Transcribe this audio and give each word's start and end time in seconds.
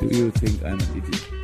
Do 0.00 0.06
you 0.06 0.30
think 0.30 0.62
I'm 0.62 0.72
an 0.72 0.96
idiot? 0.96 1.38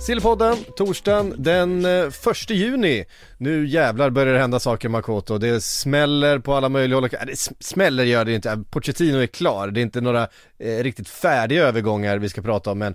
Sillpodden, 0.00 0.56
torsdagen 0.76 1.34
den 1.38 1.84
eh, 1.84 2.12
1 2.30 2.50
juni. 2.50 3.04
Nu 3.38 3.66
jävlar 3.66 4.10
börjar 4.10 4.34
det 4.34 4.40
hända 4.40 4.60
saker 4.60 4.88
Makoto. 4.88 5.38
Det 5.38 5.60
smäller 5.60 6.38
på 6.38 6.54
alla 6.54 6.68
möjliga 6.68 6.96
håll. 6.96 7.04
Äh, 7.12 7.26
det 7.26 7.38
smäller 7.60 8.04
gör 8.04 8.24
det 8.24 8.34
inte. 8.34 8.50
Äh, 8.50 8.62
Pochettino 8.70 9.18
är 9.18 9.26
klar. 9.26 9.68
Det 9.68 9.80
är 9.80 9.82
inte 9.82 10.00
några 10.00 10.28
eh, 10.58 10.82
riktigt 10.82 11.08
färdiga 11.08 11.62
övergångar 11.62 12.18
vi 12.18 12.28
ska 12.28 12.42
prata 12.42 12.70
om 12.70 12.78
men 12.78 12.94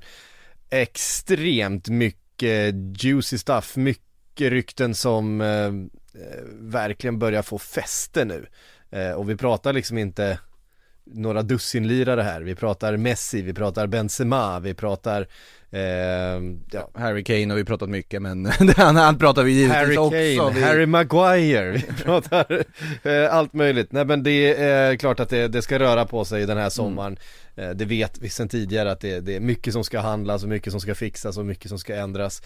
extremt 0.70 1.90
mycket 1.90 2.76
juicy 3.04 3.38
stuff. 3.38 3.76
Mycket 3.76 4.52
rykten 4.52 4.96
som 4.96 5.42
eh, 5.42 5.48
eh 5.48 6.44
verkligen 6.60 7.20
börjar 7.20 7.42
få 7.42 7.58
fäste 7.58 8.26
nu. 8.26 8.48
Eh, 8.92 9.12
och 9.12 9.30
vi 9.30 9.36
pratar 9.36 9.74
liksom 9.74 9.98
inte 9.98 10.40
några 11.14 11.42
dussinlirare 11.42 12.22
här. 12.22 12.42
Vi 12.42 12.56
pratar 12.56 12.98
Messi, 12.98 13.42
vi 13.42 13.54
pratar 13.54 13.88
Benzema, 13.88 14.60
vi 14.60 14.74
pratar 14.74 15.28
eh, 15.72 15.80
ja, 16.72 16.90
Harry 16.94 17.24
Kane 17.24 17.50
har 17.50 17.56
vi 17.56 17.64
pratat 17.64 17.90
mycket 17.90 18.22
men 18.22 18.46
han, 18.78 18.96
han 18.96 19.18
pratar 19.18 19.44
vi 19.44 19.52
givetvis 19.52 19.78
Harry 19.78 19.98
också 19.98 20.42
Kane, 20.42 20.60
vi, 20.60 20.64
Harry 20.64 20.86
Maguire, 20.86 21.72
vi 21.72 21.82
pratar 22.04 22.64
eh, 23.04 23.36
allt 23.36 23.54
möjligt. 23.54 23.92
Nej 23.92 24.06
men 24.06 24.24
det 24.24 24.62
är 24.62 24.96
klart 24.96 25.20
att 25.20 25.30
det, 25.30 25.48
det 25.48 25.62
ska 25.62 25.80
röra 25.80 26.06
på 26.06 26.26
sig 26.26 26.46
den 26.46 26.58
här 26.58 26.70
sommaren. 26.70 27.18
Eh, 27.60 27.70
det 27.70 27.86
vet 27.86 28.22
vi 28.22 28.30
sedan 28.30 28.50
tidigare 28.50 28.92
att 28.92 29.00
det, 29.00 29.20
det 29.20 29.36
är 29.36 29.40
mycket 29.40 29.74
som 29.74 29.84
ska 29.84 30.00
handlas 30.00 30.44
och 30.44 30.50
mycket 30.50 30.72
som 30.72 30.82
ska 30.82 30.96
fixas 30.96 31.38
och 31.38 31.46
mycket 31.46 31.70
som 31.70 31.80
ska 31.80 31.96
ändras. 31.96 32.42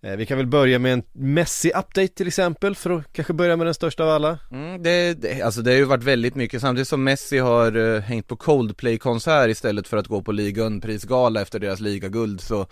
Eh, 0.00 0.16
vi 0.16 0.26
kan 0.26 0.36
väl 0.38 0.46
börja 0.46 0.78
med 0.78 0.92
en 0.92 1.02
Messi-update 1.12 2.14
till 2.14 2.26
exempel 2.26 2.74
för 2.74 2.90
att 2.90 3.12
kanske 3.12 3.32
börja 3.32 3.56
med 3.56 3.66
den 3.66 3.74
största 3.74 4.04
av 4.04 4.10
alla. 4.10 4.38
mm, 4.50 4.82
det, 4.82 5.14
det, 5.14 5.42
alltså 5.42 5.62
det 5.62 5.70
har 5.70 5.76
ju 5.78 5.84
varit 5.84 6.04
väldigt 6.04 6.34
mycket 6.34 6.60
samtidigt 6.60 6.88
som 6.88 7.04
Messi 7.04 7.38
har 7.38 7.76
uh, 7.76 8.00
hängt 8.00 8.26
på 8.28 8.36
Coldplay-konsert 8.36 9.50
istället 9.50 9.88
för 9.88 9.96
att 9.96 10.06
gå 10.06 10.22
på 10.22 10.32
ligan-prisgala 10.32 11.40
efter 11.40 11.58
deras 11.58 11.80
ligaguld 11.80 12.40
så 12.40 12.66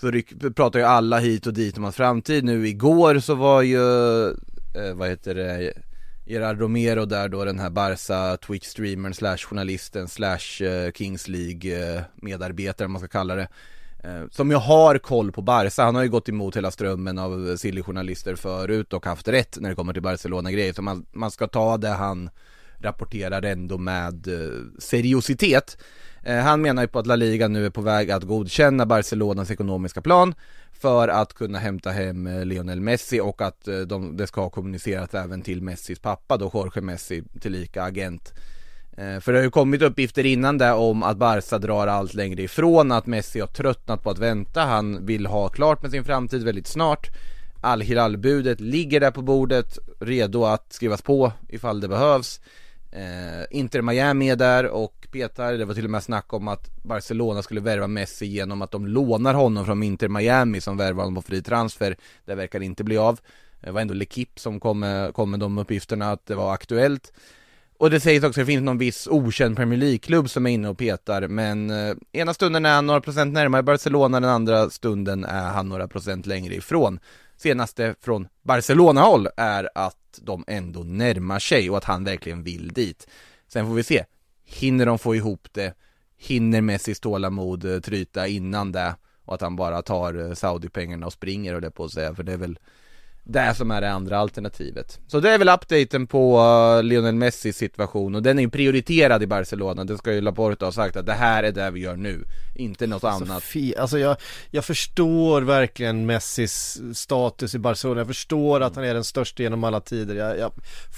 så 0.00 0.12
pratar 0.56 0.78
ju 0.78 0.84
alla 0.84 1.18
hit 1.18 1.46
och 1.46 1.52
dit 1.52 1.76
om 1.76 1.82
hans 1.82 1.96
framtid 1.96 2.44
nu 2.44 2.68
igår 2.68 3.18
så 3.18 3.34
var 3.34 3.62
ju, 3.62 4.24
eh, 4.74 4.94
vad 4.94 5.08
heter 5.08 5.34
det, 5.34 5.72
Gerard 6.24 6.60
Romero 6.60 7.04
där 7.04 7.28
då 7.28 7.44
den 7.44 7.58
här 7.58 7.70
Barca 7.70 8.36
Twitch-streamern 8.36 9.12
slash 9.12 9.36
journalisten 9.36 10.08
slash 10.08 10.64
eh, 10.64 10.92
Kings 10.92 11.28
League-medarbetare 11.28 12.84
eh, 12.84 12.86
om 12.86 12.92
man 12.92 13.00
ska 13.00 13.08
kalla 13.08 13.34
det. 13.34 13.48
Eh, 14.04 14.22
som 14.30 14.50
ju 14.50 14.56
har 14.56 14.98
koll 14.98 15.32
på 15.32 15.42
Barca, 15.42 15.82
han 15.82 15.94
har 15.94 16.02
ju 16.02 16.08
gått 16.08 16.28
emot 16.28 16.56
hela 16.56 16.70
strömmen 16.70 17.18
av 17.18 17.56
silly-journalister 17.56 18.34
förut 18.34 18.92
och 18.92 19.06
haft 19.06 19.28
rätt 19.28 19.58
när 19.60 19.68
det 19.68 19.74
kommer 19.74 19.92
till 19.92 20.02
Barcelona-grejer. 20.02 20.72
Så 20.72 20.82
man, 20.82 21.06
man 21.12 21.30
ska 21.30 21.46
ta 21.46 21.76
det 21.76 21.88
han 21.88 22.30
rapporterar 22.82 23.42
ändå 23.42 23.78
med 23.78 24.28
eh, 24.28 24.58
seriositet 24.78 25.78
eh, 26.22 26.36
Han 26.36 26.62
menar 26.62 26.82
ju 26.82 26.88
på 26.88 26.98
att 26.98 27.06
La 27.06 27.16
Liga 27.16 27.48
nu 27.48 27.66
är 27.66 27.70
på 27.70 27.80
väg 27.80 28.10
att 28.10 28.22
godkänna 28.22 28.86
Barcelonas 28.86 29.50
ekonomiska 29.50 30.02
plan 30.02 30.34
för 30.72 31.08
att 31.08 31.34
kunna 31.34 31.58
hämta 31.58 31.90
hem 31.90 32.26
eh, 32.26 32.44
Lionel 32.44 32.80
Messi 32.80 33.20
och 33.20 33.42
att 33.42 33.68
de, 33.86 34.16
det 34.16 34.26
ska 34.26 34.40
ha 34.40 34.50
kommunicerats 34.50 35.14
även 35.14 35.42
till 35.42 35.62
Messis 35.62 35.98
pappa 35.98 36.36
då 36.36 36.50
Jorge 36.54 36.82
Messi 36.82 37.22
tillika 37.40 37.82
agent. 37.82 38.32
För 39.20 39.32
det 39.32 39.38
har 39.38 39.44
ju 39.44 39.50
kommit 39.50 39.82
uppgifter 39.82 40.26
innan 40.26 40.58
där 40.58 40.74
om 40.74 41.02
att 41.02 41.16
Barca 41.16 41.58
drar 41.58 41.86
allt 41.86 42.14
längre 42.14 42.42
ifrån, 42.42 42.92
att 42.92 43.06
Messi 43.06 43.40
har 43.40 43.46
tröttnat 43.46 44.02
på 44.02 44.10
att 44.10 44.18
vänta, 44.18 44.60
han 44.60 45.06
vill 45.06 45.26
ha 45.26 45.48
klart 45.48 45.82
med 45.82 45.90
sin 45.90 46.04
framtid 46.04 46.42
väldigt 46.42 46.66
snart. 46.66 47.10
Al 47.64 47.80
Hilal-budet 47.80 48.60
ligger 48.60 49.00
där 49.00 49.10
på 49.10 49.22
bordet, 49.22 49.78
redo 50.00 50.44
att 50.44 50.72
skrivas 50.72 51.02
på 51.02 51.32
ifall 51.48 51.80
det 51.80 51.88
behövs. 51.88 52.40
Eh, 52.92 53.44
Inter 53.50 53.82
Miami 53.82 54.30
är 54.30 54.36
där 54.36 54.66
och 54.66 55.06
petar, 55.12 55.52
det 55.52 55.64
var 55.64 55.74
till 55.74 55.84
och 55.84 55.90
med 55.90 56.02
snack 56.02 56.32
om 56.32 56.48
att 56.48 56.70
Barcelona 56.82 57.42
skulle 57.42 57.60
värva 57.60 57.86
Messi 57.86 58.26
genom 58.26 58.62
att 58.62 58.70
de 58.70 58.86
lånar 58.86 59.34
honom 59.34 59.64
från 59.64 59.82
Inter 59.82 60.08
Miami 60.08 60.60
som 60.60 60.76
värvar 60.76 61.04
honom 61.04 61.14
på 61.14 61.22
fri 61.22 61.42
transfer. 61.42 61.96
Det 62.24 62.34
verkar 62.34 62.62
inte 62.62 62.84
bli 62.84 62.96
av. 62.96 63.20
Det 63.60 63.70
var 63.70 63.80
ändå 63.80 63.94
Lekip 63.94 64.40
som 64.40 64.60
kom 64.60 64.80
med, 64.80 65.14
kom 65.14 65.30
med 65.30 65.40
de 65.40 65.58
uppgifterna 65.58 66.12
att 66.12 66.26
det 66.26 66.34
var 66.34 66.54
aktuellt. 66.54 67.12
Och 67.78 67.90
det 67.90 68.00
sägs 68.00 68.24
också 68.24 68.40
att 68.40 68.46
det 68.46 68.52
finns 68.52 68.62
någon 68.62 68.78
viss 68.78 69.06
okänd 69.06 69.56
Premier 69.56 69.78
League-klubb 69.78 70.30
som 70.30 70.46
är 70.46 70.50
inne 70.50 70.68
och 70.68 70.78
petar, 70.78 71.28
men 71.28 71.70
eh, 71.70 71.94
ena 72.12 72.34
stunden 72.34 72.66
är 72.66 72.74
han 72.74 72.86
några 72.86 73.00
procent 73.00 73.32
närmare 73.32 73.62
Barcelona, 73.62 74.20
den 74.20 74.30
andra 74.30 74.70
stunden 74.70 75.24
är 75.24 75.50
han 75.50 75.68
några 75.68 75.88
procent 75.88 76.26
längre 76.26 76.54
ifrån. 76.54 77.00
Senaste 77.42 77.94
från 78.00 78.28
Barcelona-håll 78.42 79.28
är 79.36 79.68
att 79.74 80.20
de 80.22 80.44
ändå 80.46 80.80
närmar 80.80 81.38
sig 81.38 81.70
och 81.70 81.76
att 81.76 81.84
han 81.84 82.04
verkligen 82.04 82.42
vill 82.42 82.68
dit. 82.68 83.08
Sen 83.48 83.66
får 83.66 83.74
vi 83.74 83.82
se, 83.82 84.04
hinner 84.44 84.86
de 84.86 84.98
få 84.98 85.14
ihop 85.14 85.48
det? 85.52 85.74
Hinner 86.16 86.60
Messis 86.60 87.00
tålamod 87.00 87.64
eh, 87.64 87.80
tryta 87.80 88.26
innan 88.26 88.72
det? 88.72 88.94
Och 89.24 89.34
att 89.34 89.40
han 89.40 89.56
bara 89.56 89.82
tar 89.82 90.14
eh, 90.14 90.34
Saudi-pengarna 90.34 91.06
och 91.06 91.12
springer 91.12 91.54
och 91.54 91.60
det 91.60 91.70
på 91.70 91.84
att 91.84 91.92
säga, 91.92 92.14
för 92.14 92.22
det 92.22 92.32
är 92.32 92.36
väl 92.36 92.58
det 93.24 93.54
som 93.54 93.70
är 93.70 93.80
det 93.80 93.90
andra 93.90 94.18
alternativet. 94.18 95.00
Så 95.06 95.20
det 95.20 95.30
är 95.30 95.38
väl 95.38 95.48
updaten 95.48 96.06
på 96.06 96.40
uh, 96.40 96.82
Lionel 96.82 97.14
Messis 97.14 97.56
situation 97.56 98.14
och 98.14 98.22
den 98.22 98.38
är 98.38 98.42
ju 98.42 98.50
prioriterad 98.50 99.22
i 99.22 99.26
Barcelona, 99.26 99.84
det 99.84 99.98
ska 99.98 100.12
ju 100.12 100.20
Laporta 100.20 100.64
ha 100.64 100.72
sagt 100.72 100.96
att 100.96 101.06
det 101.06 101.12
här 101.12 101.42
är 101.42 101.52
det 101.52 101.70
vi 101.70 101.80
gör 101.80 101.96
nu, 101.96 102.24
inte 102.54 102.86
något 102.86 103.04
Alltså, 103.04 103.32
annat. 103.32 103.42
fi, 103.42 103.76
alltså 103.76 103.98
jag, 103.98 104.16
jag 104.50 104.64
förstår 104.64 105.42
verkligen 105.42 106.06
Messis 106.06 106.80
status 106.94 107.54
i 107.54 107.58
Barcelona, 107.58 108.00
jag 108.00 108.06
förstår 108.06 108.60
att 108.60 108.76
han 108.76 108.84
är 108.84 108.94
den 108.94 109.04
största 109.04 109.42
genom 109.42 109.64
alla 109.64 109.80
tider, 109.80 110.14
jag, 110.14 110.38
jag 110.38 110.52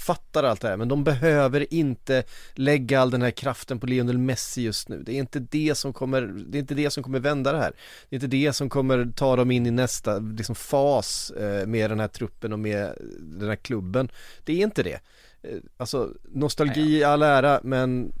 fattar 0.05 0.43
allt 0.43 0.61
det 0.61 0.67
här, 0.67 0.77
men 0.77 0.87
de 0.87 1.03
behöver 1.03 1.73
inte 1.73 2.23
lägga 2.53 3.01
all 3.01 3.11
den 3.11 3.21
här 3.21 3.31
kraften 3.31 3.79
på 3.79 3.87
Lionel 3.87 4.17
Messi 4.17 4.61
just 4.61 4.89
nu, 4.89 5.03
det 5.05 5.11
är 5.11 5.19
inte 5.19 5.39
det 5.39 5.75
som 5.77 5.93
kommer, 5.93 6.21
det 6.21 6.57
är 6.57 6.59
inte 6.59 6.73
det 6.75 6.89
som 6.89 7.03
kommer 7.03 7.19
vända 7.19 7.51
det 7.51 7.57
här, 7.57 7.71
det 8.09 8.15
är 8.15 8.17
inte 8.17 8.27
det 8.37 8.53
som 8.53 8.69
kommer 8.69 9.11
ta 9.15 9.35
dem 9.35 9.51
in 9.51 9.65
i 9.65 9.71
nästa 9.71 10.17
liksom, 10.17 10.55
fas 10.55 11.31
eh, 11.31 11.67
med 11.67 11.89
den 11.91 11.99
här 11.99 12.07
truppen 12.15 12.53
och 12.53 12.59
med 12.59 12.93
den 13.19 13.49
här 13.49 13.55
klubben, 13.55 14.09
det 14.43 14.53
är 14.53 14.63
inte 14.63 14.83
det. 14.83 14.99
Eh, 15.41 15.57
Alltså 15.77 16.13
nostalgi 16.23 16.97
i 16.97 17.03
all 17.03 17.21
ära 17.23 17.59
men 17.63 18.13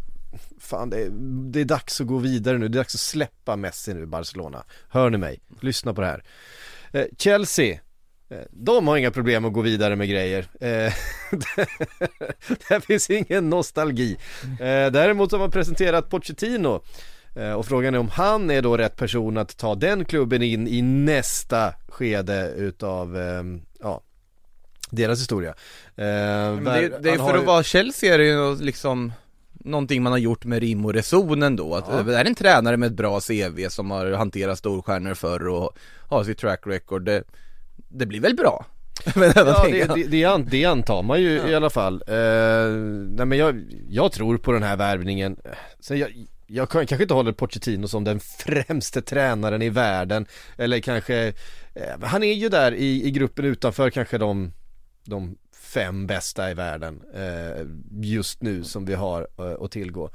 Fan 0.59 0.89
det 0.89 0.97
är, 1.01 1.09
det 1.51 1.59
är 1.61 1.65
dags 1.65 2.01
att 2.01 2.07
gå 2.07 2.17
vidare 2.17 2.57
nu, 2.57 2.67
det 2.67 2.77
är 2.77 2.79
dags 2.79 2.95
att 2.95 3.01
släppa 3.01 3.55
Messi 3.55 3.93
nu 3.93 4.03
i 4.03 4.05
Barcelona 4.05 4.63
Hör 4.89 5.09
ni 5.09 5.17
mig? 5.17 5.39
Lyssna 5.61 5.93
på 5.93 6.01
det 6.01 6.07
här 6.07 6.23
eh, 6.91 7.05
Chelsea 7.17 7.79
eh, 8.29 8.39
de 8.51 8.87
har 8.87 8.97
inga 8.97 9.11
problem 9.11 9.45
att 9.45 9.53
gå 9.53 9.61
vidare 9.61 9.95
med 9.95 10.09
grejer. 10.09 10.47
Eh, 10.59 10.93
det 12.69 12.81
finns 12.85 13.09
ingen 13.09 13.49
nostalgi. 13.49 14.17
Eh, 14.43 14.91
däremot 14.91 15.31
har 15.31 15.39
man 15.39 15.51
presenterat 15.51 16.09
Pochettino 16.09 16.83
och 17.57 17.65
frågan 17.65 17.95
är 17.95 17.99
om 17.99 18.09
han 18.09 18.51
är 18.51 18.61
då 18.61 18.77
rätt 18.77 18.95
person 18.95 19.37
att 19.37 19.57
ta 19.57 19.75
den 19.75 20.05
klubben 20.05 20.41
in 20.41 20.67
i 20.67 20.81
nästa 20.81 21.73
skede 21.87 22.53
utav, 22.57 23.17
eh, 23.17 23.43
ja, 23.81 24.01
deras 24.89 25.19
historia. 25.19 25.49
Eh, 25.49 25.55
Men 25.95 26.63
det, 26.63 26.71
är- 26.71 26.99
det 27.01 27.09
är 27.09 27.17
för 27.17 27.37
att 27.37 27.45
vara 27.45 27.63
Chelsea 27.63 28.13
är 28.13 28.17
det 28.17 28.25
ju 28.25 28.55
liksom 28.55 29.13
Någonting 29.67 30.03
man 30.03 30.11
har 30.11 30.19
gjort 30.19 30.45
med 30.45 30.59
rim 30.59 30.85
och 30.85 30.93
reson 30.93 31.43
ändå, 31.43 31.75
att 31.75 31.85
Ja. 31.91 32.03
det 32.03 32.17
är 32.17 32.25
en 32.25 32.35
tränare 32.35 32.77
med 32.77 32.87
ett 32.87 32.93
bra 32.97 33.19
CV 33.19 33.69
som 33.69 33.91
har 33.91 34.11
hanterat 34.11 34.57
storstjärnor 34.59 35.13
förr 35.13 35.47
och 35.47 35.77
har 36.09 36.23
sitt 36.23 36.37
track 36.37 36.61
record, 36.65 37.05
det, 37.05 37.23
det 37.89 38.05
blir 38.05 38.19
väl 38.19 38.35
bra? 38.35 38.65
Men 39.15 39.31
Ja, 39.35 39.65
det, 39.71 39.95
det, 39.95 40.03
det, 40.03 40.25
an, 40.25 40.47
det 40.51 40.65
antar 40.65 41.03
man 41.03 41.21
ju 41.21 41.29
i 41.49 41.55
alla 41.55 41.69
fall. 41.69 42.03
Eh, 42.07 42.15
nej 43.09 43.25
men 43.25 43.37
jag, 43.37 43.63
jag 43.89 44.11
tror 44.11 44.37
på 44.37 44.51
den 44.51 44.63
här 44.63 44.77
värvningen. 44.77 45.37
Sen 45.79 45.99
jag, 45.99 46.25
jag 46.47 46.69
kan- 46.69 46.87
kanske 46.87 47.03
inte 47.03 47.13
håller 47.13 47.31
Pochettino 47.31 47.87
som 47.87 48.03
den 48.03 48.19
främste 48.39 49.01
tränaren 49.01 49.61
i 49.61 49.69
världen. 49.69 50.25
Eller 50.57 50.79
kanske, 50.79 51.33
eh, 51.73 51.99
han 52.01 52.23
är 52.23 52.33
ju 52.33 52.49
där 52.49 52.71
i, 52.71 53.07
i 53.07 53.11
gruppen 53.11 53.45
utanför 53.45 53.89
kanske 53.89 54.17
de, 54.17 54.51
de 55.05 55.37
fem 55.73 56.07
bästa 56.07 56.51
i 56.51 56.53
världen 56.53 57.01
eh, 57.15 57.65
just 58.01 58.41
nu 58.41 58.63
som 58.63 58.85
vi 58.85 58.93
har 58.93 59.27
eh, 59.39 59.63
att 59.63 59.71
tillgå. 59.71 60.05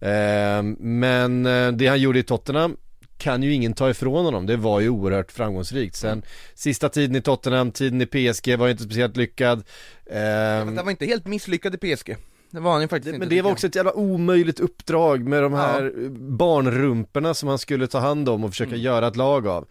Eh, 0.00 0.62
men 0.78 1.46
eh, 1.46 1.72
det 1.72 1.86
han 1.86 2.00
gjorde 2.00 2.18
i 2.18 2.22
Tottenham 2.22 2.76
kan 3.18 3.42
ju 3.42 3.52
ingen 3.52 3.72
ta 3.74 3.90
ifrån 3.90 4.24
honom, 4.24 4.46
det 4.46 4.56
var 4.56 4.80
ju 4.80 4.88
oerhört 4.88 5.32
framgångsrikt. 5.32 5.96
Sen 5.96 6.22
sista 6.54 6.88
tiden 6.88 7.16
i 7.16 7.20
Tottenham, 7.20 7.72
tiden 7.72 8.00
i 8.00 8.06
PSG 8.06 8.56
var 8.56 8.66
ju 8.66 8.70
inte 8.72 8.82
speciellt 8.84 9.16
lyckad. 9.16 9.62
Ehm, 10.10 10.74
Det 10.76 10.82
var 10.82 10.90
inte 10.90 11.06
helt 11.06 11.26
misslyckad 11.26 11.74
i 11.74 11.78
PSG 11.96 12.16
Det 12.56 12.62
var 12.62 12.72
han 12.72 12.82
ju 12.82 12.88
faktiskt 12.88 13.06
inte 13.08 13.18
Men 13.18 13.28
det 13.28 13.42
var 13.42 13.50
också 13.52 13.66
ett 13.66 13.74
jävla 13.74 13.92
omöjligt 13.92 14.60
uppdrag 14.60 15.28
med 15.28 15.42
de 15.42 15.52
här 15.54 15.92
barnrumporna 16.46 17.34
som 17.34 17.48
han 17.48 17.58
skulle 17.58 17.86
ta 17.86 17.98
hand 17.98 18.28
om 18.28 18.44
och 18.44 18.50
försöka 18.50 18.68
Mm. 18.70 18.80
göra 18.80 19.06
ett 19.08 19.16
lag 19.16 19.46
av. 19.46 19.66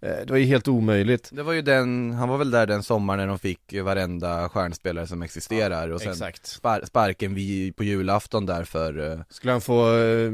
Eh, 0.00 0.08
Det 0.26 0.30
var 0.30 0.36
ju 0.36 0.44
helt 0.44 0.68
omöjligt. 0.68 1.28
Det 1.32 1.42
var 1.42 1.52
ju 1.52 1.62
den, 1.62 2.12
han 2.12 2.28
var 2.28 2.38
väl 2.38 2.50
där 2.50 2.66
den 2.66 2.82
sommaren 2.82 3.18
när 3.20 3.26
de 3.26 3.38
fick 3.38 3.74
varenda 3.82 4.48
stjärnspelare 4.48 5.06
som 5.06 5.22
existerar 5.22 5.88
och 5.90 6.00
sen 6.00 6.32
spar, 6.42 6.82
sparken 6.86 7.34
vid, 7.34 7.76
på 7.76 7.84
julafton 7.84 8.46
där 8.46 8.64
för 8.64 9.12
eh, 9.12 9.18
Skulle 9.28 9.52
han 9.52 9.60
få 9.60 9.96
eh, 9.98 10.32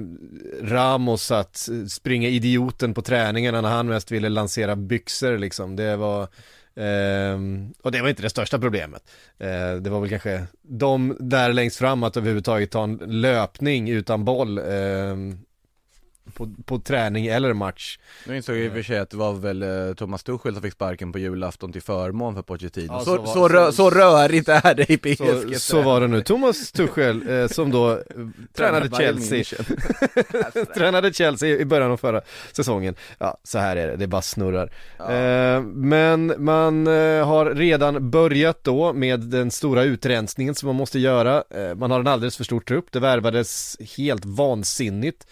Ramos 0.63 1.31
att 1.31 1.69
eh, 1.69 1.87
springa 1.87 2.29
idioten 2.29 2.95
på 2.95 3.03
träningarna 3.03 3.61
när 3.61 3.71
han 3.71 3.87
mest 3.87 4.11
ville 4.11 4.29
lansera 4.29 4.77
byxor 4.77 5.39
liksom. 5.39 5.77
Det 5.77 5.97
var 5.97 6.29
ehm, 6.77 7.73
och 7.83 7.93
det 7.93 8.03
var 8.03 8.09
inte 8.09 8.23
det 8.23 8.31
största 8.31 8.59
problemet. 8.59 9.03
Eh, 9.39 9.75
det 9.75 9.91
var 9.91 10.01
väl 10.01 10.11
kanske 10.11 10.47
de 10.63 11.17
där 11.21 11.53
längst 11.53 11.77
fram 11.77 12.03
att 12.03 12.17
överhuvudtaget 12.17 12.71
ta 12.71 12.85
en 12.85 12.97
löpning 12.97 13.91
utan 13.91 14.25
boll 14.25 14.59
ehm, 14.59 15.39
på, 16.34 16.55
på 16.64 16.79
träning 16.79 17.26
eller 17.26 17.52
match. 17.52 17.99
Nu 18.26 18.37
insåg 18.37 18.56
jag 18.56 18.64
i 18.64 18.69
och 18.69 18.73
för 18.73 18.82
sig 18.82 18.99
att 18.99 19.11
det 19.11 19.17
var 19.17 19.32
väl 19.32 19.62
eh, 19.62 19.94
Thomas 19.94 20.23
Tuchel 20.23 20.52
som 20.52 20.62
fick 20.62 20.73
sparken 20.73 21.12
på 21.12 21.19
julafton 21.19 21.73
till 21.73 21.82
förmån 21.82 22.34
för 22.34 22.43
Pochettino 22.43 22.87
Ja, 22.93 22.99
så, 23.00 23.05
så 23.05 23.19
var- 23.23 23.26
så, 23.26 23.49
rö, 23.49 23.73
så- 23.73 23.90
rörigt 23.90 24.49
är 24.49 24.75
det 24.75 24.90
i 24.90 24.96
PSG 24.99 25.55
Så, 25.55 25.58
så 25.61 25.82
var 25.82 26.00
det 26.00 26.06
nu. 26.08 26.23
Thomas 26.23 26.73
Tuchel 26.73 27.29
eh, 27.40 27.46
som 27.49 27.70
då 27.70 27.90
eh, 27.90 27.99
tränade 28.56 28.88
Chelsea 28.96 29.38
München. 29.38 30.75
Tränade 30.75 31.12
Chelsea 31.12 31.49
i 31.58 31.64
början 31.64 31.90
av 31.90 31.96
förra 31.96 32.20
säsongen. 32.52 32.94
Ja, 33.19 33.38
så 33.43 33.58
här 33.58 33.76
är 33.76 33.87
det, 33.87 33.96
det 33.96 34.06
bara 34.06 34.23
snurrar. 34.23 34.70
Ja. 34.99 35.12
Eh, 35.12 35.62
men 35.62 36.34
man 36.44 36.87
eh, 36.87 37.26
har 37.26 37.55
redan 37.55 38.11
börjat 38.11 38.64
då 38.64 38.93
med 38.93 39.20
den 39.20 39.50
stora 39.50 39.82
utrensningen 39.84 40.55
som 40.55 40.67
man 40.67 40.76
måste 40.76 40.99
göra. 40.99 41.44
Eh, 41.50 41.75
man 41.75 41.90
har 41.90 42.00
en 42.00 42.06
alldeles 42.06 42.37
för 42.37 42.44
stor 42.44 42.61
trupp, 42.61 42.87
det 42.93 43.00
värvades 43.00 43.76
helt 43.96 44.25
vansinnigt. 44.25 45.26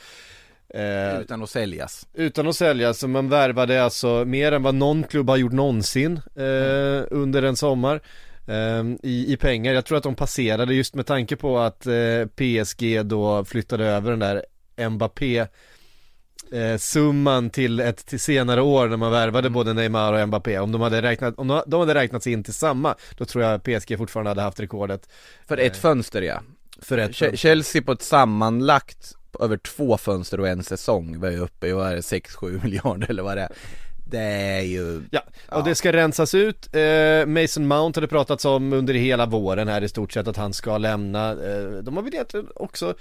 Eh, 0.75 1.21
Utan 1.21 1.43
att 1.43 1.51
säljas. 1.51 2.07
utan 2.15 2.49
att 2.49 2.57
sälja, 2.57 2.95
så 2.95 3.09
man 3.09 3.29
värvade 3.29 3.85
alltså 3.85 4.25
mer 4.25 4.53
än 4.53 4.63
vad 4.63 4.75
någon 4.75 5.03
klubb 5.03 5.29
har 5.31 5.37
gjort 5.37 5.53
någonsin 5.53 6.21
eh, 6.37 7.03
under 7.11 7.43
en 7.43 7.57
sommar 7.57 8.01
eh, 8.47 8.85
i, 9.03 9.33
i 9.33 9.37
pengar. 9.37 9.73
Jag 9.73 9.85
tror 9.85 9.99
att 9.99 10.05
de 10.05 10.15
passerade 10.15 10.75
just 10.75 10.95
med 10.95 11.07
tanke 11.07 11.37
på 11.37 11.59
att 11.59 11.87
eh, 11.87 12.27
PSG 12.37 13.07
då 13.07 13.45
flyttade 13.45 13.85
över 13.87 14.11
den 14.11 14.19
där 14.19 14.45
Mbappé 14.91 15.39
eh, 16.53 16.77
summan 16.79 17.51
till 17.51 17.81
ett 17.81 18.07
till 18.07 18.21
senare 18.21 18.63
år 18.63 18.89
när 18.89 18.97
man 18.97 19.13
värvade 19.13 19.51
både 19.51 19.73
Neymar 19.73 20.13
och 20.13 20.29
Mbappé. 20.29 20.59
Om 20.59 20.73
de 20.73 20.81
hade 20.81 21.03
räknat, 21.03 21.35
om 21.39 21.49
de, 21.49 21.63
de 21.67 21.81
hade 21.81 21.95
räknats 21.95 22.27
in 22.27 22.45
till 22.45 22.55
samma, 22.55 22.95
då 23.19 23.25
tror 23.25 23.45
jag 23.45 23.63
PSG 23.63 23.99
fortfarande 23.99 24.31
hade 24.31 24.43
haft 24.43 24.61
rekordet. 24.61 25.09
För 25.49 25.57
ett 25.57 25.77
fönster 25.77 26.23
ja. 26.23 26.43
För 26.83 26.99
ett 26.99 27.11
Che- 27.11 27.37
Chelsea 27.37 27.83
på 27.83 27.93
ett 27.93 28.03
sammanlagt 28.03 29.13
över 29.41 29.56
två 29.56 29.97
fönster 29.99 30.41
och 30.41 30.49
en 30.49 30.62
säsong 30.62 31.21
var 31.21 31.31
ju 31.31 31.38
uppe 31.38 31.67
i, 31.67 31.73
vad 31.73 31.87
är 31.91 31.94
det, 31.94 32.00
6-7 32.00 32.62
miljarder 32.65 33.11
eller 33.11 33.23
vad 33.23 33.37
det 33.37 33.43
är 33.43 33.53
Det 34.11 34.19
är 34.21 34.61
ju 34.62 35.03
Ja, 35.11 35.23
Ja. 35.49 35.56
och 35.59 35.65
det 35.65 35.75
ska 35.75 35.93
rensas 35.93 36.35
ut. 36.35 36.77
Eh, 36.77 37.27
Mason 37.27 37.67
Mount 37.67 37.97
hade 38.00 38.09
pratats 38.09 38.44
om 38.44 38.73
under 38.73 38.94
hela 38.94 39.27
våren 39.27 39.69
här 39.69 39.82
i 39.82 39.88
stort 39.88 40.12
sett 40.12 40.29
att 40.29 40.37
han 40.37 40.53
ska 40.53 40.79
lämna. 40.79 41.31
Eh, 41.31 41.71
de 41.82 41.97
har 41.97 42.03
väl 42.03 42.15
egentligen 42.15 42.47
också 42.55 42.94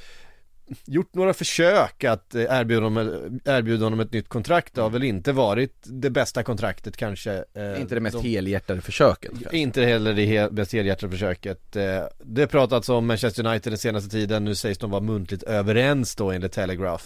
gjort 0.86 1.14
några 1.16 1.34
försök 1.34 2.04
att 2.04 2.36
eh, 2.36 2.42
erbjuda 2.42 2.84
honom, 2.86 3.40
erbjuda 3.46 3.86
honom 3.86 4.00
ett 4.00 4.14
nytt 4.14 4.30
kontrakt. 4.30 4.74
Det 4.74 4.82
har 4.82 4.90
väl 4.90 5.04
inte 5.04 5.32
varit 5.32 5.74
det 5.84 6.10
bästa 6.10 6.44
kontraktet 6.44 6.98
kanske. 6.98 7.44
Eh, 7.54 7.82
inte 7.82 7.96
det 7.96 8.02
mest 8.02 8.22
de, 8.22 8.28
helhjärtade 8.30 8.82
försöket 8.82 9.32
kanske. 9.32 9.58
Inte 9.58 9.82
heller 9.84 10.14
det 10.14 10.26
he- 10.26 10.52
mest 10.52 10.74
helhjärtade 10.74 11.12
försöket. 11.12 11.76
Eh, 11.76 12.04
det 12.24 12.42
har 12.42 12.48
pratats 12.48 12.90
om 12.90 13.08
Manchester 13.08 13.46
United 13.48 13.72
den 13.72 13.78
senaste 13.78 14.10
tiden. 14.10 14.46
Nu 14.46 14.56
sägs 14.56 14.78
de 14.78 14.92
vara 14.92 15.02
muntligt 15.02 15.44
överens 15.44 16.16
då 16.16 16.32
enligt 16.32 16.52
Telegraph. 16.52 17.04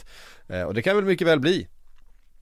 Och 0.67 0.73
det 0.73 0.81
kan 0.81 0.95
väl 0.95 1.05
mycket 1.05 1.27
väl 1.27 1.39
bli. 1.39 1.67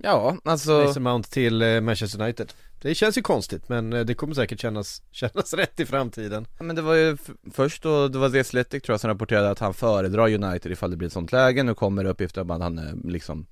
Ja, 0.03 0.37
alltså 0.43 0.71
Mason 0.71 1.03
Mount 1.03 1.29
till 1.29 1.61
eh, 1.61 1.81
Manchester 1.81 2.21
United. 2.21 2.53
Det 2.81 2.95
känns 2.95 3.17
ju 3.17 3.21
konstigt 3.21 3.69
men 3.69 3.93
eh, 3.93 4.05
det 4.05 4.13
kommer 4.13 4.33
säkert 4.33 4.59
kännas, 4.59 5.01
kännas 5.11 5.53
rätt 5.53 5.79
i 5.79 5.85
framtiden. 5.85 6.47
Ja, 6.57 6.63
Men 6.63 6.75
det 6.75 6.81
var 6.81 6.95
ju 6.95 7.17
först 7.53 7.83
då, 7.83 8.07
det 8.07 8.17
var 8.17 8.29
The 8.29 8.39
Athletic 8.39 8.83
tror 8.83 8.93
jag 8.93 8.99
som 8.99 9.09
rapporterade 9.09 9.49
att 9.49 9.59
han 9.59 9.73
föredrar 9.73 10.33
United 10.33 10.71
ifall 10.71 10.91
det 10.91 10.97
blir 10.97 11.07
ett 11.07 11.13
sånt 11.13 11.31
läge 11.31 11.63
Nu 11.63 11.73
kommer 11.73 12.03
det 12.03 12.09
uppgifter 12.09 12.41
om 12.41 12.51
att 12.51 12.61
han 12.61 12.79
är 12.79 13.09
liksom 13.09 13.45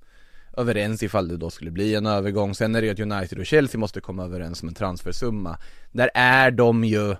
överens 0.57 1.03
ifall 1.03 1.27
det 1.27 1.37
då 1.37 1.49
skulle 1.49 1.71
bli 1.71 1.95
en 1.95 2.05
övergång 2.05 2.55
Sen 2.55 2.75
är 2.75 2.81
det 2.81 2.87
ju 2.87 2.93
att 2.93 2.99
United 2.99 3.39
och 3.39 3.45
Chelsea 3.45 3.79
måste 3.79 4.01
komma 4.01 4.23
överens 4.23 4.63
om 4.63 4.67
en 4.67 4.75
transfersumma 4.75 5.57
Där 5.91 6.09
är 6.13 6.51
de 6.51 6.83
ju 6.83 7.15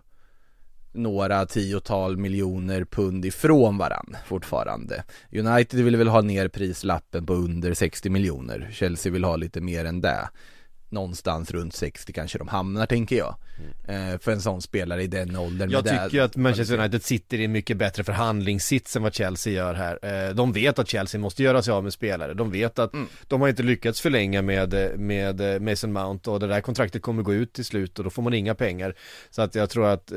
några 0.92 1.46
tiotal 1.46 2.18
miljoner 2.18 2.86
pund 2.86 3.26
ifrån 3.26 3.78
varann 3.78 4.18
fortfarande. 4.26 5.04
United 5.32 5.80
vill 5.80 5.96
väl 5.96 6.08
ha 6.08 6.22
ner 6.22 6.48
prislappen 6.48 7.26
på 7.26 7.34
under 7.34 7.74
60 7.74 8.10
miljoner. 8.10 8.70
Chelsea 8.74 9.12
vill 9.12 9.24
ha 9.24 9.36
lite 9.36 9.62
mer 9.62 9.86
än 9.86 10.02
det. 10.02 10.30
Någonstans 10.92 11.52
runt 11.52 11.76
60 11.76 12.14
kanske 12.14 12.38
de 12.38 12.48
hamnar 12.48 12.86
tänker 12.86 13.16
jag 13.18 13.36
eh, 13.88 14.18
För 14.20 14.32
en 14.32 14.42
sån 14.42 14.62
spelare 14.62 15.04
i 15.04 15.08
den 15.08 15.36
åldern 15.36 15.70
Jag 15.70 15.84
tycker 15.84 16.18
ju 16.18 16.20
att 16.24 16.36
Manchester 16.36 16.78
United 16.80 17.04
sitter 17.04 17.40
i 17.40 17.46
en 17.46 17.52
mycket 17.52 17.78
bättre 17.78 18.04
förhandlingssits 18.04 18.96
än 18.96 19.04
vad 19.04 19.14
Chelsea 19.14 19.54
gör 19.54 19.74
här. 19.74 20.28
Eh, 20.30 20.36
De 20.36 20.54
vet 20.54 20.80
att 20.80 20.88
Chelsea 20.90 21.22
måste 21.22 21.44
göra 21.44 21.62
sig 21.62 21.72
av 21.74 21.84
med 21.84 21.94
spelare. 21.94 22.34
De 22.34 22.52
vet 22.52 22.80
att 22.80 22.94
Mm. 22.94 23.08
de 23.28 23.42
har 23.42 23.50
inte 23.50 23.64
lyckats 23.64 24.02
förlänga 24.02 24.42
med, 24.42 25.00
med 25.00 25.42
eh, 25.56 25.60
Mason 25.60 25.94
Mount 25.94 26.30
och 26.30 26.40
det 26.40 26.48
där 26.48 26.62
kontraktet 26.62 27.02
kommer 27.02 27.24
gå 27.24 27.34
ut 27.34 27.54
till 27.54 27.66
slut 27.66 27.98
och 27.98 28.04
då 28.04 28.10
får 28.10 28.22
man 28.22 28.34
inga 28.34 28.56
pengar. 28.56 28.96
Så 29.30 29.42
att 29.42 29.56
jag 29.56 29.70
tror 29.70 29.86
att 29.88 30.12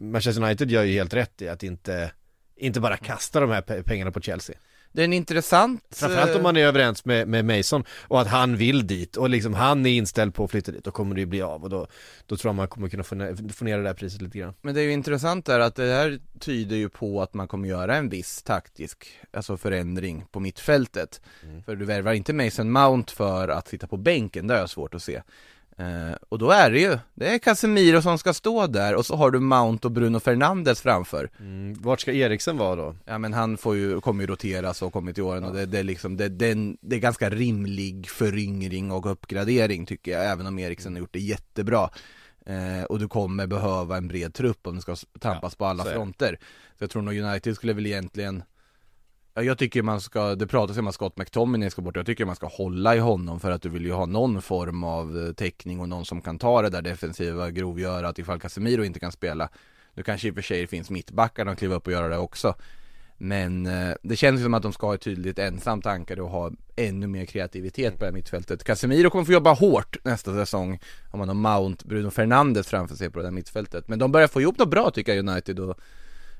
Manchester 0.00 0.42
United 0.42 0.70
gör 0.70 0.82
ju 0.82 0.92
helt 0.92 1.14
rätt 1.14 1.42
i 1.42 1.48
att 1.48 1.62
inte 1.62 2.10
inte 2.58 2.80
bara 2.80 2.96
kasta 2.96 3.40
de 3.40 3.50
här 3.50 3.62
pe- 3.62 3.82
pengarna 3.82 4.10
på 4.10 4.20
Chelsea. 4.20 4.56
Det 4.96 5.02
är 5.02 5.04
en 5.04 5.12
intressant 5.12 5.82
Framförallt 5.90 6.30
eh, 6.30 6.36
om 6.36 6.42
man 6.42 6.56
är 6.56 6.66
överens 6.66 7.04
med, 7.04 7.28
med 7.28 7.44
Mason 7.44 7.84
och 8.08 8.20
att 8.20 8.26
han 8.26 8.56
vill 8.56 8.86
dit 8.86 9.16
och 9.16 9.30
liksom 9.30 9.54
han 9.54 9.86
är 9.86 9.90
inställd 9.90 10.34
på 10.34 10.44
att 10.44 10.50
flytta 10.50 10.72
dit, 10.72 10.84
då 10.84 10.90
kommer 10.90 11.14
det 11.14 11.20
ju 11.20 11.26
bli 11.26 11.42
av 11.42 11.62
och 11.62 11.70
då, 11.70 11.86
då 12.26 12.36
tror 12.36 12.48
jag 12.48 12.54
man 12.54 12.68
kommer 12.68 12.88
kunna 12.88 13.02
få 13.02 13.14
ner, 13.14 13.52
få 13.52 13.64
ner 13.64 13.78
det 13.78 13.84
där 13.84 13.94
priset 13.94 14.22
lite 14.22 14.38
grann. 14.38 14.54
Men 14.62 14.74
det 14.74 14.80
är 14.80 14.84
ju 14.84 14.92
intressant 14.92 15.46
där 15.46 15.60
att 15.60 15.74
det 15.74 15.92
här 15.92 16.18
tyder 16.38 16.76
ju 16.76 16.88
på 16.88 17.22
att 17.22 17.34
man 17.34 17.48
kommer 17.48 17.68
göra 17.68 17.96
en 17.96 18.08
viss 18.08 18.42
taktisk 18.42 19.06
Alltså 19.32 19.56
förändring 19.56 20.24
på 20.30 20.40
mittfältet. 20.40 21.20
För 21.64 21.76
du 21.76 21.84
värvar 21.84 22.12
inte 22.12 22.32
Mason 22.32 22.72
Mount 22.72 23.12
för 23.12 23.48
att 23.48 23.68
sitta 23.68 23.86
på 23.86 23.96
bänken, 23.96 24.46
det 24.46 24.54
har 24.54 24.60
jag 24.60 24.70
svårt 24.70 24.94
att 24.94 25.02
se 25.02 25.22
eh, 25.78 26.16
Och 26.28 26.38
då 26.38 26.50
är 26.50 26.70
det 26.70 26.80
ju, 26.80 26.98
det 27.14 27.34
är 27.34 27.38
Casemiro 27.38 28.02
som 28.02 28.18
ska 28.18 28.32
stå 28.34 28.66
där 28.66 28.94
och 28.94 29.06
så 29.06 29.16
har 29.16 29.30
du 29.30 29.40
Mount 29.40 29.86
och 29.88 29.92
Bruno 29.92 30.20
Fernandes 30.20 30.80
framför. 30.80 31.30
Mm, 31.38 31.74
vart 31.74 32.00
ska 32.00 32.12
Eriksen 32.12 32.56
vara 32.56 32.76
då? 32.76 32.96
Ja 33.04 33.18
men 33.18 33.32
han 33.32 33.56
får 33.56 33.76
ju, 33.76 34.00
kommer 34.00 34.22
ju 34.22 34.26
roteras 34.26 34.82
och 34.82 34.92
kommer 34.92 35.12
till 35.12 35.22
åren 35.22 35.44
och 35.44 35.54
det, 35.54 35.66
det 35.66 35.78
är 35.78 35.82
liksom, 35.84 36.16
det, 36.16 36.28
det, 36.28 36.46
är 36.46 36.52
en, 36.52 36.76
det 36.80 36.96
är 36.96 37.00
ganska 37.00 37.30
rimlig 37.30 38.08
föryngring 38.08 38.90
och 38.92 39.10
uppgradering 39.10 39.86
tycker 39.86 40.12
jag, 40.12 40.26
även 40.32 40.46
om 40.46 40.58
Eriksen 40.58 40.92
har 40.92 41.00
gjort 41.00 41.12
det 41.12 41.20
jättebra. 41.20 41.90
Eh, 42.46 42.84
Och 42.84 42.98
du 42.98 43.08
kommer 43.08 43.46
behöva 43.46 43.96
en 43.96 44.08
bred 44.08 44.34
trupp 44.34 44.66
om 44.66 44.74
du 44.74 44.80
ska 44.80 44.96
tampas 45.20 45.54
på 45.54 45.66
alla 45.66 45.84
fronter. 45.84 46.38
Så 46.78 46.84
jag 46.84 46.90
tror 46.90 47.02
nog 47.02 47.16
United 47.16 47.54
skulle 47.54 47.72
väl 47.72 47.86
egentligen 47.86 48.36
Ja, 48.36 48.55
jag 49.42 49.58
tycker 49.58 49.82
man 49.82 50.00
ska, 50.00 50.34
det 50.34 50.46
pratas 50.46 50.78
om 50.78 50.86
att 50.86 50.94
Scott 50.94 51.16
McTominay 51.16 51.70
ska 51.70 51.82
bort, 51.82 51.96
jag 51.96 52.06
tycker 52.06 52.24
man 52.24 52.36
ska 52.36 52.46
hålla 52.46 52.96
i 52.96 52.98
honom 52.98 53.40
för 53.40 53.50
att 53.50 53.62
du 53.62 53.68
vill 53.68 53.84
ju 53.84 53.92
ha 53.92 54.06
någon 54.06 54.42
form 54.42 54.84
av 54.84 55.26
eh, 55.26 55.32
täckning 55.32 55.80
och 55.80 55.88
någon 55.88 56.04
som 56.04 56.20
kan 56.20 56.38
ta 56.38 56.62
det 56.62 56.70
där 56.70 56.82
defensiva 56.82 57.50
grovgörat 57.50 58.18
ifall 58.18 58.40
Casemiro 58.40 58.84
inte 58.84 59.00
kan 59.00 59.12
spela. 59.12 59.48
Nu 59.94 60.02
kanske 60.02 60.28
i 60.28 60.30
och 60.30 60.34
för 60.34 60.42
sig 60.42 60.60
det 60.60 60.66
finns 60.66 60.90
mittbackar 60.90 61.44
som 61.44 61.56
kliver 61.56 61.76
upp 61.76 61.86
och 61.86 61.92
gör 61.92 62.10
det 62.10 62.18
också. 62.18 62.54
Men 63.18 63.66
eh, 63.66 63.94
det 64.02 64.16
känns 64.16 64.40
ju 64.40 64.44
som 64.44 64.54
att 64.54 64.62
de 64.62 64.72
ska 64.72 64.86
ha 64.86 64.94
ett 64.94 65.00
tydligt 65.00 65.38
ensamt 65.38 65.86
ankare 65.86 66.22
och 66.22 66.30
ha 66.30 66.50
ännu 66.76 67.06
mer 67.06 67.24
kreativitet 67.24 67.94
på 67.94 68.00
det 68.00 68.06
här 68.06 68.12
mittfältet. 68.12 68.64
Casemiro 68.64 69.10
kommer 69.10 69.24
få 69.24 69.32
jobba 69.32 69.52
hårt 69.52 69.96
nästa 70.04 70.34
säsong 70.34 70.80
Om 71.10 71.18
man 71.18 71.28
har 71.28 71.34
Mount, 71.34 71.88
Bruno 71.88 72.10
Fernandes 72.10 72.66
framför 72.66 72.96
sig 72.96 73.10
på 73.10 73.18
det 73.18 73.24
här 73.24 73.32
mittfältet. 73.32 73.88
Men 73.88 73.98
de 73.98 74.12
börjar 74.12 74.28
få 74.28 74.40
ihop 74.40 74.58
något 74.58 74.70
bra 74.70 74.90
tycker 74.90 75.14
jag 75.14 75.28
United 75.28 75.60
och 75.60 75.80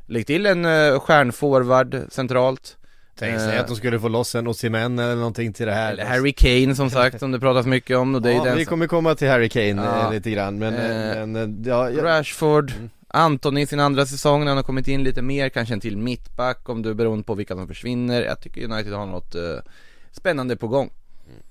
Lägg 0.08 0.26
till 0.26 0.46
en 0.46 0.64
eh, 0.64 1.00
stjärnforward 1.00 2.02
centralt. 2.08 2.76
Tänk 3.18 3.40
sig 3.40 3.54
Eh, 3.54 3.60
att 3.60 3.66
de 3.68 3.76
skulle 3.76 4.00
få 4.00 4.08
loss 4.08 4.34
en 4.34 4.46
Osimhen 4.46 4.98
eller 4.98 5.16
någonting 5.16 5.52
till 5.52 5.66
det 5.66 5.72
här. 5.72 5.92
Eller 5.92 6.04
Harry 6.04 6.32
Kane 6.32 6.74
som 6.76 6.90
sagt, 6.90 7.18
som 7.20 7.32
det 7.32 7.40
pratas 7.40 7.66
mycket 7.66 7.96
om 7.96 8.14
och 8.14 8.22
det 8.22 8.30
är 8.30 8.34
ja, 8.34 8.44
den 8.44 8.56
vi 8.56 8.64
som- 8.64 8.70
kommer 8.70 8.86
komma 8.86 9.14
till 9.14 9.28
Harry 9.28 9.48
Kane 9.48 9.68
Ja. 9.84 10.04
eh, 10.06 10.12
lite 10.12 10.30
grann 10.30 10.58
men, 10.58 10.74
eh, 10.74 11.26
men 11.26 11.36
eh, 11.36 11.68
ja, 11.70 11.90
ja, 11.90 12.04
Rashford, 12.04 12.70
Mm. 12.76 12.90
Anton 13.08 13.58
i 13.58 13.66
sin 13.66 13.80
andra 13.80 14.06
säsong 14.06 14.40
när 14.40 14.46
han 14.48 14.56
har 14.56 14.64
kommit 14.64 14.88
in 14.88 15.04
lite 15.04 15.22
mer, 15.22 15.48
kanske 15.48 15.74
en 15.74 15.80
till 15.80 15.96
mittback 15.96 16.68
om 16.68 16.82
du 16.82 16.90
är 16.90 16.94
beroende 16.94 17.24
på 17.24 17.34
vilka 17.34 17.54
som 17.54 17.68
försvinner. 17.68 18.22
Jag 18.22 18.40
tycker 18.40 18.64
United 18.64 18.92
har 18.92 19.06
något 19.06 19.34
eh, 19.34 19.42
spännande 20.12 20.56
på 20.56 20.68
gång. 20.68 20.90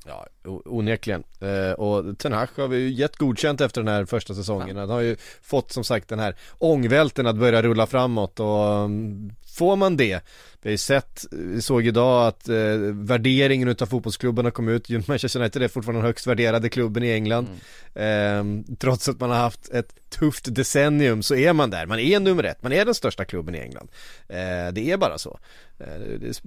Ja 0.08 0.26
o- 0.46 0.62
onekligen. 0.66 1.24
Eh, 1.40 1.72
Och 1.74 2.18
Ten 2.20 2.34
Hag 2.34 2.48
har 2.58 2.68
vi 2.68 2.78
ju 2.78 2.90
gett 2.90 3.16
godkänt 3.18 3.62
efter 3.62 3.82
den 3.82 3.94
här 3.94 4.06
första 4.06 4.34
säsongen. 4.34 4.78
Han 4.78 4.90
har 4.90 5.02
ju 5.02 5.16
fått 5.42 5.72
som 5.72 5.84
sagt 5.84 6.08
den 6.10 6.20
här 6.20 6.36
ångvälten 6.58 7.28
att 7.28 7.36
börja 7.36 7.62
rulla 7.62 7.88
framåt 7.88 8.40
och 8.40 8.68
mm, 8.76 9.32
Får 9.56 9.76
man 9.76 9.98
det 9.98 10.22
Vi 10.62 10.70
har 10.70 10.72
ju 10.72 10.78
sett, 10.78 11.26
vi 11.32 11.62
såg 11.62 11.88
idag 11.88 12.28
att 12.28 12.50
eh, 12.50 12.56
värderingen 12.94 13.68
utav 13.68 13.86
fotbollsklubbarna 13.86 14.52
kom 14.52 14.68
ut, 14.68 14.90
Manchester 15.08 15.40
United 15.40 15.64
är 15.64 15.68
fortfarande 15.68 16.00
den 16.02 16.06
högst 16.06 16.28
värderade 16.28 16.70
klubben 16.70 17.04
i 17.04 17.12
England. 17.12 17.48
Eh, 17.94 18.44
Trots 18.80 19.10
att 19.10 19.20
man 19.20 19.30
har 19.30 19.38
haft 19.38 19.70
ett 19.70 19.96
tufft 20.10 20.56
decennium 20.56 21.24
så 21.24 21.36
är 21.36 21.54
man 21.54 21.70
där, 21.70 21.86
man 21.86 22.00
är 22.00 22.20
nummer 22.20 22.44
ett, 22.44 22.64
man 22.64 22.72
är 22.74 22.86
den 22.86 22.94
största 22.94 23.26
klubben 23.26 23.56
i 23.56 23.60
England. 23.60 23.90
Eh, 24.30 24.74
Det 24.74 24.92
är 24.92 24.98
bara 24.98 25.18
så. 25.18 25.40
Eh, 25.80 25.86
det, 26.20 26.42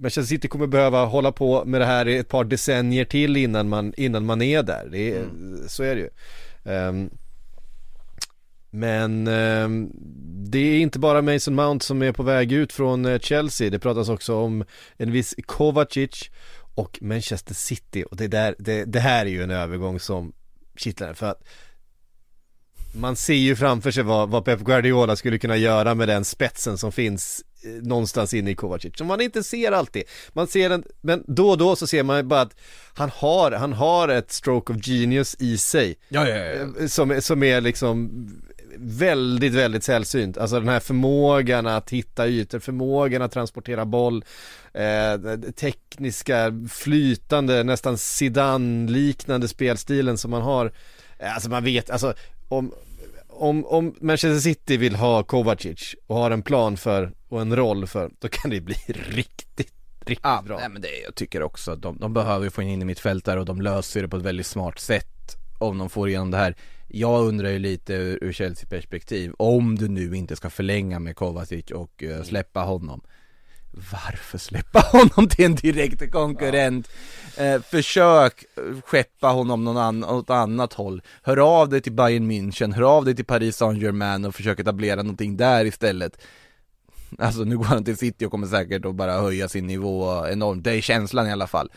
Manchester 0.00 0.22
City 0.22 0.48
kommer 0.48 0.66
behöva 0.66 1.04
hålla 1.04 1.32
på 1.32 1.64
med 1.64 1.80
det 1.80 1.86
här 1.86 2.08
i 2.08 2.16
ett 2.16 2.28
par 2.28 2.44
decennier 2.44 3.04
till 3.04 3.36
innan 3.36 3.68
man, 3.68 3.94
innan 3.96 4.26
man 4.26 4.42
är 4.42 4.62
där, 4.62 4.88
det 4.92 5.12
är, 5.12 5.24
så 5.66 5.82
är 5.82 5.94
det 5.96 6.00
ju. 6.00 6.10
Ehm, 6.72 7.10
men 8.70 9.26
ehm, 9.26 9.90
det 10.50 10.58
är 10.58 10.80
inte 10.80 10.98
bara 10.98 11.22
Mason 11.22 11.54
Mount 11.54 11.84
som 11.84 12.02
är 12.02 12.12
på 12.12 12.22
väg 12.22 12.52
ut 12.52 12.72
från 12.72 13.06
eh, 13.06 13.18
Chelsea. 13.18 13.70
Det 13.70 13.78
pratas 13.78 14.08
också 14.08 14.36
om 14.36 14.64
en 14.96 15.12
viss 15.12 15.34
Kovacic 15.46 16.30
och 16.74 16.98
Manchester 17.00 17.54
City. 17.54 18.04
Och 18.10 18.16
det, 18.16 18.28
där, 18.28 18.54
det, 18.58 18.84
det 18.84 19.00
här 19.00 19.26
är 19.26 19.30
ju 19.30 19.42
en 19.42 19.50
övergång 19.50 20.00
som 20.00 20.32
kittlar 20.76 21.14
för 21.14 21.26
att 21.26 21.44
man 22.92 23.16
ser 23.16 23.34
ju 23.34 23.56
framför 23.56 23.90
sig 23.90 24.02
vad, 24.02 24.28
vad 24.28 24.44
Pep 24.44 24.60
Guardiola 24.60 25.16
skulle 25.16 25.38
kunna 25.38 25.56
göra 25.56 25.94
med 25.94 26.08
den 26.08 26.24
spetsen 26.24 26.78
som 26.78 26.92
finns 26.92 27.44
eh, 27.64 27.70
någonstans 27.70 28.34
inne 28.34 28.50
i 28.50 28.54
Kovacic 28.54 28.96
som 28.96 29.06
man 29.06 29.20
inte 29.20 29.42
ser 29.42 29.72
alltid. 29.72 30.02
Man 30.32 30.46
ser 30.46 30.68
den, 30.68 30.84
men 31.00 31.24
då 31.26 31.50
och 31.50 31.58
då 31.58 31.76
så 31.76 31.86
ser 31.86 32.02
man 32.02 32.28
bara 32.28 32.40
att 32.40 32.56
han 32.94 33.10
har, 33.14 33.52
han 33.52 33.72
har 33.72 34.08
ett 34.08 34.32
stroke 34.32 34.72
of 34.72 34.86
genius 34.86 35.36
i 35.38 35.58
sig. 35.58 35.96
Ja, 36.08 36.28
ja, 36.28 36.36
ja. 36.36 36.66
Eh, 36.80 36.86
Som, 36.86 37.22
som 37.22 37.42
är 37.42 37.60
liksom 37.60 38.10
väldigt, 38.80 39.52
väldigt 39.54 39.84
sällsynt. 39.84 40.38
Alltså 40.38 40.60
den 40.60 40.68
här 40.68 40.80
förmågan 40.80 41.66
att 41.66 41.90
hitta 41.90 42.28
ytor, 42.28 42.58
förmågan 42.58 43.22
att 43.22 43.32
transportera 43.32 43.84
boll, 43.84 44.24
eh, 44.74 45.38
tekniska, 45.56 46.52
flytande, 46.70 47.64
nästan 47.64 47.96
Zidane-liknande 47.98 49.48
spelstilen 49.48 50.18
som 50.18 50.30
man 50.30 50.42
har. 50.42 50.72
Eh, 51.18 51.34
Alltså 51.34 51.50
man 51.50 51.64
vet, 51.64 51.90
alltså 51.90 52.14
om, 52.48 52.72
om, 53.28 53.66
om 53.66 53.94
Manchester 54.00 54.40
City 54.40 54.76
vill 54.76 54.94
ha 54.94 55.22
Kovacic 55.22 55.94
och 56.06 56.16
har 56.16 56.30
en 56.30 56.42
plan 56.42 56.76
för 56.76 57.12
och 57.28 57.40
en 57.40 57.56
roll 57.56 57.86
för, 57.86 58.10
då 58.18 58.28
kan 58.28 58.50
det 58.50 58.60
bli 58.60 58.74
riktigt, 58.86 59.72
riktigt 60.06 60.44
bra. 60.44 60.58
nej 60.58 60.68
men 60.68 60.82
det, 60.82 60.98
jag 61.04 61.14
tycker 61.14 61.42
också 61.42 61.70
att 61.70 61.82
de, 61.82 61.98
de 61.98 62.14
behöver 62.14 62.50
få 62.50 62.62
in 62.62 62.82
i 62.82 62.84
mitt 62.84 63.00
fält 63.00 63.24
där 63.24 63.36
och 63.36 63.44
de 63.44 63.60
löser 63.60 64.02
det 64.02 64.08
på 64.08 64.16
ett 64.16 64.22
väldigt 64.22 64.46
smart 64.46 64.78
sätt 64.78 65.36
om 65.58 65.78
de 65.78 65.90
får 65.90 66.08
igenom 66.08 66.30
det 66.30 66.36
här. 66.36 66.56
Jag 66.88 67.26
undrar 67.26 67.50
ju 67.50 67.58
lite 67.58 67.94
ur, 67.94 68.24
ur 68.24 68.32
Chelsea 68.32 68.68
perspektiv, 68.68 69.32
om 69.36 69.78
du 69.78 69.88
nu 69.88 70.16
inte 70.16 70.36
ska 70.36 70.50
förlänga 70.50 70.98
med 70.98 71.16
Kovacic 71.16 71.70
och 71.70 72.02
eh, 72.02 72.22
släppa 72.22 72.60
honom. 72.60 73.00
Varför 73.92 74.38
släppa 74.38 74.80
honom 74.92 75.28
till 75.28 75.44
en 75.44 75.54
direkt 75.54 76.12
konkurrent? 76.12 76.88
Eh, 77.36 77.62
försök 77.62 78.44
skeppa 78.84 79.28
honom 79.28 79.64
någon 79.64 79.76
annan, 79.76 80.10
åt 80.10 80.30
annat 80.30 80.72
håll. 80.72 81.02
Hör 81.22 81.36
av 81.36 81.68
dig 81.68 81.80
till 81.80 81.92
Bayern 81.92 82.30
München, 82.30 82.74
hör 82.74 82.96
av 82.96 83.04
dig 83.04 83.16
till 83.16 83.24
Paris 83.24 83.56
Saint-Germain 83.56 84.24
och 84.24 84.34
försök 84.34 84.60
etablera 84.60 85.02
någonting 85.02 85.36
där 85.36 85.64
istället. 85.64 86.20
Alltså 87.18 87.44
nu 87.44 87.58
går 87.58 87.64
han 87.64 87.84
till 87.84 87.96
City 87.96 88.26
och 88.26 88.30
kommer 88.30 88.46
säkert 88.46 88.84
att 88.84 88.94
bara 88.94 89.20
höja 89.20 89.48
sin 89.48 89.66
nivå 89.66 90.26
enormt, 90.26 90.64
det 90.64 90.72
är 90.72 90.80
känslan 90.80 91.26
i 91.26 91.32
alla 91.32 91.46
fall 91.46 91.70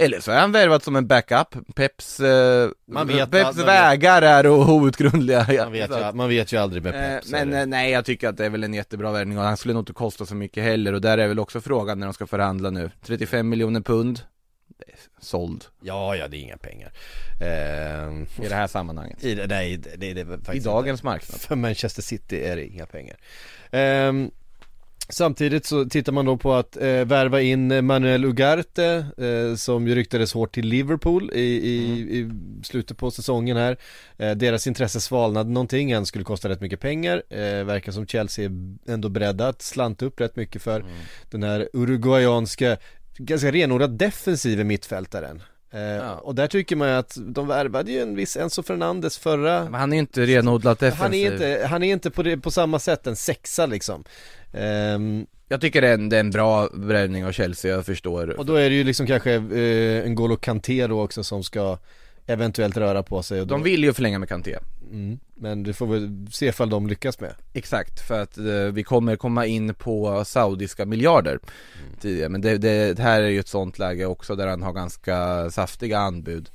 Eller 0.00 0.20
så 0.20 0.30
är 0.30 0.38
han 0.40 0.52
värvat 0.52 0.82
som 0.84 0.96
en 0.96 1.06
backup, 1.06 1.74
Peps, 1.74 2.20
eh, 2.20 2.68
Man 2.88 3.06
vet- 3.06 3.30
Peps 3.30 3.44
man 3.44 3.54
vet- 3.56 3.66
vägar 3.66 4.22
är 4.22 4.46
outgrundliga. 4.48 5.46
Man 5.64 5.72
vet, 5.72 5.90
ju, 5.90 6.12
man 6.12 6.28
vet 6.28 6.52
ju 6.52 6.56
aldrig 6.56 6.82
med 6.82 7.14
Eh, 7.16 7.20
så 7.22 7.36
är 7.36 7.44
Men 7.46 7.60
eh, 7.60 7.66
nej, 7.66 7.90
jag 7.92 8.04
tycker 8.04 8.28
att 8.28 8.36
det 8.36 8.46
är 8.46 8.50
väl 8.50 8.64
en 8.64 8.74
jättebra 8.74 9.12
värvning 9.12 9.38
och 9.38 9.44
han 9.44 9.56
skulle 9.56 9.74
nog 9.74 9.80
inte 9.82 9.92
kosta 9.92 10.26
så 10.26 10.34
mycket 10.34 10.64
heller. 10.64 10.92
Och 10.92 11.00
där 11.00 11.18
är 11.18 11.28
väl 11.28 11.38
också 11.38 11.60
frågan 11.60 11.98
när 11.98 12.06
de 12.06 12.14
ska 12.14 12.26
förhandla 12.26 12.70
nu. 12.70 12.90
35 13.02 13.48
miljoner 13.48 13.80
pund. 13.80 14.20
Såld. 15.20 15.64
Ja, 15.80 16.16
ja, 16.16 16.28
det 16.28 16.36
är 16.36 16.40
inga 16.40 16.56
pengar. 16.56 16.92
Ehm, 17.40 18.22
i 18.42 18.48
det 18.48 18.54
här 18.54 18.66
sammanhanget. 18.66 19.24
i 19.24 19.34
nej, 19.48 19.76
det, 19.76 19.96
det, 19.96 20.24
det 20.24 20.52
I 20.52 20.56
inte. 20.56 20.68
dagens 20.68 21.02
marknad. 21.02 21.40
För 21.40 21.56
Manchester 21.56 22.02
City 22.02 22.44
är 22.44 22.56
det 22.56 22.64
inga 22.66 22.86
pengar. 22.86 23.16
Ehm, 23.70 24.30
samtidigt 25.08 25.66
så 25.66 25.84
tittar 25.84 26.12
man 26.12 26.26
då 26.26 26.36
på 26.36 26.54
att 26.54 26.76
eh, 26.76 27.04
värva 27.04 27.40
in 27.40 27.86
Manuel 27.86 28.24
Ugarte 28.24 29.06
eh, 29.18 29.56
som 29.56 29.88
ju 29.88 29.94
ryktades 29.94 30.32
hårt 30.32 30.54
till 30.54 30.66
Liverpool 30.66 31.30
i, 31.34 31.40
i, 31.40 32.00
i 32.18 32.30
slutet 32.62 32.96
på 32.96 33.10
säsongen 33.10 33.56
här. 33.56 33.76
Eh, 34.16 34.30
deras 34.30 34.66
intresse 34.66 35.00
svalnade 35.00 35.50
någonting, 35.50 35.94
han 35.94 36.06
skulle 36.06 36.24
kosta 36.24 36.48
rätt 36.48 36.60
mycket 36.60 36.80
pengar. 36.80 37.22
Eh, 37.30 37.64
verkar 37.64 37.92
som 37.92 38.06
Chelsea 38.06 38.44
är 38.44 38.52
ändå 38.92 39.08
beredda 39.08 39.48
att 39.48 39.62
slanta 39.62 40.06
upp 40.06 40.20
rätt 40.20 40.36
mycket 40.36 40.62
för 40.62 40.84
den 41.30 41.42
här 41.42 41.68
uruguayanska, 41.72 42.76
ganska 43.16 43.52
renodlat 43.52 43.98
defensiva 43.98 44.64
mittfältaren. 44.64 45.42
Eh, 45.70 46.10
Och 46.12 46.34
där 46.34 46.46
tycker 46.46 46.76
man 46.76 46.88
ju 46.88 46.94
att 46.94 47.16
de 47.20 47.46
värvade 47.48 47.92
ju 47.92 48.00
en 48.02 48.16
viss 48.16 48.36
Enzo 48.36 48.62
Fernandes 48.62 49.18
förra 49.18 49.64
Men 49.64 49.74
han 49.74 49.92
är 49.92 49.96
ju 49.96 50.00
inte 50.00 50.26
renodlat 50.26 50.78
defensiv 50.78 51.02
han 51.02 51.14
är 51.14 51.32
inte, 51.32 51.66
han 51.66 51.82
är 51.82 51.92
inte 51.92 52.10
på, 52.10 52.22
det, 52.22 52.36
på 52.36 52.50
samma 52.50 52.78
sätt 52.78 53.06
en 53.06 53.16
sexa 53.16 53.66
liksom. 53.66 54.04
Ehm, 54.52 55.26
Jag 55.48 55.60
tycker 55.60 55.80
det 55.80 55.88
är, 55.88 55.94
en, 55.94 56.08
det 56.08 56.16
är 56.16 56.20
en 56.20 56.30
bra 56.30 56.68
värvning 56.72 57.26
av 57.26 57.32
Chelsea, 57.32 57.74
jag 57.74 57.86
förstår. 57.86 58.38
Och 58.38 58.46
då 58.46 58.54
är 58.54 58.70
det 58.70 58.76
ju 58.76 58.84
liksom 58.84 59.06
kanske 59.06 59.32
eh, 59.34 60.06
en 60.06 60.14
Golo 60.14 60.36
Kanté 60.36 60.86
då 60.86 61.02
också 61.02 61.24
som 61.24 61.42
ska 61.44 61.78
eventuellt 62.28 62.76
röra 62.76 63.02
på 63.02 63.22
sig 63.22 63.40
och 63.40 63.46
då, 63.46 63.54
De 63.54 63.62
vill 63.62 63.84
ju 63.84 63.92
förlänga 63.92 64.18
med 64.18 64.28
Kanté. 64.28 64.58
Mm, 64.92 65.18
Men 65.34 65.62
det 65.62 65.72
får 65.72 65.86
vi 65.86 66.26
se 66.32 66.46
ifall 66.46 66.70
de 66.70 66.86
lyckas 66.86 67.20
med. 67.20 67.34
Exakt, 67.52 68.00
för 68.08 68.20
att 68.22 68.38
eh, 68.38 68.44
vi 68.72 68.84
kommer 68.84 69.16
komma 69.16 69.46
in 69.46 69.74
på 69.74 70.24
saudiska 70.24 70.86
miljarder 70.86 71.38
tidigare. 72.00 72.28
Men 72.28 72.40
det, 72.40 72.58
det, 72.58 72.94
det 72.96 73.02
här 73.02 73.22
är 73.22 73.28
ju 73.28 73.40
ett 73.40 73.48
sånt 73.48 73.78
läge 73.78 74.06
också 74.06 74.36
där 74.36 74.46
han 74.46 74.62
har 74.62 74.72
ganska 74.72 75.50
saftiga 75.50 75.98
anbud. 75.98 76.50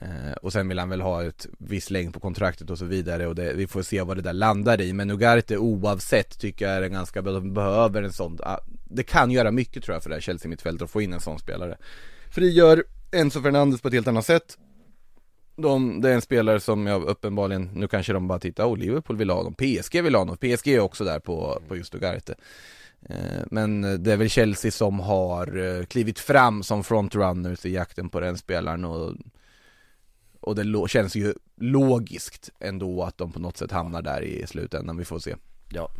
Eh, 0.00 0.32
Och 0.42 0.52
sen 0.52 0.68
vill 0.68 0.78
han 0.78 0.88
väl 0.88 1.00
ha 1.00 1.24
ett 1.24 1.46
viss 1.58 1.90
längd 1.90 2.14
på 2.14 2.20
kontraktet 2.20 2.70
och 2.70 2.78
så 2.78 2.84
vidare. 2.84 3.26
Och 3.26 3.34
det, 3.34 3.52
vi 3.52 3.66
får 3.66 3.82
se 3.82 4.02
vad 4.02 4.16
det 4.16 4.22
där 4.22 4.32
landar 4.32 4.80
i. 4.80 4.92
Men 4.92 5.10
Ugarte 5.10 5.56
oavsett 5.56 6.38
tycker 6.38 6.64
jag 6.68 6.74
är 6.76 6.82
en 6.82 6.92
ganska 6.92 7.22
de 7.22 7.54
behöver 7.54 8.02
en 8.02 8.12
sån 8.12 8.38
ah, 8.42 8.58
Det 8.84 9.02
kan 9.02 9.30
göra 9.30 9.50
mycket 9.50 9.84
tror 9.84 9.94
jag 9.94 10.02
för 10.02 10.10
det 10.10 10.16
här 10.16 10.20
Chelsea 10.20 10.48
mittfältet 10.48 10.82
att 10.82 10.90
få 10.90 11.02
in 11.02 11.12
en 11.12 11.20
sån 11.20 11.38
spelare. 11.38 11.76
Frigör 12.30 12.84
Enzo 13.12 13.42
Fernandes 13.42 13.80
på 13.80 13.88
ett 13.88 13.94
helt 13.94 14.08
annat 14.08 14.26
sätt 14.26 14.58
de, 15.60 16.00
det 16.00 16.10
är 16.10 16.14
en 16.14 16.22
spelare 16.22 16.60
som 16.60 16.86
jag 16.86 17.02
uppenbarligen, 17.02 17.70
nu 17.74 17.88
kanske 17.88 18.12
de 18.12 18.28
bara 18.28 18.38
tittar, 18.38 18.64
oh 18.64 18.78
Liverpool 18.78 19.16
vill 19.16 19.30
ha 19.30 19.36
honom, 19.36 19.54
PSG 19.54 20.02
vill 20.02 20.14
ha 20.14 20.20
honom, 20.20 20.36
PSG 20.36 20.68
är 20.68 20.80
också 20.80 21.04
där 21.04 21.18
på, 21.18 21.62
på 21.68 21.76
just 21.76 21.94
Ugarte. 21.94 22.34
Eh, 23.08 23.42
men 23.50 23.80
det 24.02 24.12
är 24.12 24.16
väl 24.16 24.28
Chelsea 24.28 24.70
som 24.70 25.00
har 25.00 25.58
eh, 25.58 25.84
klivit 25.84 26.18
fram 26.18 26.62
som 26.62 26.84
frontrunners 26.84 27.66
i 27.66 27.72
jakten 27.72 28.08
på 28.08 28.20
den 28.20 28.38
spelaren 28.38 28.84
och 28.84 29.14
Och 30.40 30.54
det 30.54 30.88
känns 30.88 31.16
ju 31.16 31.34
logiskt 31.56 32.50
ändå 32.60 33.02
att 33.02 33.18
de 33.18 33.32
på 33.32 33.40
något 33.40 33.56
sätt 33.56 33.72
hamnar 33.72 34.02
där 34.02 34.22
i 34.22 34.46
slutändan, 34.46 34.96
vi 34.96 35.04
får 35.04 35.18
se. 35.18 35.36
Ja, 35.72 35.90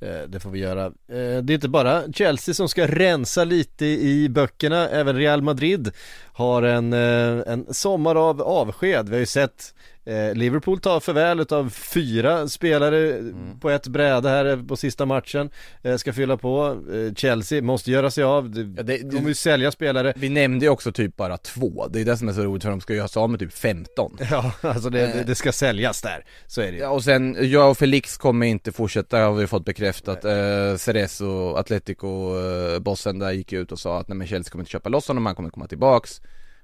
eh, 0.00 0.28
det 0.28 0.40
får 0.40 0.50
vi 0.50 0.58
göra. 0.58 0.92
Det 1.06 1.16
är 1.16 1.50
inte 1.50 1.68
bara 1.68 2.12
Chelsea 2.12 2.54
som 2.54 2.68
ska 2.68 2.86
rensa 2.86 3.44
lite 3.44 3.86
i 3.86 4.28
böckerna, 4.28 4.88
även 4.88 5.16
Real 5.16 5.42
Madrid 5.42 5.90
har 6.32 6.62
en, 6.62 6.92
eh, 6.92 7.52
en 7.52 7.74
sommar 7.74 8.14
av 8.14 8.42
avsked. 8.42 9.08
Vi 9.08 9.12
har 9.14 9.20
ju 9.20 9.26
sett 9.26 9.74
eh, 10.04 10.34
Liverpool 10.34 10.80
ta 10.80 11.00
farväl 11.00 11.40
av 11.50 11.70
fyra 11.70 12.48
spelare 12.48 13.18
på 13.60 13.70
ett 13.70 13.86
bräde 13.86 14.28
här 14.28 14.64
på 14.68 14.76
sista 14.76 15.06
matchen. 15.06 15.50
Eh, 15.82 15.96
Ska 15.96 16.12
fylla 16.12 16.36
på. 16.36 16.76
Eh, 16.92 17.14
Chelsea 17.14 17.62
måste 17.62 17.90
göra 17.90 18.10
sig 18.10 18.24
av. 18.24 18.50
De 18.50 18.74
Ja, 18.76 18.82
det- 18.82 18.98
kommer 18.98 19.28
ju 19.28 19.34
sälja 19.34 19.70
spelare. 19.70 20.12
Vi 20.16 20.28
nämnde 20.28 20.64
ju 20.66 20.70
också 20.70 20.92
typ 20.92 21.16
bara 21.16 21.36
två, 21.36 21.86
det 21.88 22.00
är 22.00 22.04
det 22.04 22.16
som 22.16 22.28
är 22.28 22.32
så 22.32 22.42
roligt 22.42 22.62
för 22.62 22.70
de 22.70 22.80
ska 22.80 22.94
göra 22.94 23.08
sig 23.08 23.20
av 23.20 23.30
med 23.30 23.40
typ 23.40 23.52
15 23.52 24.16
Ja, 24.30 24.52
alltså 24.60 24.90
det, 24.90 25.06
det, 25.06 25.24
det 25.24 25.34
ska 25.34 25.52
säljas 25.52 26.02
där. 26.02 26.24
Så 26.46 26.60
är 26.60 26.66
det 26.66 26.72
ju. 26.72 26.78
Ja 26.78 26.88
och 26.90 27.04
sen, 27.04 27.36
jag 27.40 27.70
och 27.70 27.78
Felix 27.78 28.16
kommer 28.16 28.46
inte 28.46 28.72
fortsätta 28.72 29.18
har 29.18 29.32
vi 29.32 29.46
fått 29.46 29.64
bekräftat 29.64 30.24
eh, 30.24 30.76
Ceres 30.76 31.20
och 31.20 31.58
Atletico 31.58 32.38
eh, 32.38 32.78
bossen 32.78 33.18
där 33.18 33.30
gick 33.32 33.52
ut 33.52 33.72
och 33.72 33.78
sa 33.78 33.98
att 34.00 34.08
nej 34.08 34.16
men 34.18 34.26
Chelsea 34.26 34.50
kommer 34.50 34.62
inte 34.62 34.70
köpa 34.70 34.88
loss 34.88 35.08
honom, 35.08 35.26
han 35.26 35.34
kommer 35.34 35.50
komma 35.50 35.66
tillbaks 35.66 36.20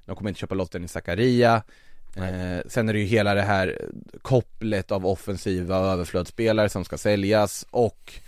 De 0.08 0.16
kommer 0.16 0.30
inte 0.30 0.40
köpa 0.40 0.54
loss 0.54 0.70
den 0.70 0.84
i 0.84 0.88
Zakaria. 0.88 1.62
Eh, 2.16 2.60
Sen 2.66 2.88
är 2.88 2.92
det 2.92 2.98
ju 2.98 3.04
hela 3.04 3.34
det 3.34 3.42
här 3.42 3.78
kopplet 4.22 4.92
av 4.92 5.06
offensiva 5.06 5.76
överflödsspelare 5.76 6.68
som 6.68 6.84
ska 6.84 6.98
säljas 6.98 7.66
och 7.70 8.20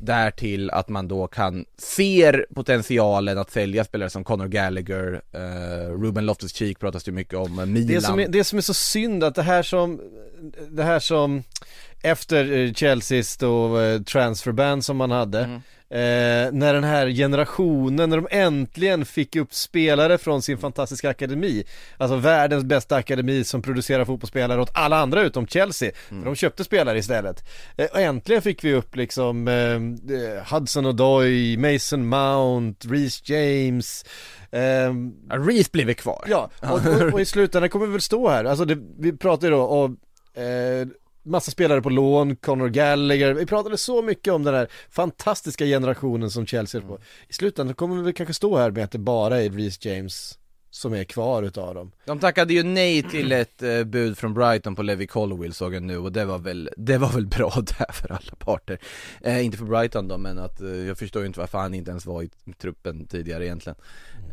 Därtill 0.00 0.70
att 0.70 0.88
man 0.88 1.08
då 1.08 1.26
kan, 1.26 1.64
ser 1.78 2.46
potentialen 2.54 3.38
att 3.38 3.50
sälja 3.50 3.84
spelare 3.84 4.10
som 4.10 4.24
Conor 4.24 4.46
Gallagher, 4.48 5.22
eh, 5.32 5.92
Ruben 6.02 6.26
Loftus-Cheek 6.30 6.78
pratas 6.78 7.04
det 7.04 7.12
mycket 7.12 7.34
om, 7.34 7.58
eh, 7.58 7.66
Milan 7.66 7.88
Det 7.88 8.00
som, 8.00 8.20
är, 8.20 8.28
det 8.28 8.44
som 8.44 8.58
är 8.58 8.62
så 8.62 8.74
synd 8.74 9.24
att 9.24 9.34
det 9.34 9.42
här 9.42 9.62
som, 9.62 10.00
det 10.70 10.82
här 10.82 11.00
som 11.00 11.42
efter 12.02 12.52
eh, 12.52 12.72
Chelseas 12.72 13.36
då 13.36 13.80
eh, 13.80 14.00
transferban 14.02 14.82
som 14.82 14.96
man 14.96 15.10
hade 15.10 15.38
Mm. 15.38 15.60
eh, 15.90 16.52
När 16.52 16.74
den 16.74 16.84
här 16.84 17.08
generationen, 17.10 18.10
när 18.10 18.16
de 18.16 18.28
äntligen 18.30 19.04
fick 19.04 19.36
upp 19.36 19.54
spelare 19.54 20.18
från 20.18 20.42
sin 20.42 20.58
fantastiska 20.58 21.10
akademi 21.10 21.64
Alltså 21.96 22.16
världens 22.16 22.64
bästa 22.64 22.96
akademi 22.96 23.44
som 23.44 23.62
producerar 23.62 24.04
fotbollsspelare 24.04 24.60
åt 24.60 24.70
alla 24.74 24.96
andra 24.98 25.22
utom 25.22 25.46
Chelsea 25.46 25.90
Mm. 26.10 26.22
För 26.22 26.30
de 26.30 26.36
köpte 26.36 26.64
spelare 26.64 26.98
istället 26.98 27.48
eh, 27.76 27.86
Och 27.92 28.00
äntligen 28.00 28.42
fick 28.42 28.64
vi 28.64 28.74
upp 28.74 28.96
liksom 28.96 29.48
eh, 29.48 29.54
eh, 30.16 30.52
Hudson 30.54 30.86
Odoi, 30.86 31.56
Mason 31.56 32.06
Mount, 32.08 32.88
Reece 32.88 33.22
James 33.28 34.04
ehm, 34.52 35.12
Ja, 35.28 35.36
Reece 35.36 35.72
blir 35.72 35.84
väl 35.84 35.94
kvar? 35.94 36.24
Ja, 36.28 36.50
och, 36.60 36.86
och, 36.86 37.12
och 37.12 37.20
i 37.20 37.24
slutändan 37.24 37.70
kommer 37.70 37.86
vi 37.86 37.92
väl 37.92 38.00
stå 38.00 38.28
här, 38.28 38.44
alltså 38.44 38.64
det, 38.64 38.78
vi 38.98 39.12
pratade 39.16 39.46
ju 39.46 39.52
då 39.52 39.66
om 39.66 39.96
eh, 40.34 40.88
massa 41.28 41.50
spelare 41.50 41.82
på 41.82 41.90
lån, 41.90 42.36
Conor 42.36 42.68
Gallagher, 42.68 43.34
vi 43.34 43.46
pratade 43.46 43.78
så 43.78 44.02
mycket 44.02 44.32
om 44.32 44.42
den 44.42 44.54
här 44.54 44.68
fantastiska 44.90 45.64
generationen 45.64 46.30
som 46.30 46.46
Chelsea 46.46 46.80
är 46.80 46.86
på. 46.86 46.98
I 47.28 47.32
slutändan 47.32 47.74
kommer 47.74 48.02
vi 48.02 48.12
kanske 48.12 48.34
stå 48.34 48.56
här 48.56 48.70
med 48.70 48.84
att 48.84 48.90
det 48.90 48.98
bara 48.98 49.42
är 49.42 49.50
Reece 49.50 49.84
James 49.84 50.38
som 50.70 50.94
är 50.94 51.04
kvar 51.04 51.42
utav 51.42 51.74
dem. 51.74 51.92
De 52.04 52.18
tackade 52.18 52.54
ju 52.54 52.62
nej 52.62 53.02
till 53.02 53.32
ett 53.32 53.62
eh, 53.62 53.84
bud 53.84 54.18
från 54.18 54.34
Brighton 54.34 54.74
på 54.74 54.82
Levi 54.82 55.06
Colwill 55.06 55.52
såg 55.52 55.74
jag 55.74 55.82
nu 55.82 55.98
och 55.98 56.12
det 56.12 56.24
var 56.24 56.38
väl, 56.38 56.70
det 56.76 56.98
var 56.98 57.12
väl 57.12 57.26
bra 57.26 57.52
där 57.78 57.92
för 57.92 58.12
alla 58.12 58.34
parter 58.38 58.78
eh, 59.20 59.44
Inte 59.44 59.58
för 59.58 59.64
Brighton 59.64 60.08
då 60.08 60.18
men 60.18 60.38
att, 60.38 60.60
eh, 60.60 60.68
jag 60.68 60.98
förstår 60.98 61.22
ju 61.22 61.26
inte 61.26 61.40
varför 61.40 61.58
han 61.58 61.74
inte 61.74 61.90
ens 61.90 62.06
var 62.06 62.22
i 62.22 62.30
truppen 62.58 63.06
tidigare 63.06 63.46
egentligen 63.46 63.78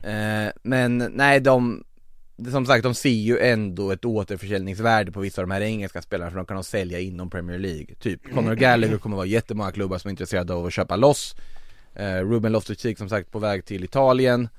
eh, 0.04 0.52
Men 0.64 0.98
nej 0.98 1.40
de, 1.40 1.84
som 2.52 2.66
sagt 2.66 2.84
de 2.84 2.96
ser 2.96 3.10
ju 3.10 3.40
ändå 3.40 3.92
ett 3.92 4.06
återförsäljningsvärde 4.06 5.12
på 5.12 5.20
vissa 5.20 5.42
av 5.42 5.48
de 5.48 5.54
här 5.54 5.62
engelska 5.62 6.02
spelarna 6.02 6.32
för 6.32 6.38
de 6.38 6.46
kan 6.46 6.56
de 6.58 6.64
sälja 6.64 7.00
inom 7.00 7.30
Premier 7.30 7.60
League 7.60 7.96
Typ. 8.00 8.34
Conor 8.34 8.56
Gallagher 8.56 8.98
kommer 8.98 9.16
vara 9.16 9.26
jättemånga 9.26 9.72
klubbar 9.72 9.98
som 9.98 10.08
är 10.08 10.12
intresserade 10.12 10.54
av 10.54 10.66
att 10.66 10.74
köpa 10.74 10.96
loss. 10.96 11.36
Eh, 11.94 12.16
Ruben 12.16 12.56
Loftus-Cheek 12.56 12.98
som 12.98 13.10
sagt 13.10 13.32
på 13.32 13.40
väg 13.40 13.66
till 13.66 13.84
Italien. 13.84 14.50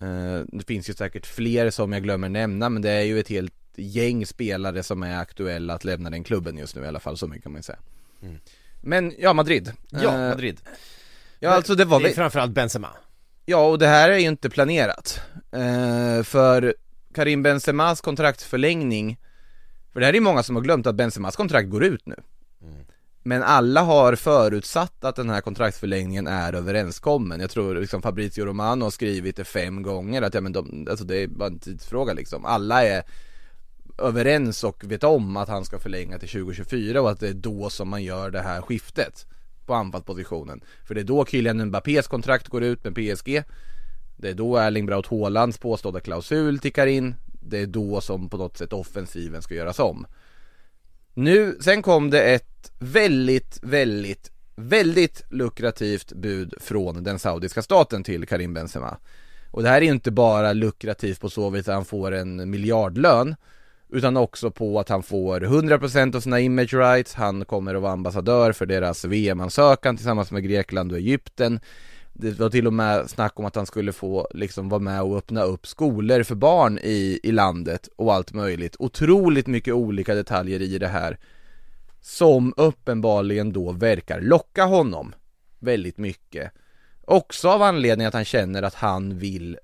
Eh, 0.00 0.40
Det 0.52 0.66
finns 0.66 0.90
ju 0.90 0.94
säkert 0.94 1.26
fler 1.26 1.70
som 1.70 1.92
jag 1.92 2.02
glömmer 2.02 2.28
nämna 2.28 2.68
men 2.68 2.82
det 2.82 2.90
är 2.90 3.02
ju 3.02 3.20
ett 3.20 3.28
helt 3.28 3.54
gäng 3.76 4.26
spelare 4.26 4.82
som 4.82 5.02
är 5.02 5.18
aktuella 5.18 5.74
att 5.74 5.84
lämna 5.84 6.10
den 6.10 6.24
klubben 6.24 6.58
just 6.58 6.76
nu 6.76 6.82
i 6.82 6.86
alla 6.86 7.00
fall, 7.00 7.16
så 7.18 7.26
mycket 7.26 7.42
kan 7.42 7.52
man 7.52 7.58
ju 7.58 7.62
säga. 7.62 7.78
Men 8.80 9.14
ja, 9.18 9.32
Madrid. 9.32 9.72
Mm. 9.92 10.04
Ja, 10.04 10.12
Eh, 10.14 10.28
Madrid. 10.28 10.60
Ja 11.40 11.50
alltså 11.50 11.74
det 11.74 11.84
var 11.84 12.00
det 12.00 12.08
är 12.10 12.14
framförallt 12.14 12.52
Benzema. 12.52 12.88
ja 13.46 13.66
och 13.68 13.78
det 13.78 13.86
här 13.86 14.10
är 14.10 14.18
ju 14.18 14.26
inte 14.26 14.50
planerat. 14.50 15.20
Eh, 15.52 16.22
För 16.22 16.74
Karim 17.14 17.42
Benzemas 17.42 18.00
kontraktförlängning 18.00 19.18
För 19.92 20.00
det 20.00 20.06
här 20.06 20.14
är 20.14 20.20
många 20.20 20.42
som 20.42 20.56
har 20.56 20.62
glömt 20.62 20.86
att 20.86 20.94
Benzemas 20.94 21.36
kontrakt 21.36 21.70
går 21.70 21.84
ut 21.84 22.06
nu. 22.06 22.16
Men 23.24 23.42
alla 23.42 23.82
har 23.82 24.14
förutsatt 24.14 25.04
att 25.04 25.16
den 25.16 25.30
här 25.30 25.40
kontraktsförlängningen 25.40 26.26
är 26.26 26.52
överenskommen. 26.52 27.40
Jag 27.40 27.50
tror 27.50 27.74
liksom 27.74 28.02
Fabrizio 28.02 28.44
Romano 28.44 28.84
har 28.84 28.90
skrivit 28.90 29.36
det 29.36 29.44
fem 29.44 29.82
gånger 29.82 30.22
att 30.22 30.34
ja 30.34 30.40
men 30.40 30.52
de, 30.52 30.86
alltså 30.90 31.04
det 31.04 31.16
är 31.16 31.28
bara 31.28 31.46
en 31.46 31.58
tidsfråga 31.58 32.12
liksom. 32.12 32.44
Alla 32.44 32.84
är 32.84 33.02
överens 33.98 34.64
och 34.64 34.84
vet 34.84 35.04
om 35.04 35.36
att 35.36 35.48
han 35.48 35.64
ska 35.64 35.78
förlänga 35.78 36.18
till 36.18 36.28
2024 36.28 37.02
och 37.02 37.10
att 37.10 37.20
det 37.20 37.28
är 37.28 37.34
då 37.34 37.70
som 37.70 37.88
man 37.88 38.02
gör 38.02 38.30
det 38.30 38.40
här 38.40 38.60
skiftet 38.60 39.26
på 39.66 39.74
anfallspositionen. 39.74 40.60
För 40.84 40.94
det 40.94 41.00
är 41.00 41.04
då 41.04 41.26
Kylian 41.26 41.64
Mbappés 41.66 42.08
kontrakt 42.08 42.48
går 42.48 42.62
ut 42.62 42.84
med 42.84 42.94
PSG 42.94 43.44
det 44.22 44.30
är 44.30 44.34
då 44.34 44.56
Erling 44.56 44.86
Braut 44.86 45.06
Haalands 45.06 45.58
påstådda 45.58 46.00
klausul 46.00 46.58
tickar 46.58 46.86
in. 46.86 47.14
Det 47.40 47.58
är 47.58 47.66
då 47.66 48.00
som 48.00 48.28
på 48.28 48.36
något 48.36 48.56
sätt 48.56 48.72
offensiven 48.72 49.42
ska 49.42 49.54
göras 49.54 49.78
om. 49.78 50.06
Nu, 51.14 51.56
sen 51.60 51.82
kom 51.82 52.10
det 52.10 52.22
ett 52.22 52.72
väldigt, 52.78 53.58
väldigt, 53.62 54.30
väldigt 54.56 55.22
lukrativt 55.30 56.12
bud 56.12 56.54
från 56.60 57.04
den 57.04 57.18
saudiska 57.18 57.62
staten 57.62 58.04
till 58.04 58.26
Karim 58.26 58.54
Benzema. 58.54 58.96
Och 59.50 59.62
det 59.62 59.68
här 59.68 59.76
är 59.76 59.82
ju 59.82 59.92
inte 59.92 60.10
bara 60.10 60.52
lukrativt 60.52 61.20
på 61.20 61.30
så 61.30 61.50
vis 61.50 61.68
att 61.68 61.74
han 61.74 61.84
får 61.84 62.12
en 62.12 62.50
miljardlön 62.50 63.34
utan 63.88 64.16
också 64.16 64.50
på 64.50 64.80
att 64.80 64.88
han 64.88 65.02
får 65.02 65.40
100% 65.40 66.16
av 66.16 66.20
sina 66.20 66.40
image 66.40 66.74
rights, 66.74 67.14
han 67.14 67.44
kommer 67.44 67.74
att 67.74 67.82
vara 67.82 67.92
ambassadör 67.92 68.52
för 68.52 68.66
deras 68.66 69.04
VM-ansökan 69.04 69.96
tillsammans 69.96 70.30
med 70.30 70.42
Grekland 70.42 70.92
och 70.92 70.98
Egypten. 70.98 71.60
Det 72.12 72.38
var 72.38 72.50
till 72.50 72.66
och 72.66 72.72
med 72.72 73.10
snack 73.10 73.38
om 73.38 73.44
att 73.44 73.56
han 73.56 73.66
skulle 73.66 73.92
få 73.92 74.28
liksom 74.34 74.68
vara 74.68 74.80
med 74.80 75.02
och 75.02 75.16
öppna 75.16 75.42
upp 75.42 75.66
skolor 75.66 76.22
för 76.22 76.34
barn 76.34 76.78
i, 76.82 77.20
i 77.22 77.32
landet 77.32 77.88
och 77.96 78.14
allt 78.14 78.32
möjligt. 78.32 78.76
Otroligt 78.78 79.46
mycket 79.46 79.74
olika 79.74 80.14
detaljer 80.14 80.62
i 80.62 80.78
det 80.78 80.88
här 80.88 81.18
Som 82.00 82.54
uppenbarligen 82.56 83.52
då 83.52 83.72
verkar 83.72 84.20
locka 84.20 84.64
honom 84.64 85.14
väldigt 85.58 85.98
mycket. 85.98 86.52
Också 87.04 87.48
av 87.48 87.62
anledning 87.62 88.06
att 88.06 88.14
han 88.14 88.24
känner 88.24 88.62
att 88.62 88.74
han 88.74 89.18
vill 89.18 89.58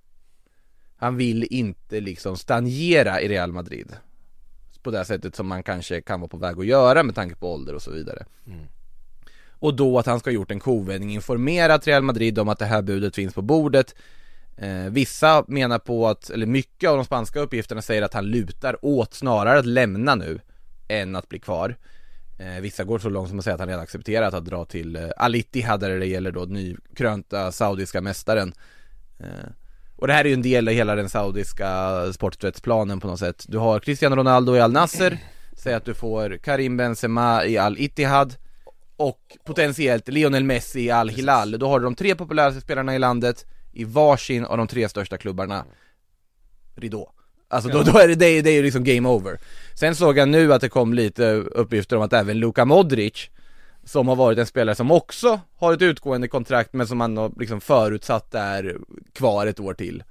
Han 0.96 1.16
vill 1.16 1.46
inte 1.50 2.00
liksom 2.00 2.36
stagnera 2.36 3.20
i 3.20 3.28
Real 3.28 3.52
Madrid. 3.52 3.96
På 4.82 4.90
det 4.90 5.04
sättet 5.04 5.36
som 5.36 5.46
man 5.46 5.62
kanske 5.62 6.00
kan 6.00 6.20
vara 6.20 6.28
på 6.28 6.36
väg 6.36 6.58
att 6.58 6.66
göra 6.66 7.02
med 7.02 7.14
tanke 7.14 7.34
på 7.34 7.52
ålder 7.52 7.74
och 7.74 7.82
så 7.82 7.90
vidare. 7.90 8.24
Mm. 8.46 8.66
Och 9.58 9.74
då 9.74 9.98
att 9.98 10.06
han 10.06 10.20
ska 10.20 10.30
ha 10.30 10.34
gjort 10.34 10.50
en 10.50 10.60
kovändning, 10.60 11.14
informerat 11.14 11.86
Real 11.86 12.02
Madrid 12.02 12.38
om 12.38 12.48
att 12.48 12.58
det 12.58 12.64
här 12.64 12.82
budet 12.82 13.14
finns 13.14 13.34
på 13.34 13.42
bordet. 13.42 13.94
Eh, 14.56 14.84
Vissa 14.90 15.44
menar 15.48 15.78
på 15.78 16.08
att, 16.08 16.30
eller 16.30 16.46
mycket 16.46 16.90
av 16.90 16.96
de 16.96 17.04
spanska 17.04 17.40
uppgifterna 17.40 17.82
säger 17.82 18.02
att 18.02 18.14
han 18.14 18.26
lutar 18.26 18.84
åt 18.84 19.14
snarare 19.14 19.58
att 19.58 19.66
lämna 19.66 20.14
nu 20.14 20.40
Än 20.88 21.16
att 21.16 21.28
bli 21.28 21.38
kvar. 21.38 21.76
Eh, 22.38 22.60
Vissa 22.60 22.84
går 22.84 22.98
så 22.98 23.08
långt 23.08 23.28
som 23.28 23.38
att 23.38 23.44
säga 23.44 23.54
att 23.54 23.60
han 23.60 23.68
redan 23.68 23.82
accepterat 23.82 24.34
att 24.34 24.44
dra 24.44 24.64
till 24.64 24.96
eh, 24.96 25.08
Al 25.16 25.34
Ittihad 25.34 25.80
där 25.80 25.98
det 25.98 26.06
gäller 26.06 26.32
då 26.32 26.40
nykrönta 26.44 27.52
saudiska 27.52 28.00
mästaren. 28.00 28.52
Eh, 29.20 29.50
Och 29.96 30.06
det 30.06 30.12
här 30.12 30.24
är 30.24 30.28
ju 30.28 30.34
en 30.34 30.42
del 30.42 30.68
i 30.68 30.72
hela 30.72 30.94
den 30.94 31.08
saudiska 31.08 31.68
sporträttsplanen 32.12 33.00
på 33.00 33.06
något 33.06 33.18
sätt. 33.18 33.44
Du 33.48 33.58
har 33.58 33.80
Cristiano 33.80 34.16
Ronaldo 34.16 34.56
i 34.56 34.60
Al 34.60 34.72
Nasser. 34.72 35.18
Säg 35.52 35.74
att 35.74 35.84
du 35.84 35.94
får 35.94 36.36
Karim 36.36 36.76
Benzema 36.76 37.44
i 37.44 37.58
Al 37.58 37.78
Ittihad 37.78 38.34
och 38.98 39.36
potentiellt 39.44 40.08
Lionel 40.08 40.44
Messi 40.44 40.80
i 40.80 40.90
Al 40.90 41.08
Hilal, 41.08 41.58
då 41.58 41.68
har 41.68 41.80
du 41.80 41.84
de 41.84 41.94
tre 41.94 42.14
populäraste 42.14 42.60
spelarna 42.60 42.94
i 42.94 42.98
landet 42.98 43.46
i 43.72 43.84
varsin 43.84 44.44
av 44.44 44.58
de 44.58 44.66
tre 44.66 44.88
största 44.88 45.18
klubbarna. 45.18 45.64
Ridå. 46.76 47.12
Alltså 47.48 47.70
då, 47.70 47.82
då 47.82 47.98
är 47.98 48.08
det, 48.08 48.14
det 48.14 48.26
är, 48.26 48.42
det 48.42 48.50
är 48.50 48.62
liksom 48.62 48.84
game 48.84 49.08
over. 49.08 49.38
Sen 49.74 49.94
såg 49.94 50.18
jag 50.18 50.28
nu 50.28 50.52
att 50.52 50.60
det 50.60 50.68
kom 50.68 50.94
lite 50.94 51.32
uppgifter 51.32 51.96
om 51.96 52.02
att 52.02 52.12
även 52.12 52.38
Luka 52.38 52.64
Modric 52.64 53.30
Som 53.84 54.08
har 54.08 54.16
varit 54.16 54.38
en 54.38 54.46
spelare 54.46 54.74
som 54.74 54.90
också 54.90 55.40
har 55.56 55.72
ett 55.72 55.82
utgående 55.82 56.28
kontrakt 56.28 56.72
men 56.72 56.86
som 56.86 56.98
man 56.98 57.16
har 57.16 57.32
liksom 57.38 57.60
förutsatt 57.60 58.34
är 58.34 58.76
kvar 59.14 59.46
ett 59.46 59.60
år 59.60 59.74
till. 59.74 60.02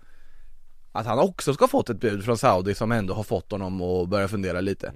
Att 0.91 1.05
han 1.05 1.19
också 1.19 1.53
ska 1.53 1.63
ha 1.63 1.69
fått 1.69 1.89
ett 1.89 1.99
bud 1.99 2.25
från 2.25 2.37
Saudi 2.37 2.75
som 2.75 2.91
ändå 2.91 3.13
har 3.13 3.23
fått 3.23 3.51
honom 3.51 3.81
att 3.81 4.09
börja 4.09 4.27
fundera 4.27 4.61
lite. 4.61 4.91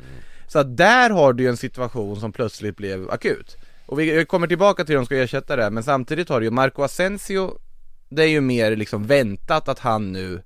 Så 0.48 0.60
att 0.60 0.78
där 0.78 1.10
har 1.10 1.34
du 1.34 1.44
ju 1.44 1.50
en 1.50 1.58
situation 1.58 2.20
som 2.20 2.32
plötsligt 2.32 2.78
blev 2.78 3.12
akut 3.12 3.58
Och 3.92 4.00
vi 4.00 4.26
kommer 4.26 4.48
tillbaka 4.48 4.84
till 4.86 4.94
hur 4.94 5.00
de 5.00 5.06
ska 5.06 5.16
ersätta 5.18 5.56
det 5.56 5.70
men 5.70 5.84
samtidigt 5.84 6.30
har 6.30 6.40
du 6.40 6.46
ju 6.46 6.52
Marco 6.52 6.84
Asensio 6.84 7.58
Det 8.10 8.24
är 8.24 8.28
ju 8.28 8.42
mer 8.42 8.76
liksom 8.76 9.08
väntat 9.08 9.68
att 9.68 9.80
han 9.80 10.12
nu 10.12 10.42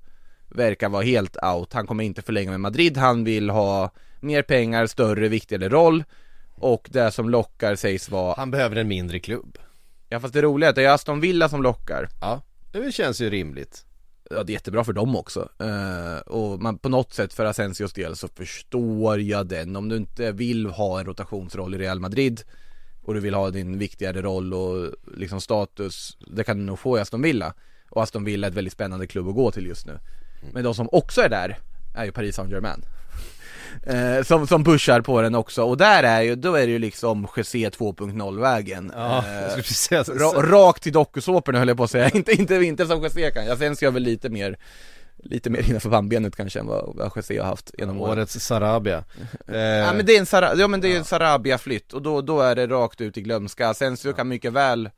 verkar 0.48 0.88
vara 0.88 1.02
helt 1.02 1.36
out. 1.42 1.72
Han 1.72 1.86
kommer 1.86 2.04
inte 2.04 2.22
förlänga 2.22 2.50
med 2.50 2.60
Madrid, 2.60 2.96
han 2.96 3.24
vill 3.24 3.50
ha 3.50 3.90
mer 4.20 4.42
pengar, 4.42 4.86
större, 4.86 5.28
viktigare 5.28 5.68
roll. 5.68 6.04
Och 6.54 6.88
det 6.92 7.10
som 7.10 7.30
lockar 7.30 7.74
sägs 7.76 8.10
vara, 8.10 8.34
Han 8.36 8.50
behöver 8.50 8.76
en 8.76 8.88
mindre 8.88 9.18
klubb. 9.18 9.58
ja 10.08 10.20
fast 10.20 10.34
det 10.34 10.42
roliga 10.42 10.68
är 10.68 10.70
att 10.70 10.76
det 10.76 10.84
är 10.84 10.90
Aston 10.94 11.20
Villa 11.20 11.48
som 11.48 11.62
lockar. 11.62 12.08
Ja, 12.20 12.42
det 12.72 12.94
känns 12.94 13.20
ju 13.20 13.30
rimligt. 13.30 13.86
Ja 14.30 14.42
det 14.42 14.50
är 14.52 14.54
jättebra 14.54 14.84
för 14.84 14.92
dem 14.92 15.16
också. 15.16 15.48
Eh, 15.58 16.18
Och 16.26 16.62
man, 16.62 16.78
på 16.78 16.88
något 16.88 17.12
sätt 17.14 17.32
för 17.34 17.44
Asensios 17.44 17.92
del 17.92 18.16
så 18.16 18.28
förstår 18.28 19.20
jag 19.20 19.46
den. 19.46 19.76
Om 19.76 19.88
du 19.88 19.96
inte 19.96 20.32
vill 20.32 20.66
ha 20.66 21.00
en 21.00 21.06
rotationsroll 21.06 21.74
i 21.74 21.78
Real 21.78 22.00
Madrid 22.00 22.42
Och 23.06 23.14
du 23.14 23.20
vill 23.20 23.34
ha 23.34 23.50
din 23.50 23.78
viktigare 23.78 24.22
roll 24.22 24.54
och 24.54 24.92
liksom 25.16 25.40
status 25.40 26.16
Det 26.26 26.44
kan 26.44 26.58
du 26.58 26.64
nog 26.64 26.78
få 26.78 26.98
i 26.98 27.00
Aston 27.00 27.22
Villa. 27.22 27.54
Och 27.90 28.02
Aston 28.02 28.24
Villa 28.24 28.46
är 28.46 28.50
ett 28.50 28.56
väldigt 28.56 28.72
spännande 28.72 29.06
klubb 29.06 29.28
att 29.28 29.34
gå 29.34 29.50
till 29.50 29.66
just 29.66 29.86
nu. 29.86 29.98
Men 30.52 30.64
de 30.64 30.74
som 30.74 30.88
också 30.92 31.20
är 31.20 31.28
där 31.28 31.58
är 31.94 32.04
ju 32.04 32.12
Paris 32.12 32.36
Saint-Germain. 32.36 32.82
Eh, 33.82 34.22
som, 34.22 34.46
som 34.46 34.64
pushar 34.64 35.00
på 35.00 35.22
den 35.22 35.34
också. 35.34 35.62
Och 35.64 35.76
där 35.76 36.02
är 36.02 36.22
ju, 36.22 36.34
då 36.34 36.54
är 36.54 36.66
det 36.66 36.72
ju 36.72 36.78
liksom 36.78 37.28
José 37.36 37.68
2.0 37.68 38.40
vägen 38.40 38.92
Ja, 38.94 39.24
Eh. 39.26 40.18
Ra, 40.18 40.42
rakt 40.42 40.82
till 40.82 40.92
dokusåporna 40.92 41.58
höll 41.58 41.68
jag 41.68 41.76
på 41.76 41.84
att 41.84 41.90
säga, 41.90 42.10
inte, 42.14 42.32
inte, 42.32 42.54
inte 42.54 42.86
som 42.86 43.02
José 43.02 43.30
kan, 43.30 43.46
jag 43.46 43.58
sen 43.58 43.76
ser 43.76 43.86
jag 43.86 43.92
väl 43.92 44.02
lite 44.02 44.28
mer 44.28 44.58
Lite 45.24 45.50
mer 45.50 45.68
innanför 45.70 45.90
pannbenet 45.90 46.36
kanske 46.36 46.58
än 46.60 46.66
vad, 46.66 47.12
José 47.16 47.38
har 47.38 47.46
haft 47.46 47.70
genom 47.78 48.00
åren 48.00 48.18
Årets 48.18 48.40
Sarabia. 48.40 49.04
Eh, 49.48 49.56
Ja 49.58 49.92
men 49.92 50.06
det 50.06 50.16
är 50.16 50.18
en, 50.20 50.26
Sara, 50.26 50.54
ja, 50.56 50.68
men 50.68 50.80
det 50.80 50.92
är 50.92 50.96
en 50.98 51.04
Sarabia-flytt 51.04 51.92
och 51.92 52.02
då, 52.02 52.20
då 52.20 52.40
är 52.40 52.56
det 52.56 52.66
rakt 52.66 53.00
ut 53.00 53.16
i 53.16 53.20
glömska, 53.22 53.74
sen 53.74 53.96
så 53.96 54.12
kan 54.12 54.28
mycket 54.28 54.52
väl 54.52 54.90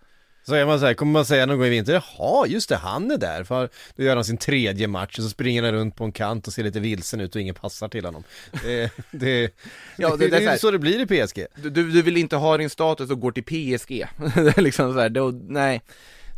Så 0.47 0.55
är 0.55 0.67
man 0.67 0.81
så 0.81 0.87
här, 0.87 0.95
kommer 0.95 1.13
man 1.13 1.25
säga 1.25 1.47
någon 1.47 1.59
gång 1.59 1.67
i 1.67 1.71
vinter, 1.71 1.93
jaha 2.19 2.47
just 2.47 2.69
det, 2.69 2.77
han 2.77 3.11
är 3.11 3.17
där, 3.17 3.45
för 3.45 3.69
då 3.97 4.03
gör 4.03 4.15
han 4.17 4.25
sin 4.25 4.37
tredje 4.39 4.89
match 4.89 5.19
och 5.19 5.25
så 5.25 5.31
springer 5.31 5.63
han 5.63 5.73
runt 5.73 5.97
på 5.97 6.05
en 6.05 6.13
kant 6.13 6.47
och 6.47 6.53
ser 6.53 6.63
lite 6.63 6.81
vilsen 6.81 7.21
ut 7.21 7.35
och 7.35 7.41
ingen 7.41 7.55
passar 7.55 7.89
till 7.89 8.05
honom. 8.05 8.25
Det, 8.63 8.91
det, 9.11 9.51
Ja, 9.97 10.11
det- 10.11 10.17
det, 10.17 10.29
det 10.39 10.45
är 10.45 10.49
är 10.49 10.53
så 10.53 10.59
så 10.59 10.71
det 10.71 10.79
blir 10.79 11.01
i 11.13 11.27
PSG. 11.27 11.47
Du, 11.57 11.71
du, 11.71 11.91
du 11.91 12.03
vill 12.03 12.17
inte 12.17 12.37
ha 12.37 12.57
din 12.57 12.71
status 12.71 13.11
och 13.11 13.21
går 13.21 13.33
till 13.33 13.45
PSG. 13.45 14.07
det 14.35 14.59
är 14.59 14.63
liksom 14.63 14.93
så 14.95 15.01
här, 15.01 15.09
då, 15.09 15.33
nej. 15.49 15.83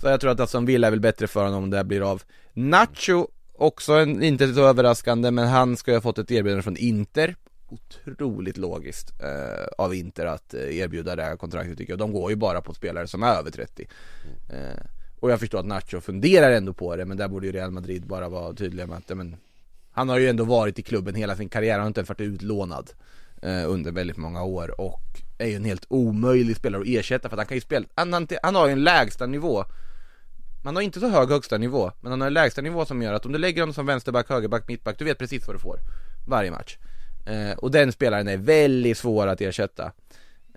Så 0.00 0.06
jag 0.08 0.20
tror 0.20 0.30
att 0.30 0.40
Aston 0.40 0.66
Villa 0.66 0.86
är 0.86 0.90
väl 0.90 1.00
bättre 1.00 1.26
för 1.26 1.44
honom 1.44 1.62
om 1.62 1.70
det 1.70 1.76
här 1.76 1.84
blir 1.84 2.10
av. 2.10 2.22
Nacho, 2.52 3.26
också 3.61 3.92
en, 3.92 4.23
inte 4.23 4.55
så 4.55 4.66
överraskande, 4.66 5.31
men 5.31 5.49
han 5.49 5.77
ska 5.77 5.90
ju 5.90 5.96
ha 5.96 6.03
fått 6.03 6.18
ett 6.18 6.31
erbjudande 6.31 6.62
från 6.62 6.77
Inter. 6.77 7.37
Otroligt 7.68 8.57
logiskt 8.57 9.20
eh, 9.23 9.66
av 9.79 9.94
Inter 9.94 10.27
att 10.27 10.55
eh, 10.55 10.79
erbjuda 10.79 11.16
det 11.16 11.23
här 11.23 11.37
kontraktet 11.37 11.79
tycker 11.79 11.92
jag. 11.92 11.99
De 11.99 12.12
går 12.12 12.31
ju 12.31 12.37
bara 12.37 12.61
på 12.61 12.75
spelare 12.75 13.07
som 13.07 13.23
är 13.23 13.35
över 13.35 13.51
30. 13.51 13.88
Eh, 14.49 14.57
och 15.20 15.31
jag 15.31 15.40
förstår 15.40 15.59
att 15.59 15.66
Nacho 15.66 16.01
funderar 16.01 16.51
ändå 16.51 16.73
på 16.73 16.96
det, 16.96 17.05
men 17.05 17.16
där 17.16 17.29
borde 17.29 17.46
ju 17.46 17.53
Real 17.53 17.70
Madrid 17.70 18.07
bara 18.07 18.29
vara 18.29 18.55
tydliga 18.55 18.87
med 18.87 18.99
att, 18.99 19.16
men 19.16 19.37
han 19.90 20.09
har 20.09 20.18
ju 20.18 20.29
ändå 20.29 20.44
varit 20.44 20.79
i 20.79 20.83
klubben 20.83 21.14
hela 21.14 21.37
sin 21.37 21.49
karriär, 21.49 21.73
han 21.73 21.81
har 21.81 21.87
inte 21.87 22.03
varit 22.03 22.20
utlånad 22.20 22.90
eh, 23.42 23.70
under 23.70 23.92
väldigt 23.92 24.16
många 24.16 24.42
år 24.42 24.81
och 24.81 25.23
är 25.38 25.46
ju 25.46 25.55
en 25.55 25.64
helt 25.64 25.85
omöjlig 25.88 26.57
spelare 26.57 26.83
att 26.83 26.88
ersätta 26.88 27.29
för 27.29 27.37
att 27.37 27.38
han 27.38 27.46
kan 27.46 27.57
ju 27.57 27.61
spela, 27.61 27.87
han, 27.94 28.12
han, 28.12 28.29
han 28.42 28.55
har 28.55 28.66
ju 28.66 28.73
en 28.73 28.85
lägsta 28.85 29.27
nivå 29.27 29.64
man 30.62 30.75
har 30.77 30.83
inte 30.83 31.01
så 31.01 31.09
hög 31.09 31.29
högsta 31.29 31.59
nivå, 31.59 31.92
men 32.01 32.11
han 32.12 32.20
har 32.20 32.27
en 32.29 32.35
lägsta 32.35 32.62
nivå 32.62 32.85
som 32.85 33.03
gör 33.03 33.12
att 33.14 33.27
om 33.27 33.33
du 33.33 33.38
lägger 33.38 33.62
honom 33.62 33.75
som 33.75 33.87
vänsterback, 33.87 34.29
högerback, 34.29 34.68
mittback, 34.68 34.99
du 34.99 35.05
vet 35.05 35.18
precis 35.18 35.46
vad 35.46 35.57
du 35.57 35.61
får 35.61 35.79
varje 36.29 36.51
match. 36.51 36.79
Eh, 37.27 37.59
Och 37.59 37.70
den 37.70 37.92
spelaren 37.92 38.29
är 38.29 38.37
väldigt 38.37 38.99
svår 38.99 39.27
att 39.27 39.40
ersätta. 39.40 39.92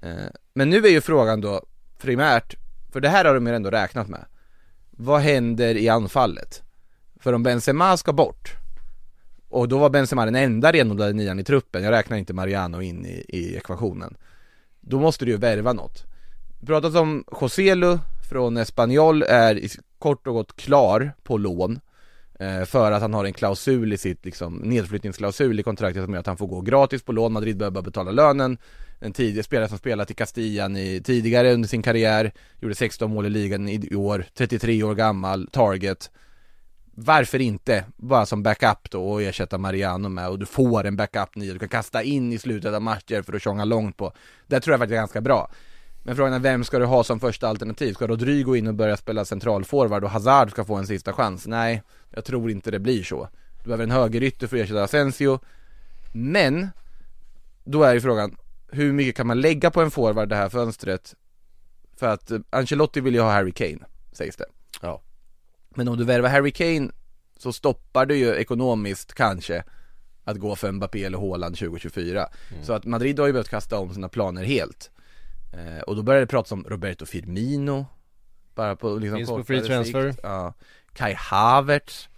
Eh, 0.02 0.14
Men 0.54 0.70
nu 0.70 0.78
är 0.78 0.90
ju 0.90 1.02
frågan 1.02 1.42
då 1.42 1.62
primärt, 2.02 2.56
för 2.92 3.00
det 3.02 3.10
här 3.10 3.26
har 3.26 3.34
de 3.34 3.48
ju 3.48 3.56
ändå 3.56 3.70
räknat 3.70 4.08
med 4.08 4.26
Vad 4.92 5.22
händer 5.22 5.76
i 5.78 5.90
anfallet? 5.90 6.62
För 7.20 7.34
om 7.34 7.44
Benzema 7.44 7.98
ska 7.98 8.14
bort 8.14 8.52
och 9.50 9.68
då 9.68 9.78
var 9.78 9.90
Benzema 9.90 10.26
den 10.26 10.36
enda 10.36 10.72
renodlade 10.72 11.14
nian 11.14 11.40
i 11.40 11.44
truppen, 11.44 11.84
jag 11.84 11.92
räknar 11.92 12.18
inte 12.18 12.34
Mariano 12.34 12.82
in 12.82 13.06
i, 13.06 13.26
i 13.28 13.56
ekvationen 13.58 14.18
Då 14.82 15.00
måste 15.00 15.26
du 15.26 15.32
ju 15.32 15.38
värva 15.38 15.74
något. 15.74 16.04
Pratat 16.66 16.68
pratas 16.94 16.96
om 17.02 17.24
Joselu 17.42 17.98
från 18.30 18.58
Espanyol 18.58 19.24
är 19.24 19.56
i- 19.58 19.70
kort 20.04 20.28
och 20.28 20.34
gott 20.34 20.56
klar 20.56 21.14
på 21.24 21.38
lån 21.38 21.80
eh, 22.40 22.64
För 22.64 22.92
att 22.92 23.02
han 23.02 23.14
har 23.14 23.26
en 23.26 23.34
klausul 23.34 23.94
i 23.94 23.98
sitt 23.98 24.26
liksom, 24.26 24.56
nedflyttningsklausul 24.56 25.60
i 25.60 25.64
kontraktet 25.64 26.04
som 26.04 26.14
gör 26.14 26.20
att 26.20 26.28
han 26.28 26.38
får 26.38 26.48
gå 26.48 26.62
gratis 26.62 27.04
på 27.04 27.12
lån, 27.12 27.34
Madrid 27.34 27.58
behöver 27.58 27.74
bara 27.74 27.82
betala 27.82 28.12
lönen 28.12 28.58
En 29.00 29.14
tidigare 29.14 29.44
spelare 29.44 29.70
som 29.70 29.78
spelat 29.78 30.12
i 30.12 30.14
Castillan 30.14 30.78
i, 30.78 31.02
tidigare 31.02 31.54
under 31.54 31.68
sin 31.68 31.82
karriär 31.82 32.32
Gjorde 32.62 32.76
16 32.76 33.12
mål 33.12 33.26
i 33.26 33.30
ligan 33.30 33.70
i, 33.70 33.96
år, 33.96 34.26
33 34.34 34.84
år 34.84 34.96
gammal, 34.96 35.48
target 35.52 36.12
varför 36.96 37.42
inte 37.42 37.86
bara 37.96 38.26
som 38.26 38.44
backup 38.44 38.92
då 38.92 39.04
och 39.04 39.22
ersätta 39.22 39.58
Mariano 39.58 40.10
med 40.10 40.30
och 40.30 40.40
du 40.40 40.46
får 40.46 40.86
en 40.86 40.96
backup 40.96 41.36
nia 41.36 41.54
du 41.54 41.60
kan 41.60 41.70
kasta 41.70 42.04
in 42.04 42.34
i 42.34 42.40
slutet 42.40 42.74
av 42.74 42.82
matcher 42.82 43.22
för 43.22 43.34
att 43.34 43.42
tjonga 43.42 43.66
långt 43.66 43.98
på. 43.98 44.14
Det 44.48 44.60
tror 44.60 44.74
jag 44.74 44.80
faktiskt 44.80 44.94
är 44.94 45.02
ganska 45.02 45.22
bra. 45.22 45.52
Men 46.04 46.16
frågan 46.16 46.34
är 46.34 46.40
vem 46.40 46.64
ska 46.64 46.80
du 46.80 46.86
ha 46.86 47.04
som 47.04 47.20
första 47.20 47.48
alternativ? 47.48 47.94
Ska 47.94 48.08
Rodrigo 48.08 48.56
in 48.56 48.68
och 48.68 48.74
börja 48.74 48.98
spela 48.98 49.26
centralforward 49.26 50.04
och 50.04 50.10
Hazard 50.10 50.52
ska 50.52 50.66
få 50.66 50.76
en 50.76 50.88
sista 50.88 51.14
chans? 51.14 51.48
Nej, 51.48 51.84
jag 52.10 52.26
tror 52.26 52.52
inte 52.52 52.72
det 52.72 52.80
blir 52.80 53.04
så. 53.04 53.30
Du 53.58 53.64
behöver 53.64 53.84
en 53.84 53.92
högerytter 53.92 54.48
för 54.48 54.58
att 54.58 54.64
ersätta 54.64 54.84
Asensio. 54.84 55.40
Men, 56.14 56.70
då 57.64 57.84
är 57.84 57.94
ju 57.94 58.02
frågan, 58.02 58.38
hur 58.72 58.94
mycket 58.94 59.16
kan 59.16 59.28
man 59.28 59.42
lägga 59.42 59.72
på 59.72 59.82
en 59.82 59.92
forward 59.92 60.30
det 60.30 60.36
här 60.36 60.50
fönstret? 60.50 61.16
För 61.98 62.08
att 62.08 62.32
eh, 62.32 62.40
Ancelotti 62.50 63.02
vill 63.02 63.14
ju 63.14 63.22
ha 63.22 63.32
Harry 63.32 63.52
Kane, 63.52 63.80
sägs 64.12 64.36
det. 64.36 64.46
Ja. 64.82 65.02
Men 65.70 65.88
om 65.88 65.98
du 65.98 66.04
värvar 66.04 66.30
Harry 66.30 66.52
Kane 66.52 66.92
så 67.38 67.54
stoppar 67.54 68.06
du 68.06 68.16
ju 68.16 68.36
ekonomiskt 68.36 69.14
kanske 69.14 69.64
att 70.24 70.38
gå 70.38 70.56
för 70.56 70.72
Mbappé 70.72 71.04
eller 71.04 71.18
Haaland 71.18 71.58
2024. 71.58 72.28
Så 72.64 72.74
att 72.74 72.86
Madrid 72.86 73.20
har 73.20 73.28
ju 73.28 73.34
behövt 73.34 73.50
kasta 73.50 73.78
om 73.80 73.94
sina 73.94 74.10
planer 74.10 74.44
helt. 74.44 74.92
Eh, 75.54 75.82
och 75.82 75.96
då 75.96 76.04
börjar 76.04 76.22
det 76.22 76.28
pratas 76.28 76.52
om 76.52 76.66
Roberto 76.70 77.06
Firmino, 77.06 77.86
bara 78.56 78.76
på 78.76 78.96
liksom 78.96 79.18
Finns 79.18 79.30
på 79.30 79.44
free 79.44 79.62
transfer. 79.62 80.12
Sikt. 80.12 80.20
Ja. 80.24 80.54
Kai 80.94 81.14
Havertz, 81.14 82.10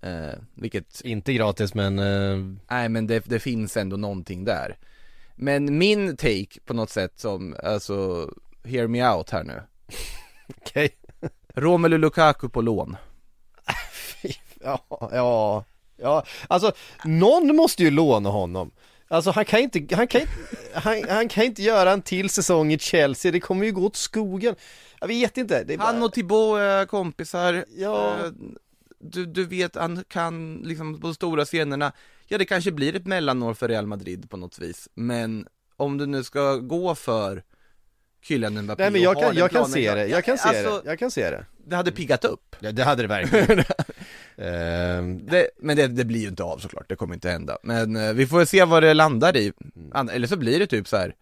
eh, 0.00 0.38
vilket, 0.54 1.00
Inte 1.04 1.32
gratis 1.32 1.74
men, 1.74 1.98
eh, 1.98 2.38
nej 2.70 2.88
men 2.88 3.06
det, 3.06 3.24
det 3.24 3.38
finns 3.38 3.76
ändå 3.76 3.96
någonting 3.96 4.44
där. 4.44 4.76
Men 5.34 5.78
min 5.78 6.16
take 6.16 6.60
på 6.64 6.74
något 6.74 6.90
sätt 6.90 7.12
som, 7.16 7.56
alltså, 7.62 8.30
hear 8.64 8.86
me 8.86 9.08
out 9.08 9.30
här 9.30 9.44
nu. 9.44 9.62
okej. 10.56 10.96
Romelu 11.54 11.98
Lukaku 11.98 12.48
på 12.48 12.60
lån. 12.60 12.96
Ja, 14.60 14.86
ja, 15.12 15.64
ja, 15.96 16.24
alltså 16.48 16.72
någon 17.04 17.56
måste 17.56 17.82
ju 17.82 17.90
låna 17.90 18.28
honom. 18.28 18.70
Alltså 19.08 19.30
han 19.30 19.44
kan 19.44 19.60
inte, 19.60 19.96
han 19.96 20.06
kan 20.06 20.20
inte, 20.20 20.32
han, 20.74 21.04
han 21.08 21.28
kan 21.28 21.44
inte 21.44 21.62
göra 21.62 21.92
en 21.92 22.02
till 22.02 22.30
säsong 22.30 22.72
i 22.72 22.78
Chelsea, 22.78 23.32
det 23.32 23.40
kommer 23.40 23.66
ju 23.66 23.72
gå 23.72 23.86
åt 23.86 23.96
skogen. 23.96 24.54
Jag 25.00 25.08
vet 25.08 25.36
inte. 25.36 25.64
Det 25.64 25.74
är 25.74 25.78
bara... 25.78 25.84
Han 25.84 26.02
och 26.02 26.12
Thibaut 26.12 26.58
är 26.58 26.86
kompisar, 26.86 27.64
Ja. 27.68 28.16
Eh, 28.24 28.30
du, 28.98 29.26
du 29.26 29.44
vet, 29.44 29.76
han 29.76 30.04
kan 30.08 30.54
liksom 30.64 31.00
på 31.00 31.06
de 31.06 31.14
stora 31.14 31.44
scenerna, 31.44 31.92
ja 32.26 32.38
det 32.38 32.44
kanske 32.44 32.72
blir 32.72 32.96
ett 32.96 33.06
mellanår 33.06 33.54
för 33.54 33.68
Real 33.68 33.86
Madrid 33.86 34.30
på 34.30 34.36
något 34.36 34.58
vis, 34.58 34.88
men 34.94 35.46
om 35.76 35.98
du 35.98 36.06
nu 36.06 36.24
ska 36.24 36.56
gå 36.56 36.94
för 36.94 37.42
Kylian 38.22 38.62
Mbappé 38.62 38.82
Nej 38.82 38.90
men 38.90 39.02
jag 39.02 39.20
kan, 39.20 39.36
jag 39.36 39.50
kan 39.50 39.66
se 39.68 39.94
det, 39.94 40.06
jag 40.06 40.24
kan 40.24 40.38
se 40.38 40.48
alltså, 40.48 40.80
det, 40.84 40.90
jag 40.90 40.98
kan 40.98 41.10
se 41.10 41.30
det. 41.30 41.44
det 41.66 41.76
hade 41.76 41.92
piggat 41.92 42.24
upp, 42.24 42.56
Ja, 42.60 42.72
det 42.72 42.84
hade 42.84 43.02
det 43.02 43.08
verkligen. 43.08 43.64
Ehm, 44.38 45.26
det, 45.26 45.48
men 45.58 45.76
det, 45.76 45.86
det 45.86 46.04
blir 46.04 46.20
ju 46.20 46.28
inte 46.28 46.42
av 46.42 46.58
såklart, 46.58 46.88
det 46.88 46.96
kommer 46.96 47.14
inte 47.14 47.30
hända, 47.30 47.58
men 47.62 47.96
eh, 47.96 48.12
vi 48.12 48.26
får 48.26 48.44
se 48.44 48.64
vad 48.64 48.82
det 48.82 48.94
landar 48.94 49.36
i, 49.36 49.52
An- 49.92 50.08
eller 50.08 50.26
så 50.26 50.36
blir 50.36 50.58
det 50.58 50.66
typ 50.66 50.88
så 50.88 50.96
här. 50.96 51.14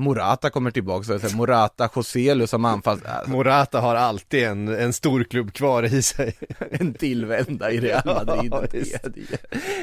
Morata 0.00 0.50
kommer 0.50 0.70
tillbaka, 0.70 1.18
så 1.18 1.36
Morata, 1.36 1.90
Joselu 1.96 2.46
som 2.46 2.64
anfalls, 2.64 3.04
alltså, 3.04 3.30
Morata 3.36 3.80
har 3.80 3.94
alltid 3.94 4.44
en, 4.44 4.68
en 4.68 4.92
stor 4.92 5.24
klubb 5.24 5.52
kvar 5.52 5.82
i 5.82 6.02
sig. 6.02 6.36
en 6.70 6.94
tillvända 6.94 7.70
i 7.70 7.80
Real 7.80 8.02
Madrid. 8.04 8.52
Ja, 9.02 9.10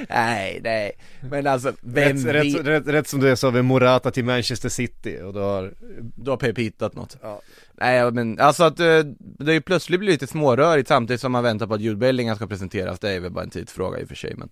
Nej, 0.10 0.60
nej, 0.64 0.92
men 1.30 1.48
alltså 1.48 1.74
vem 1.82 2.18
Rätt, 2.18 2.56
rätt, 2.56 2.66
rätt, 2.66 2.88
rätt 2.88 3.08
som 3.08 3.20
det 3.20 3.30
är 3.30 3.36
så 3.36 3.48
har 3.48 3.52
vi 3.52 3.62
Morata 3.62 4.12
till 4.12 4.26
Manchester 4.26 4.70
City 4.70 5.20
och 5.22 5.34
då 5.34 5.40
har, 5.40 5.74
Då 6.16 6.32
har 6.32 6.38
Pep 6.38 6.58
hittat 6.58 6.96
något. 6.96 7.18
Ja. 7.22 7.42
Nej 7.74 8.12
men 8.12 8.40
alltså 8.40 8.64
att 8.64 8.80
eh, 8.80 9.00
det 9.18 9.54
ju 9.54 9.62
plötsligt 9.62 10.00
blivit 10.00 10.22
lite 10.22 10.32
smårörigt 10.32 10.88
samtidigt 10.88 11.22
som 11.22 11.32
man 11.32 11.44
väntar 11.44 11.68
på 11.68 11.74
att 11.74 11.82
Jude 11.82 11.96
Bellingham 11.98 12.36
ska 12.36 12.48
presenteras, 12.48 13.00
det 13.00 13.12
är 13.12 13.20
väl 13.20 13.32
bara 13.32 13.44
en 13.44 13.50
tidsfråga 13.50 14.00
i 14.00 14.04
och 14.04 14.08
för 14.08 14.16
sig 14.16 14.36
men 14.36 14.50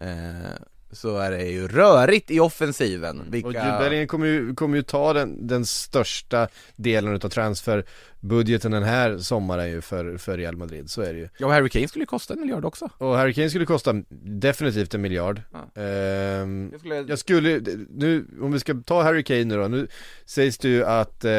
eh, 0.00 0.50
Så 0.96 1.18
är 1.18 1.30
det 1.30 1.44
ju 1.44 1.68
rörigt 1.68 2.30
i 2.30 2.40
offensiven, 2.40 3.22
vilka... 3.30 3.48
och 3.48 3.52
Bellingham 3.52 4.06
kommer 4.06 4.26
ju, 4.26 4.54
kommer 4.54 4.76
ju 4.76 4.82
ta 4.82 5.12
den, 5.12 5.46
den 5.46 5.66
största 5.66 6.48
delen 6.76 7.14
utav 7.14 7.28
transferbudgeten 7.28 8.70
den 8.70 8.82
här 8.82 9.18
sommaren 9.18 9.70
ju 9.70 9.80
för, 9.80 10.16
för 10.16 10.38
Real 10.38 10.56
Madrid, 10.56 10.90
så 10.90 11.02
är 11.02 11.12
det 11.12 11.18
ju. 11.18 11.28
Ja, 11.38 11.46
och 11.46 11.52
Harry 11.52 11.68
Kane 11.68 11.88
skulle 11.88 12.02
ju 12.02 12.06
kosta 12.06 12.34
en 12.34 12.40
miljard 12.40 12.64
också 12.64 12.88
Och 12.98 13.16
Harry 13.16 13.34
Kane 13.34 13.50
skulle 13.50 13.66
kosta 13.66 13.94
definitivt 14.24 14.94
en 14.94 15.00
miljard. 15.00 15.42
Ja. 15.52 15.82
Ehm, 15.82 16.68
Jag 16.72 16.80
skulle... 16.80 17.04
Jag 17.08 17.18
skulle, 17.18 17.60
nu, 17.90 18.26
om 18.42 18.52
vi 18.52 18.60
ska 18.60 18.74
ta 18.86 19.02
Harry 19.02 19.22
Kane 19.22 19.44
nu 19.44 19.56
då, 19.56 19.68
nu 19.68 19.88
sägs 20.24 20.58
det 20.58 20.68
ju 20.68 20.84
att 20.84 21.24
eh, 21.24 21.32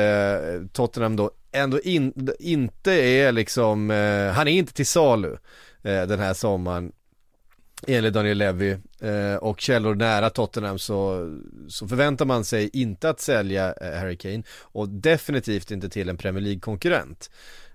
Tottenham 0.73 1.15
då 1.15 1.31
ändå 1.51 1.79
in, 1.79 2.13
inte 2.39 2.91
är 2.91 3.31
liksom, 3.31 3.91
eh, 3.91 4.31
han 4.31 4.47
är 4.47 4.51
inte 4.51 4.73
till 4.73 4.87
salu 4.87 5.37
eh, 5.81 6.03
den 6.03 6.19
här 6.19 6.33
sommaren 6.33 6.91
Enligt 7.87 8.13
Daniel 8.13 8.37
Levy 8.37 8.75
eh, 9.01 9.35
och 9.35 9.61
källor 9.61 9.95
nära 9.95 10.29
Tottenham 10.29 10.79
så, 10.79 11.29
så 11.69 11.87
förväntar 11.87 12.25
man 12.25 12.45
sig 12.45 12.69
inte 12.73 13.09
att 13.09 13.19
sälja 13.19 13.73
eh, 13.73 13.99
Harry 13.99 14.17
Kane 14.17 14.43
och 14.61 14.89
definitivt 14.89 15.71
inte 15.71 15.89
till 15.89 16.09
en 16.09 16.17
Premier 16.17 16.41
League-konkurrent. 16.43 17.29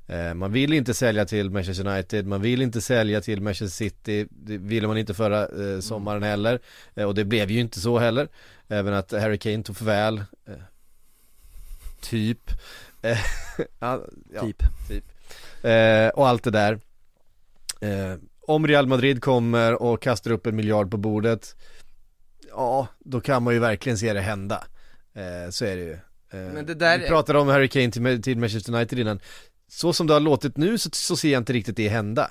Eh, 0.07 0.35
Man 0.35 0.53
vill 0.53 0.73
inte 0.73 0.95
sälja 0.95 1.25
till 1.25 1.51
Manchester 1.51 1.87
United, 1.87 2.27
man 2.27 2.41
vill 2.43 2.62
inte 2.62 2.81
sälja 2.81 3.21
till 3.21 3.41
Manchester 3.43 3.77
City, 3.77 4.27
det 4.31 4.59
ville 4.59 4.87
man 4.87 4.99
inte 4.99 5.15
förra 5.15 5.41
eh, 5.73 5.81
sommaren 5.81 6.23
heller 6.23 6.61
Och 6.95 7.15
det 7.15 7.25
blev 7.25 7.51
ju 7.51 7.61
inte 7.61 7.81
så 7.81 7.99
heller. 7.99 8.29
Även 8.69 8.95
att 8.95 9.12
Harry 9.12 9.38
Kane 9.38 9.62
tog 9.62 9.77
farväl 9.77 10.19
eh, 10.49 10.55
Typ. 12.01 12.51
Ja, 13.79 14.01
Typ. 14.41 14.62
eh, 15.65 16.09
Och 16.09 16.29
allt 16.29 16.45
det 16.45 16.51
där 16.51 16.79
Om 18.46 18.66
Real 18.66 18.87
Madrid 18.87 19.22
kommer 19.22 19.83
och 19.83 20.02
kastar 20.02 20.31
upp 20.31 20.46
en 20.46 20.57
miljard 20.57 20.90
på 20.90 20.96
bordet 20.96 21.57
Ja, 22.50 22.87
då 22.98 23.20
kan 23.20 23.42
man 23.42 23.55
ju 23.55 23.61
verkligen 23.61 23.98
se 23.98 24.12
det 24.12 24.20
hända. 24.20 24.64
Eh, 25.14 25.50
Så 25.50 25.64
är 25.64 25.76
det 25.76 25.83
ju. 25.83 25.92
Eh, 25.92 26.52
Men 26.55 26.66
det 26.66 26.74
där 26.74 26.98
Vi 26.98 27.07
pratade 27.09 27.38
om 27.38 27.48
Harry 27.48 27.68
Kane 27.68 27.90
till, 27.90 28.22
till 28.22 28.38
Manchester 28.38 28.74
United 28.74 28.98
innan. 28.98 29.20
Så 29.68 29.92
som 29.92 30.07
det 30.07 30.12
har 30.12 30.20
låtit 30.20 30.57
nu 30.57 30.78
så, 30.78 30.90
så 30.92 31.16
ser 31.16 31.33
jag 31.33 31.40
inte 31.40 31.52
riktigt 31.52 31.76
det 31.76 31.88
hända. 31.88 32.31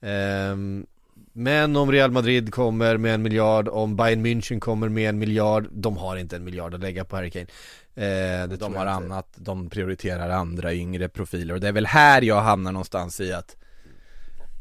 Ehm, 0.00 0.86
Men 1.32 1.76
om 1.76 1.92
Real 1.92 2.10
Madrid 2.10 2.52
kommer 2.54 2.96
med 2.96 3.14
en 3.14 3.22
miljard, 3.22 3.68
om 3.68 3.96
Bayern 3.96 4.26
München 4.26 4.60
kommer 4.60 4.88
med 4.88 5.08
en 5.08 5.18
miljard, 5.18 5.68
de 5.72 5.96
har 5.96 6.16
inte 6.16 6.36
en 6.36 6.44
miljard 6.44 6.74
att 6.74 6.80
lägga 6.80 7.04
på 7.04 7.16
Harry 7.16 7.30
Kane. 7.30 7.46
Eh, 7.94 8.48
De 8.48 8.74
har 8.74 8.86
annat, 8.86 9.28
de 9.36 9.70
prioriterar 9.70 10.30
andra 10.30 10.74
yngre 10.74 11.08
profiler 11.08 11.54
och 11.54 11.60
det 11.60 11.68
är 11.68 11.72
väl 11.72 11.86
här 11.86 12.22
jag 12.22 12.40
hamnar 12.40 12.72
någonstans 12.72 13.20
i 13.20 13.32
att 13.32 13.56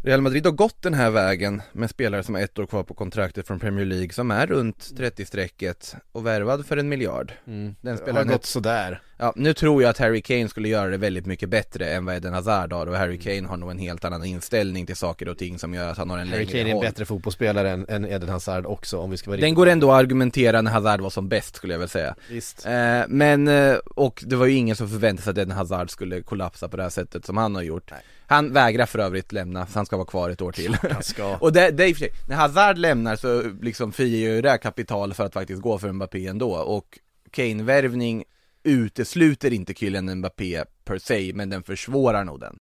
Real 0.06 0.22
Madrid 0.22 0.46
har 0.46 0.54
gått 0.54 0.82
den 0.82 0.94
här 0.94 1.10
vägen 1.10 1.62
med 1.72 1.89
spelare 1.89 2.24
som 2.24 2.36
har 2.36 2.42
ett 2.42 2.60
år 2.60 2.66
kvar 2.66 2.84
på 2.84 2.94
kontraktet 2.94 3.48
från 3.48 3.60
Premier 3.60 3.86
League 3.86 4.10
som 4.10 4.32
är 4.32 4.48
runt 4.48 4.92
30-strecket 4.98 5.96
och 6.12 6.26
värvad 6.26 6.66
för 6.66 6.78
en 6.78 6.89
miljard. 6.89 7.34
Mm. 7.48 7.63
Den 7.66 7.76
Det 7.82 7.89
har 7.89 7.98
spelaren 7.98 8.28
gått 8.28 8.46
sådär. 8.46 9.02
Ja, 9.18 9.34
nu 9.36 9.54
tror 9.54 9.82
jag 9.82 9.89
att 9.89 9.98
Harry 9.98 10.22
Kane 10.22 10.50
skulle 10.50 10.70
göra 10.70 10.89
det 10.89 10.98
väldigt 10.98 11.26
mycket 11.26 11.50
bättre 11.50 11.89
än 11.89 12.06
vad 12.06 12.16
Eden 12.16 12.34
Hazard 12.34 12.74
har 12.74 12.88
och 12.88 12.96
Harry 12.96 13.20
Kane 13.20 13.48
har 13.48 13.58
nog 13.58 13.72
en 13.72 13.78
helt 13.78 14.06
annan 14.06 14.26
inställning 14.26 14.86
till 14.86 14.96
saker 14.96 15.30
och 15.30 15.38
ting 15.38 15.60
som 15.60 15.74
gör 15.74 15.92
att 15.92 15.98
han 15.98 16.10
har 16.10 16.18
en 16.18 16.28
Harry 16.28 16.46
längre 16.46 16.52
Kane 16.52 16.70
är 16.70 16.76
en 16.76 16.82
bättre 16.82 17.06
fotbollsspelare 17.06 17.72
än, 17.72 17.86
än 17.89 18.06
Eden 18.06 18.30
Hazard 18.30 18.66
också 18.66 18.98
om 18.98 19.12
vi 19.12 19.18
ska 19.18 19.30
vara 19.30 19.42
Den 19.42 19.54
går 19.54 19.68
ändå 19.68 19.92
att 19.92 20.00
argumentera 20.00 20.62
när 20.62 20.72
Hazard 20.72 21.02
var 21.02 21.10
som 21.10 21.30
bäst 21.30 21.56
skulle 21.56 21.74
jag 21.74 21.80
väl 21.80 21.89
säga. 21.89 22.16
Visst. 22.30 22.66
Eh, 22.66 23.02
men, 23.08 23.48
eh, 23.48 23.76
och 23.76 24.24
det 24.28 24.36
var 24.36 24.46
ju 24.46 24.54
ingen 24.54 24.76
som 24.76 24.89
förväntade 24.89 25.24
sig 25.24 25.32
att 25.32 25.38
Eden 25.38 25.58
Hazard 25.58 25.89
skulle 25.89 26.22
kollapsa 26.22 26.68
på 26.68 26.78
det 26.78 26.84
här 26.84 26.89
sättet 26.89 27.26
som 27.26 27.38
han 27.38 27.56
har 27.56 27.62
gjort. 27.62 27.92
Han 28.27 28.53
vägrar 28.53 28.86
för 28.86 28.99
övrigt 28.99 29.31
lämna, 29.31 29.67
så 29.67 29.79
han 29.79 29.86
ska 29.86 29.97
vara 29.97 30.07
kvar 30.07 30.29
ett 30.29 30.41
år 30.41 30.51
till. 30.51 30.77
Och 31.39 31.53
det, 31.53 31.71
det 31.71 31.83
är 31.83 31.88
i 31.88 31.93
och 31.93 31.97
för 31.97 32.05
sig, 32.05 32.13
när 32.27 32.36
Hazard 32.36 32.77
lämnar 32.77 33.15
så 33.15 33.41
liksom 33.62 33.91
frigör 33.91 34.41
det 34.41 34.57
kapital 34.57 35.13
för 35.13 35.25
att 35.25 35.33
faktiskt 35.33 35.62
gå 35.62 35.79
för 35.79 35.91
Mbappé 35.91 36.27
ändå 36.27 36.55
och 36.55 36.99
Kane-värvning 37.31 38.23
utesluter 38.63 39.53
inte 39.53 39.73
Kylian 39.73 40.15
Mbappé 40.15 40.63
per 40.86 40.97
se, 40.97 41.31
men 41.36 41.49
den 41.49 41.63
försvårar 41.63 42.23
nog 42.23 42.39
den. 42.39 42.55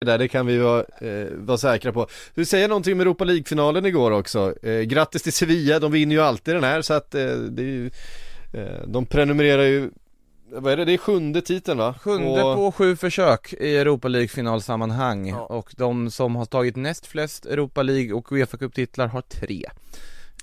Det 0.00 0.06
där, 0.06 0.18
det 0.18 0.28
kan 0.28 0.46
vi 0.46 0.58
vara, 0.58 0.84
eh, 1.00 1.28
vara 1.32 1.58
säkra 1.58 1.92
på. 1.92 2.06
Du 2.34 2.44
säger 2.44 2.68
någonting 2.68 2.92
om 2.92 3.00
Europa 3.00 3.24
League-finalen 3.24 3.86
igår 3.86 4.10
också. 4.10 4.54
Eh, 4.62 4.80
grattis 4.80 5.22
till 5.22 5.32
Sevilla, 5.32 5.78
de 5.78 5.92
vinner 5.92 6.14
ju 6.14 6.20
alltid 6.22 6.54
den 6.54 6.64
här 6.64 6.82
så 6.82 6.94
att 6.94 7.14
eh, 7.14 7.26
det 7.36 7.62
är 7.62 7.66
ju, 7.66 7.90
eh, 8.54 8.86
de 8.86 9.06
prenumererar 9.06 9.62
ju, 9.62 9.90
vad 10.50 10.72
är 10.72 10.76
det, 10.76 10.84
det 10.84 10.92
är 10.92 10.98
sjunde 10.98 11.42
titeln 11.42 11.78
va? 11.78 11.94
Sjunde 12.02 12.42
Och- 12.42 12.56
på 12.56 12.72
sju 12.72 12.96
försök 12.96 13.52
i 13.52 13.76
Europa 13.76 14.08
League 14.08 14.28
finalsammanhang 14.28 15.28
Ja. 15.28 15.40
och 15.40 15.74
de 15.76 16.10
som 16.10 16.36
har 16.36 16.44
tagit 16.46 16.76
näst 16.76 17.06
flest 17.06 17.46
Europa 17.46 17.82
League 17.82 18.12
och 18.12 18.32
Uefa 18.32 18.56
Cup-titlar 18.56 19.06
har 19.06 19.20
tre. 19.22 19.64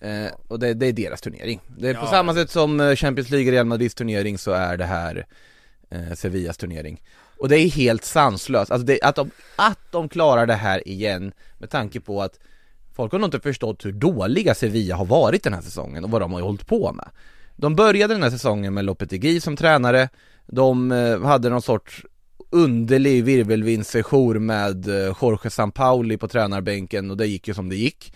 Eh, 0.02 0.32
och 0.48 0.60
det, 0.60 0.74
det 0.74 0.86
är 0.88 0.94
deras 0.94 1.22
turnering. 1.22 1.60
Det 1.78 1.90
är 1.90 1.94
på 1.94 2.00
Ja. 2.06 2.10
samma 2.10 2.34
sätt 2.34 2.50
som 2.50 2.80
eh, 2.80 2.96
Champions 2.96 3.30
League 3.30 3.52
Real 3.52 3.66
Madrids 3.66 3.96
turnering 3.96 4.38
så 4.38 4.52
är 4.52 4.78
det 4.78 4.86
här 4.86 5.26
eh, 5.90 6.14
Sevillas 6.16 6.58
turnering. 6.58 7.02
Och 7.40 7.50
det 7.50 7.60
är 7.60 7.70
helt 7.70 8.06
sanslöst, 8.06 8.72
alltså 8.72 8.86
det, 8.86 9.02
att, 9.02 9.16
de, 9.16 9.32
att 9.56 9.80
de 9.92 10.10
klarar 10.10 10.46
det 10.46 10.54
här 10.54 10.88
igen 10.88 11.32
med 11.58 11.70
tanke 11.70 12.00
på 12.00 12.22
att 12.22 12.40
folk 12.96 13.12
har 13.12 13.20
nog 13.20 13.28
inte 13.28 13.40
förstått 13.40 13.86
hur 13.86 13.92
dåliga 13.92 14.56
Sevilla 14.56 14.96
har 14.96 15.06
varit 15.06 15.44
den 15.44 15.54
här 15.54 15.62
säsongen 15.62 16.04
och 16.04 16.10
vad 16.12 16.22
de 16.22 16.34
har 16.34 16.42
hållit 16.42 16.68
på 16.68 16.92
med. 16.94 17.10
De 17.56 17.76
började 17.76 18.14
den 18.14 18.24
här 18.24 18.30
säsongen 18.30 18.74
med 18.74 18.86
Lopetegui 18.86 19.42
som 19.42 19.56
tränare, 19.56 20.10
de 20.48 20.92
eh, 20.92 21.22
hade 21.22 21.50
någon 21.50 21.62
sorts 21.62 22.06
underlig 22.50 23.24
virvelvindssejour 23.24 24.40
med 24.40 24.88
eh, 24.88 25.16
Jorge 25.22 25.50
Sampaoli 25.50 26.18
på 26.18 26.28
tränarbänken 26.28 27.12
och 27.12 27.18
det 27.18 27.28
gick 27.28 27.48
ju 27.48 27.54
som 27.54 27.70
det 27.70 27.76
gick. 27.76 28.14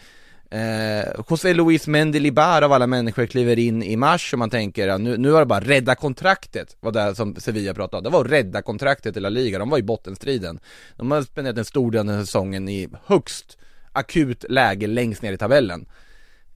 Eh, 0.52 1.22
José 1.30 1.54
Luis 1.54 1.88
Mendilibar 1.88 2.62
av 2.62 2.74
alla 2.74 2.88
människor 2.88 3.26
kliver 3.26 3.60
in 3.60 3.84
i 3.84 3.96
mars 3.96 4.34
och 4.34 4.40
man 4.40 4.50
tänker 4.50 4.88
ja, 4.88 4.98
nu, 4.98 5.18
nu 5.18 5.30
var 5.30 5.40
det 5.40 5.46
bara 5.46 5.60
rädda 5.60 5.96
kontraktet, 5.96 6.78
var 6.80 6.92
det 6.92 7.16
som 7.16 7.36
Sevilla 7.36 7.74
pratade 7.74 7.98
om. 7.98 8.04
Det 8.04 8.10
var 8.10 8.26
att 8.26 8.32
rädda 8.32 8.62
kontraktet 8.62 9.18
i 9.18 9.20
La 9.20 9.30
Liga, 9.30 9.60
de 9.60 9.70
var 9.70 9.78
i 9.78 9.84
bottenstriden. 9.84 10.60
De 10.96 11.12
har 11.12 11.22
spenderat 11.22 11.58
en 11.58 11.66
stor 11.66 11.92
del 11.92 12.00
av 12.00 12.06
den 12.06 12.16
här 12.16 12.24
säsongen 12.24 12.70
i 12.70 12.90
högst 13.06 13.58
akut 13.92 14.46
läge 14.50 14.88
längst 14.88 15.22
ner 15.22 15.34
i 15.34 15.38
tabellen. 15.38 15.86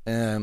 Eh, 0.05 0.39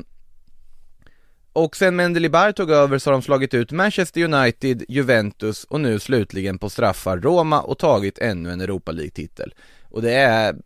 och 1.64 1.76
sen 1.76 1.96
Mendilibar 1.96 2.52
tog 2.52 2.70
över 2.70 2.98
så 2.98 3.10
har 3.10 3.12
de 3.12 3.22
slagit 3.22 3.54
ut 3.54 3.72
Manchester 3.72 4.24
United, 4.34 4.82
Juventus 4.88 5.64
och 5.64 5.80
nu 5.80 5.98
slutligen 5.98 6.58
på 6.58 6.70
straffar 6.70 7.18
Roma 7.18 7.60
och 7.60 7.78
tagit 7.78 8.18
ännu 8.18 8.50
en 8.52 8.60
Europa 8.60 8.92
League-titel. 8.92 9.54
Och 9.82 10.02
det 10.02 10.12
är 10.14 10.56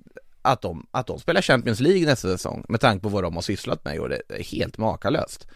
att 0.42 0.62
de, 0.62 0.87
att 0.90 1.07
de 1.07 1.18
spelar 1.18 1.42
Champions 1.42 1.80
League 1.80 2.07
nästa 2.07 2.28
säsong 2.28 2.64
med 2.68 2.80
tanke 2.80 3.02
på 3.02 3.09
vad 3.09 3.22
de 3.22 3.35
har 3.35 3.42
sysslat 3.42 3.85
med 3.85 3.98
och 4.00 4.09
det 4.09 4.22
är 4.28 4.42
helt 4.42 4.78
makalöst. 4.78 5.46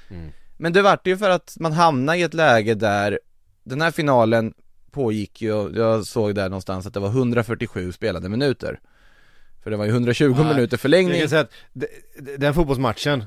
Men 0.57 0.73
det 0.73 0.83
vart 0.83 1.07
ju 1.07 1.17
för 1.17 1.31
att 1.31 1.57
man 1.61 1.73
hamnade 1.73 2.19
i 2.19 2.23
ett 2.23 2.35
läge 2.35 2.75
där 2.75 3.19
den 3.65 3.81
här 3.81 3.91
finalen 3.91 4.55
pågick 4.91 5.43
ju, 5.43 5.71
jag 5.77 6.07
såg 6.07 6.35
där 6.35 6.49
någonstans 6.49 6.87
att 6.87 6.95
det 6.95 7.01
var 7.01 7.09
147 7.09 7.93
spelade 7.93 8.29
minuter. 8.29 8.81
För 9.63 9.71
det 9.71 9.77
var 9.77 9.85
ju 9.85 9.91
120 9.91 10.35
Ja, 10.39 10.43
minuter 10.45 10.73
Jag 10.73 10.81
förlängning. 10.81 11.21
kan 11.21 11.29
säga 11.29 11.41
att 11.41 11.51
den 12.39 12.55
fotbollsmatchen, 12.55 13.25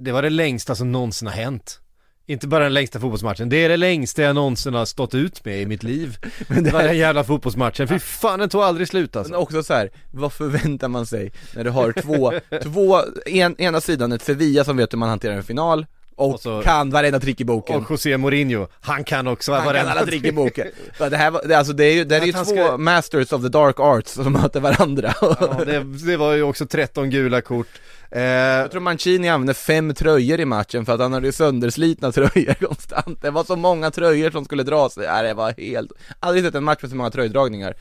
det 0.00 0.12
var 0.12 0.22
det 0.22 0.30
längsta 0.30 0.74
som 0.74 0.92
någonsin 0.92 1.28
har 1.28 1.34
hänt. 1.34 1.80
Inte 2.26 2.48
bara 2.48 2.64
den 2.64 2.74
längsta 2.74 3.00
fotbollsmatchen, 3.00 3.48
det 3.48 3.64
är 3.64 3.68
det 3.68 3.76
längsta 3.76 4.22
jag 4.22 4.34
någonsin 4.34 4.74
har 4.74 4.84
stått 4.84 5.14
ut 5.14 5.44
med 5.44 5.62
i 5.62 5.66
mitt 5.66 5.82
liv. 5.82 6.16
Men 6.48 6.64
Det 6.64 6.70
var 6.70 6.82
den 6.82 6.98
jävla 6.98 7.24
fotbollsmatchen, 7.24 7.88
fy 7.88 7.98
fan 7.98 8.38
den 8.38 8.48
tog 8.48 8.62
aldrig 8.62 8.88
slut 8.88 9.14
Men 9.14 9.20
alltså. 9.20 9.34
också 9.34 9.62
så 9.62 9.74
här, 9.74 9.90
vad 10.10 10.32
förväntar 10.32 10.88
man 10.88 11.06
sig 11.06 11.32
när 11.54 11.64
du 11.64 11.70
har 11.70 11.92
två, 11.92 12.32
två, 12.62 13.02
en, 13.26 13.60
ena 13.60 13.80
sidan 13.80 14.12
ett 14.12 14.22
Sevilla 14.22 14.64
som 14.64 14.76
vet 14.76 14.92
hur 14.92 14.98
man 14.98 15.08
hanterar 15.08 15.34
en 15.34 15.42
final 15.42 15.86
och, 16.20 16.34
Och 16.34 16.40
så- 16.40 16.62
kan 16.62 16.90
varenda 16.90 17.20
trick 17.20 17.40
i 17.40 17.44
boken. 17.44 17.76
Och 17.76 17.90
José 17.90 18.16
Mourinho, 18.18 18.66
han 18.80 19.04
kan 19.04 19.26
också 19.26 19.52
han 19.52 19.60
kan 19.60 19.66
varenda 19.72 19.90
alla 19.92 20.06
trick 20.06 20.24
i 20.24 20.32
boken. 20.32 20.66
Det 20.98 21.16
här 21.16 21.30
var, 21.30 21.42
det, 21.48 21.54
alltså 21.54 21.72
det 21.72 21.84
är 21.84 21.92
ju, 21.94 22.04
det 22.04 22.16
är 22.16 22.24
ju 22.26 22.32
två 22.32 22.44
ska- 22.44 22.76
masters 22.76 23.32
of 23.32 23.42
the 23.42 23.48
dark 23.48 23.80
arts 23.80 24.12
som 24.12 24.32
möter 24.42 24.60
varandra. 24.60 25.14
Ja, 25.20 25.60
det, 25.66 25.84
det 26.06 26.16
var 26.16 26.32
ju 26.34 26.42
också 26.42 26.66
13 26.66 27.10
gula 27.10 27.40
kort. 27.40 27.66
Eh, 28.10 28.22
Jag 28.22 28.70
tror 28.70 28.80
Mancini 28.80 29.28
använde 29.28 29.54
fem 29.54 29.94
tröjor 29.94 30.40
i 30.40 30.44
matchen 30.44 30.86
för 30.86 30.92
att 30.94 31.00
han 31.00 31.12
hade 31.12 31.26
ju 31.26 31.32
sönderslitna 31.32 32.12
tröjor 32.12 32.54
konstant. 32.66 33.22
Det 33.22 33.30
var 33.30 33.44
så 33.44 33.56
många 33.56 33.90
tröjor 33.90 34.30
som 34.30 34.44
skulle 34.44 34.62
dras. 34.62 34.98
Ja, 35.04 35.22
det 35.22 35.34
var 35.34 35.54
helt, 35.58 35.90
aldrig 36.20 36.44
sett 36.44 36.54
en 36.54 36.64
match 36.64 36.78
med 36.82 36.90
så 36.90 36.96
många 36.96 37.10
tröjdragningar. 37.10 37.74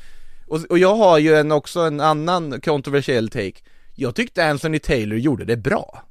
Och, 0.47 0.59
och 0.69 0.79
jag 0.79 0.95
har 0.95 1.17
ju 1.17 1.35
en, 1.35 1.51
också 1.51 1.79
en 1.79 1.99
annan 1.99 2.61
kontroversiell 2.61 3.29
take. 3.29 3.53
Jag 3.95 4.15
tyckte 4.15 4.45
Anthony 4.45 4.79
Taylor 4.79 5.17
gjorde 5.19 5.45
det 5.45 5.57
bra. 5.57 6.03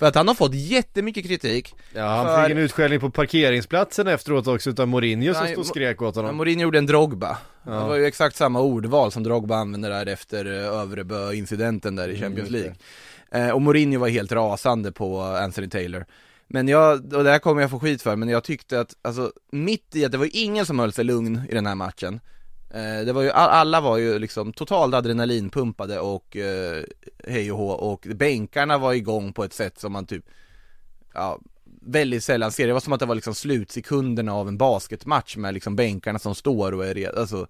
För 0.00 0.06
att 0.06 0.14
han 0.14 0.28
har 0.28 0.34
fått 0.34 0.54
jättemycket 0.54 1.24
kritik. 1.26 1.74
ja, 1.94 2.06
han 2.06 2.26
för- 2.26 2.42
fick 2.44 2.50
en 2.52 2.58
utskällning 2.58 3.00
på 3.00 3.10
parkeringsplatsen 3.10 4.06
efteråt 4.06 4.46
också 4.46 4.70
utav 4.70 4.88
Mourinho 4.88 5.34
som 5.34 5.46
stod 5.46 5.58
och 5.58 5.66
skrek 5.66 6.02
åt 6.02 6.16
honom. 6.16 6.36
Mourinho 6.36 6.62
gjorde 6.62 6.78
en 6.78 6.86
Drogba. 6.86 7.38
Ja. 7.66 7.72
Det 7.72 7.88
var 7.88 7.96
ju 7.96 8.04
exakt 8.06 8.36
samma 8.36 8.60
ordval 8.60 9.12
som 9.12 9.22
Drogba 9.22 9.56
använde 9.56 9.88
där 9.88 10.06
efter 10.06 10.44
eh, 10.46 10.80
Övrebö-incidenten 10.80 11.96
där 11.96 12.08
i 12.08 12.16
Mm, 12.16 12.20
Champions 12.22 12.50
League. 12.50 12.74
Eh, 13.30 13.50
och 13.50 13.62
Mourinho 13.62 14.00
var 14.00 14.08
helt 14.08 14.32
rasande 14.32 14.92
på 14.92 15.20
Anthony 15.22 15.68
Taylor. 15.68 16.04
Men 16.48 16.68
jag, 16.68 17.14
och 17.14 17.24
det 17.24 17.30
här 17.30 17.38
kommer 17.38 17.60
jag 17.60 17.70
få 17.70 17.80
skit 17.80 18.02
för, 18.02 18.16
men 18.16 18.28
jag 18.28 18.44
tyckte 18.44 18.80
att, 18.80 18.94
alltså 19.02 19.32
mitt 19.52 19.96
i 19.96 20.04
att 20.04 20.12
det 20.12 20.18
var 20.18 20.28
ingen 20.32 20.66
som 20.66 20.78
höll 20.78 20.92
sig 20.92 21.04
lugn 21.04 21.42
i 21.48 21.54
den 21.54 21.66
här 21.66 21.74
matchen. 21.74 22.20
Eh, 22.70 23.04
det 23.04 23.12
var 23.12 23.22
ju, 23.22 23.30
alla 23.30 23.80
var 23.80 23.98
ju 23.98 24.18
liksom 24.18 24.52
totalt 24.52 24.94
adrenalinpumpade 24.94 26.00
och 26.00 26.36
eh, 26.36 26.84
hej 27.26 27.52
och 27.52 27.58
hå, 27.58 27.68
och 27.70 28.06
bänkarna 28.14 28.78
var 28.78 28.92
igång 28.92 29.32
på 29.32 29.44
ett 29.44 29.52
sätt 29.52 29.78
som 29.78 29.92
man 29.92 30.06
typ, 30.06 30.24
ja, 31.14 31.38
väldigt 31.80 32.24
sällan 32.24 32.52
ser. 32.52 32.66
Det 32.66 32.72
var 32.72 32.80
som 32.80 32.92
att 32.92 33.00
det 33.00 33.06
var 33.06 33.14
liksom 33.14 33.34
slutsekunderna 33.34 34.34
av 34.34 34.48
en 34.48 34.58
basketmatch 34.58 35.36
med 35.36 35.54
liksom 35.54 35.76
bänkarna 35.76 36.18
som 36.18 36.34
står 36.34 36.72
och 36.72 36.86
är 36.86 36.94
redo, 36.94 37.20
alltså 37.20 37.46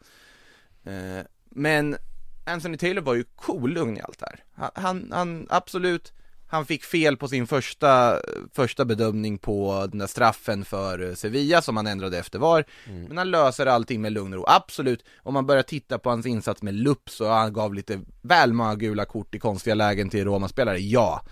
eh, 0.85 1.25
Men 1.51 1.97
Anthony 2.45 2.77
Taylor 2.77 3.03
var 3.03 3.15
ju 3.15 3.25
kolugn 3.37 3.97
i 3.97 4.01
allt 4.01 4.19
det 4.19 4.27
här. 4.27 4.45
Han, 4.55 4.71
han, 4.75 5.13
han, 5.13 5.47
absolut, 5.51 6.13
han 6.51 6.67
fick 6.67 6.85
fel 6.85 7.17
på 7.17 7.29
sin 7.29 7.47
första, 7.47 8.21
första 8.53 8.85
bedömning 8.85 9.39
på 9.39 9.87
den 9.91 9.99
där 9.99 10.07
straffen 10.07 10.65
för 10.65 11.09
eh, 11.09 11.15
Sevilla 11.15 11.63
som 11.63 11.77
han 11.77 11.87
ändrade 11.87 12.19
efter 12.19 12.39
var. 12.39 12.65
Men 13.09 13.19
han 13.19 13.31
löser 13.31 13.67
allting 13.67 14.01
med 14.01 14.13
lugn 14.13 14.33
och 14.33 14.39
ro, 14.39 14.45
absolut. 14.49 15.05
Om 15.23 15.35
man 15.35 15.47
börjar 15.47 15.63
titta 15.63 15.99
på 15.99 16.11
hans 16.11 16.27
insats 16.27 16.63
med 16.63 16.75
lupp 16.75 17.11
så 17.11 17.29
han 17.29 17.53
gav 17.53 17.75
lite 17.75 18.01
väl 18.23 18.53
många 18.53 18.75
gula 18.75 19.05
kort 19.05 19.35
i 19.35 19.39
konstiga 19.39 19.75
lägen 19.75 20.11
till 20.11 20.25
Roma-spelare, 20.25 20.79
ja. 20.79 21.23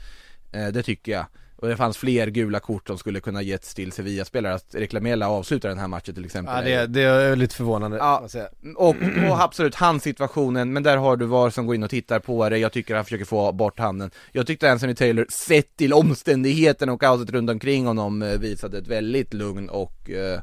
Eh, 0.53 0.69
det 0.69 0.83
tycker 0.83 1.13
jag. 1.13 1.27
Och 1.61 1.69
det 1.69 1.77
fanns 1.77 1.97
fler 1.97 2.27
gula 2.27 2.61
kort 2.61 2.87
som 2.87 2.99
skulle 2.99 3.21
kunna 3.21 3.43
getts 3.43 3.75
till 3.75 3.93
Sevilla-spelare, 3.93 4.55
att 4.55 4.75
reklamera 4.75 5.29
avsluta 5.29 5.69
den 5.69 5.79
här 5.79 5.89
matchen 5.89 6.15
till 6.15 6.25
exempel. 6.25 6.71
Ja, 6.71 6.81
det, 6.81 6.87
det 6.87 7.03
är 7.03 7.37
lite 7.37 7.55
förvånande. 7.55 7.97
Ja. 7.97 8.29
Och, 8.77 8.97
och 9.31 9.43
absolut, 9.43 9.75
hans 9.75 10.03
situationen, 10.03 10.73
men 10.73 10.83
där 10.83 10.97
har 10.97 11.17
du 11.17 11.27
VAR 11.27 11.51
som 11.51 11.67
går 11.67 11.75
in 11.75 11.83
och 11.83 11.91
tittar 11.91 12.19
på 12.19 12.49
det, 12.49 12.59
jag 12.59 12.73
tycker 12.73 12.95
han 12.95 13.05
försöker 13.05 13.25
få 13.25 13.53
bort 13.53 13.79
handen. 13.79 14.11
Jag 14.33 14.47
tyckte 14.47 14.71
Anthony 14.71 14.95
Taylor, 14.95 15.27
sett 15.31 15.77
till 15.77 15.93
omständigheterna 15.93 16.93
och 16.93 17.01
kaoset 17.01 17.31
runt 17.31 17.51
omkring 17.51 17.87
honom, 17.87 18.23
eh, 18.23 18.39
visade 18.39 18.79
ett 18.79 18.89
väldigt 18.89 19.35
lugn 19.35 19.69
och 19.69 20.11
eh, 20.11 20.41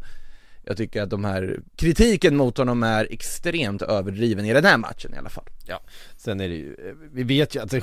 Jag 0.68 0.78
tycker 0.78 1.02
att 1.02 1.10
de 1.10 1.26
här, 1.26 1.60
kritiken 1.76 2.36
mot 2.36 2.58
honom 2.58 2.84
är 2.84 3.08
extremt 3.12 3.82
överdriven 3.82 4.46
i 4.46 4.54
den 4.54 4.66
här 4.66 4.78
matchen 4.78 5.14
i 5.14 5.18
alla 5.18 5.30
fall. 5.30 5.46
Ja, 5.68 5.82
sen 6.18 6.40
är 6.42 6.48
det 6.50 6.56
ju, 6.56 6.76
vi 7.14 7.24
vet 7.24 7.56
ju 7.56 7.62
att 7.62 7.74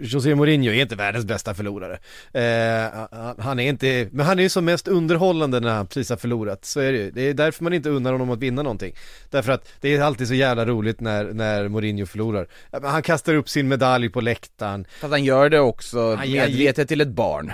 José 0.00 0.34
Mourinho 0.34 0.70
är 0.72 0.82
inte 0.82 0.96
världens 0.96 1.24
bästa 1.24 1.54
förlorare. 1.54 1.98
Eh, 2.32 3.06
han- 3.38 3.58
är 3.58 3.68
inte, 3.68 4.08
men 4.12 4.26
han 4.26 4.38
är 4.38 4.42
ju 4.42 4.48
som 4.48 4.64
mest 4.64 4.88
underhållande 4.88 5.60
när 5.60 5.74
han 5.74 5.86
precis 5.86 6.10
har 6.10 6.16
förlorat, 6.16 6.64
så 6.64 6.80
är 6.80 6.92
det 6.92 6.98
ju. 6.98 7.10
Det 7.10 7.22
är 7.22 7.34
därför 7.34 7.64
man 7.64 7.72
inte 7.72 7.88
unnar 7.90 8.12
honom 8.12 8.30
att 8.30 8.38
vinna 8.38 8.62
någonting. 8.62 8.94
Därför 9.30 9.52
att 9.52 9.68
det 9.80 9.96
är 9.96 10.02
alltid 10.02 10.28
så 10.28 10.34
jävla 10.34 10.66
roligt 10.66 11.00
när, 11.00 11.24
när 11.24 11.68
Mourinho 11.68 12.06
förlorar. 12.06 12.46
Han 12.82 13.02
kastar 13.02 13.34
upp 13.34 13.48
sin 13.48 13.68
medalj 13.68 14.08
på 14.08 14.20
läktaren, 14.20 14.86
Fast 15.00 15.10
han 15.10 15.24
gör 15.24 15.48
det 15.50 15.60
också 15.60 16.14
Han- 16.14 16.32
medvetet 16.32 16.88
till 16.88 17.00
ett 17.00 17.08
barn. 17.08 17.52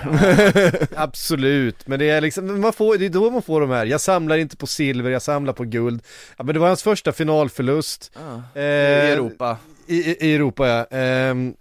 absolut, 0.96 1.86
men 1.86 1.98
det 1.98 2.10
är 2.10 2.20
liksom, 2.20 2.60
man 2.60 2.72
får, 2.72 2.98
det 2.98 3.06
är 3.06 3.10
då 3.10 3.30
man 3.30 3.42
får 3.42 3.60
de 3.60 3.70
här, 3.70 3.86
jag 3.86 4.00
samlar 4.00 4.36
inte 4.38 4.56
på 4.56 4.66
silver, 4.78 5.10
jag 5.10 5.22
samlar 5.22 5.52
på 5.52 5.64
guld. 5.64 6.02
Ja 6.36 6.44
men 6.44 6.54
det 6.54 6.60
var 6.60 6.68
hans 6.68 6.82
första 6.82 7.12
finalförlust. 7.12 8.10
I 8.16 8.58
Eh, 8.58 9.12
Europa. 9.12 9.56
I, 9.86 9.96
i 10.10 10.16
i 10.30 10.34
Europa 10.34 10.66
ja. 10.68 10.98
Ehm, 10.98 11.54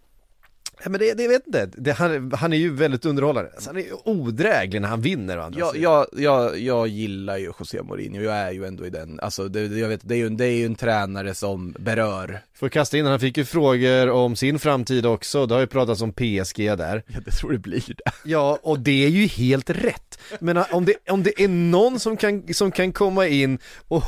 ja 0.83 0.89
men 0.89 0.99
det, 0.99 1.13
det 1.13 1.27
vet 1.27 1.47
inte, 1.47 1.69
det, 1.77 1.91
han, 1.91 2.31
han 2.31 2.53
är 2.53 2.57
ju 2.57 2.73
väldigt 2.73 3.05
underhållande. 3.05 3.51
Alltså, 3.53 3.69
han 3.69 3.77
är 3.77 3.81
ju 3.81 3.93
odräglig 4.05 4.81
när 4.81 4.89
han 4.89 5.01
vinner 5.01 5.39
å 5.39 5.41
andra 5.41 5.59
Jag, 5.59 5.73
sidan. 5.73 5.83
jag, 5.91 6.07
jag, 6.23 6.59
jag 6.59 6.87
gillar 6.87 7.37
ju 7.37 7.51
José 7.59 7.81
Mourinho, 7.83 8.21
jag 8.21 8.35
är 8.35 8.51
ju 8.51 8.65
ändå 8.65 8.85
i 8.85 8.89
den, 8.89 9.19
alltså 9.19 9.47
det, 9.47 9.61
jag 9.65 9.89
vet, 9.89 10.01
det 10.03 10.15
är 10.15 10.17
ju, 10.17 10.25
en- 10.27 10.37
det 10.37 10.45
är 10.45 10.51
ju 10.57 10.65
en 10.65 10.75
tränare 10.75 11.33
som 11.33 11.75
berör 11.79 12.39
Får 12.53 12.69
kasta 12.69 12.97
in, 12.97 13.05
han 13.05 13.19
fick 13.19 13.37
ju 13.37 13.45
frågor 13.45 14.09
om 14.09 14.35
sin 14.35 14.59
framtid 14.59 15.05
också, 15.05 15.45
det 15.45 15.53
har 15.53 15.61
ju 15.61 15.67
pratats 15.67 16.01
om 16.01 16.11
PSG 16.13 16.57
där. 16.77 17.03
Ja 17.07 17.19
det 17.25 17.31
tror 17.31 17.51
det 17.51 17.57
blir 17.59 17.83
det 17.87 18.11
Ja, 18.25 18.59
och 18.63 18.79
det 18.79 19.05
är 19.05 19.09
ju 19.09 19.25
helt 19.27 19.69
rätt. 19.69 20.19
Men 20.39 20.57
om 20.71 20.85
det, 20.85 20.93
om 21.09 21.23
det 21.23 21.41
är 21.43 21.47
någon 21.47 21.99
som 21.99 22.17
kan, 22.17 22.53
som 22.53 22.71
kan 22.71 22.91
komma 22.93 23.27
in 23.27 23.59
och, 23.87 24.03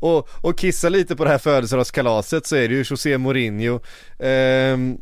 och, 0.00 0.28
och 0.42 0.58
kissa 0.58 0.88
lite 0.88 1.16
på 1.16 1.24
det 1.24 1.30
här 1.30 1.38
födelsedagskalaset 1.38 2.46
så 2.46 2.56
är 2.56 2.68
det 2.68 2.74
ju 2.74 2.84
José 2.90 3.18
Mourinho. 3.18 3.80
Ehm, 4.18 4.98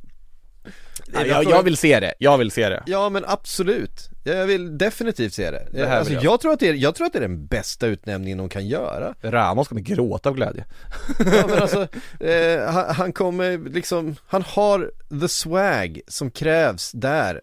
ja, 1.12 1.26
jag, 1.26 1.44
jag 1.44 1.62
vill 1.62 1.76
se 1.76 2.00
det, 2.00 2.14
jag 2.18 2.38
vill 2.38 2.50
se 2.50 2.68
det 2.68 2.82
Ja 2.86 3.08
men 3.08 3.24
absolut, 3.26 4.10
jag 4.24 4.46
vill 4.46 4.78
definitivt 4.78 5.34
se 5.34 5.50
det. 5.50 5.68
Det 5.72 5.86
här 5.86 5.98
alltså, 5.98 6.12
jag. 6.12 6.24
jag. 6.24 6.40
tror 6.40 6.52
att 6.52 6.60
det 6.60 6.68
är, 6.68 6.74
jag 6.74 6.94
tror 6.94 7.06
att 7.06 7.12
det 7.12 7.18
är 7.18 7.28
den 7.28 7.46
bästa 7.46 7.86
utnämningen 7.86 8.38
de 8.38 8.48
kan 8.48 8.66
göra. 8.66 9.14
Ramos 9.22 9.68
kommer 9.68 9.80
gråta 9.80 10.28
av 10.28 10.34
glädje 10.34 10.64
Ja 11.18 11.46
men 11.48 11.62
alltså, 11.62 11.88
eh, 12.20 12.72
han, 12.72 12.94
han 12.94 13.12
kommer 13.12 13.70
liksom, 13.70 14.16
han 14.26 14.42
har 14.42 14.90
the 15.20 15.28
swag 15.28 16.00
som 16.08 16.30
krävs 16.30 16.92
där. 16.92 17.40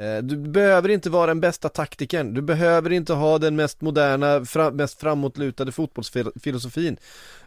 Eh, 0.00 0.18
du 0.22 0.36
behöver 0.36 0.88
inte 0.88 1.10
vara 1.10 1.26
den 1.26 1.40
bästa 1.40 1.68
taktikern, 1.68 2.34
du 2.34 2.42
behöver 2.42 2.92
inte 2.92 3.12
ha 3.12 3.38
den 3.38 3.56
mest 3.56 3.80
moderna, 3.80 4.44
fra, 4.44 4.70
mest 4.70 5.00
framåtlutade 5.00 5.72
fotbollsfilosofin. 5.72 6.96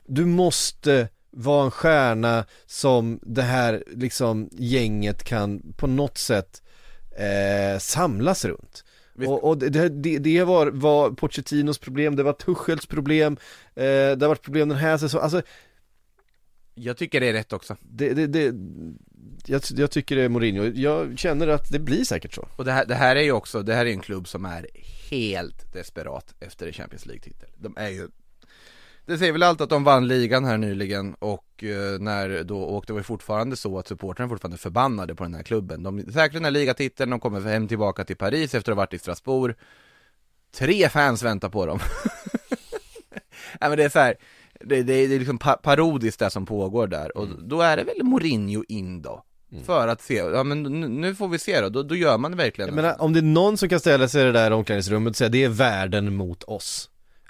Du 0.05 0.25
måste 0.25 1.07
vara 1.31 1.65
en 1.65 1.71
stjärna 1.71 2.45
som 2.65 3.19
det 3.21 3.41
här 3.41 3.83
liksom 3.87 4.49
gänget 4.51 5.23
kan 5.23 5.73
på 5.77 5.87
något 5.87 6.17
sätt 6.17 6.63
eh, 7.17 7.79
samlas 7.79 8.45
runt. 8.45 8.83
Och, 9.27 9.43
och 9.43 9.57
det, 9.57 9.89
det, 9.89 10.17
det 10.17 10.43
var, 10.43 10.67
var 10.67 11.11
Pochettinos 11.11 11.77
problem, 11.77 12.15
det 12.15 12.23
var 12.23 12.33
Tuchels 12.33 12.85
problem, 12.85 13.37
eh, 13.75 13.83
det 13.83 14.21
har 14.21 14.27
varit 14.27 14.41
problem 14.41 14.69
den 14.69 14.77
här 14.77 14.97
säsongen, 14.97 15.23
alltså 15.23 15.41
Jag 16.73 16.97
tycker 16.97 17.19
det 17.19 17.27
är 17.27 17.33
rätt 17.33 17.53
också. 17.53 17.77
det, 17.81 18.13
det, 18.13 18.27
det 18.27 18.53
jag, 19.45 19.61
jag 19.75 19.91
tycker 19.91 20.15
det 20.15 20.21
är 20.21 20.29
Mourinho, 20.29 20.63
jag 20.63 21.19
känner 21.19 21.47
att 21.47 21.71
det 21.71 21.79
blir 21.79 22.03
säkert 22.03 22.33
så. 22.33 22.47
Och 22.55 22.65
det 22.65 22.71
här, 22.71 22.85
det 22.85 22.95
här 22.95 23.15
är 23.15 23.21
ju 23.21 23.31
också, 23.31 23.63
det 23.63 23.73
här 23.75 23.85
är 23.85 23.91
en 23.91 23.99
klubb 23.99 24.27
som 24.27 24.45
är 24.45 24.67
helt 25.09 25.73
desperat 25.73 26.35
efter 26.39 26.67
en 26.67 26.73
Champions 26.73 27.05
League-titel. 27.05 27.49
De 27.57 27.73
är 27.77 27.89
ju 27.89 28.07
Det 29.09 29.17
säger 29.17 29.31
väl 29.31 29.43
allt 29.43 29.61
att 29.61 29.69
de 29.69 29.83
vann 29.83 30.07
ligan 30.07 30.45
här 30.45 30.57
nyligen 30.57 31.13
och 31.19 31.63
eh, 31.63 31.99
när 31.99 32.43
då, 32.43 32.61
och 32.61 32.83
det 32.87 32.93
var 32.93 32.99
ju 32.99 33.03
fortfarande 33.03 33.55
så 33.55 33.79
att 33.79 33.87
supportrarna 33.87 34.29
fortfarande 34.29 34.57
förbannade 34.57 35.15
på 35.15 35.23
den 35.23 35.33
här 35.33 35.43
klubben. 35.43 35.83
De 35.83 36.03
säkrar 36.03 36.29
den 36.29 36.43
här 36.43 36.51
ligatiteln, 36.51 37.09
de 37.09 37.19
kommer 37.19 37.41
hem 37.41 37.67
tillbaka 37.67 38.03
till 38.05 38.15
Paris 38.15 38.55
efter 38.55 38.71
att 38.71 38.75
ha 38.75 38.81
varit 38.83 38.93
i 38.93 38.99
Strasbourg. 38.99 39.55
Tre 40.55 40.89
fans 40.89 41.23
väntar 41.23 41.49
på 41.49 41.65
dem. 41.65 41.79
Nej 43.59 43.69
men 43.69 43.77
det 43.77 43.83
är 43.83 43.89
så 43.89 43.99
här, 43.99 44.15
det, 44.59 44.75
det, 44.83 45.07
det 45.07 45.15
är 45.15 45.19
liksom 45.19 45.37
pa- 45.37 45.57
parodiskt 45.63 46.19
det 46.19 46.29
som 46.29 46.45
pågår 46.45 46.87
där 46.87 47.17
och 47.17 47.27
då 47.43 47.61
är 47.61 47.77
det 47.77 47.83
väl 47.83 48.03
Mourinho 48.03 48.63
in 48.67 49.01
då. 49.01 49.23
För 49.65 49.87
att 49.87 50.01
se, 50.01 50.15
ja 50.15 50.43
men 50.43 50.63
nu, 50.63 50.87
nu 50.87 51.15
får 51.15 51.27
vi 51.27 51.39
se 51.39 51.61
då, 51.61 51.69
då, 51.69 51.83
då 51.83 51.95
gör 51.95 52.17
man 52.17 52.31
det 52.31 52.37
verkligen. 52.37 52.67
Jag 52.67 52.75
menar, 52.75 53.01
om 53.01 53.13
det 53.13 53.19
är 53.19 53.23
någon 53.23 53.57
som 53.57 53.69
kan 53.69 53.79
ställa 53.79 54.07
sig 54.07 54.21
i 54.21 54.25
det 54.25 54.31
där 54.31 54.51
omklädningsrummet 54.51 55.11
och 55.11 55.15
säga 55.15 55.29
det 55.29 55.43
är 55.43 55.49
världen 55.49 56.15
mot 56.15 56.43
oss. 56.43 56.89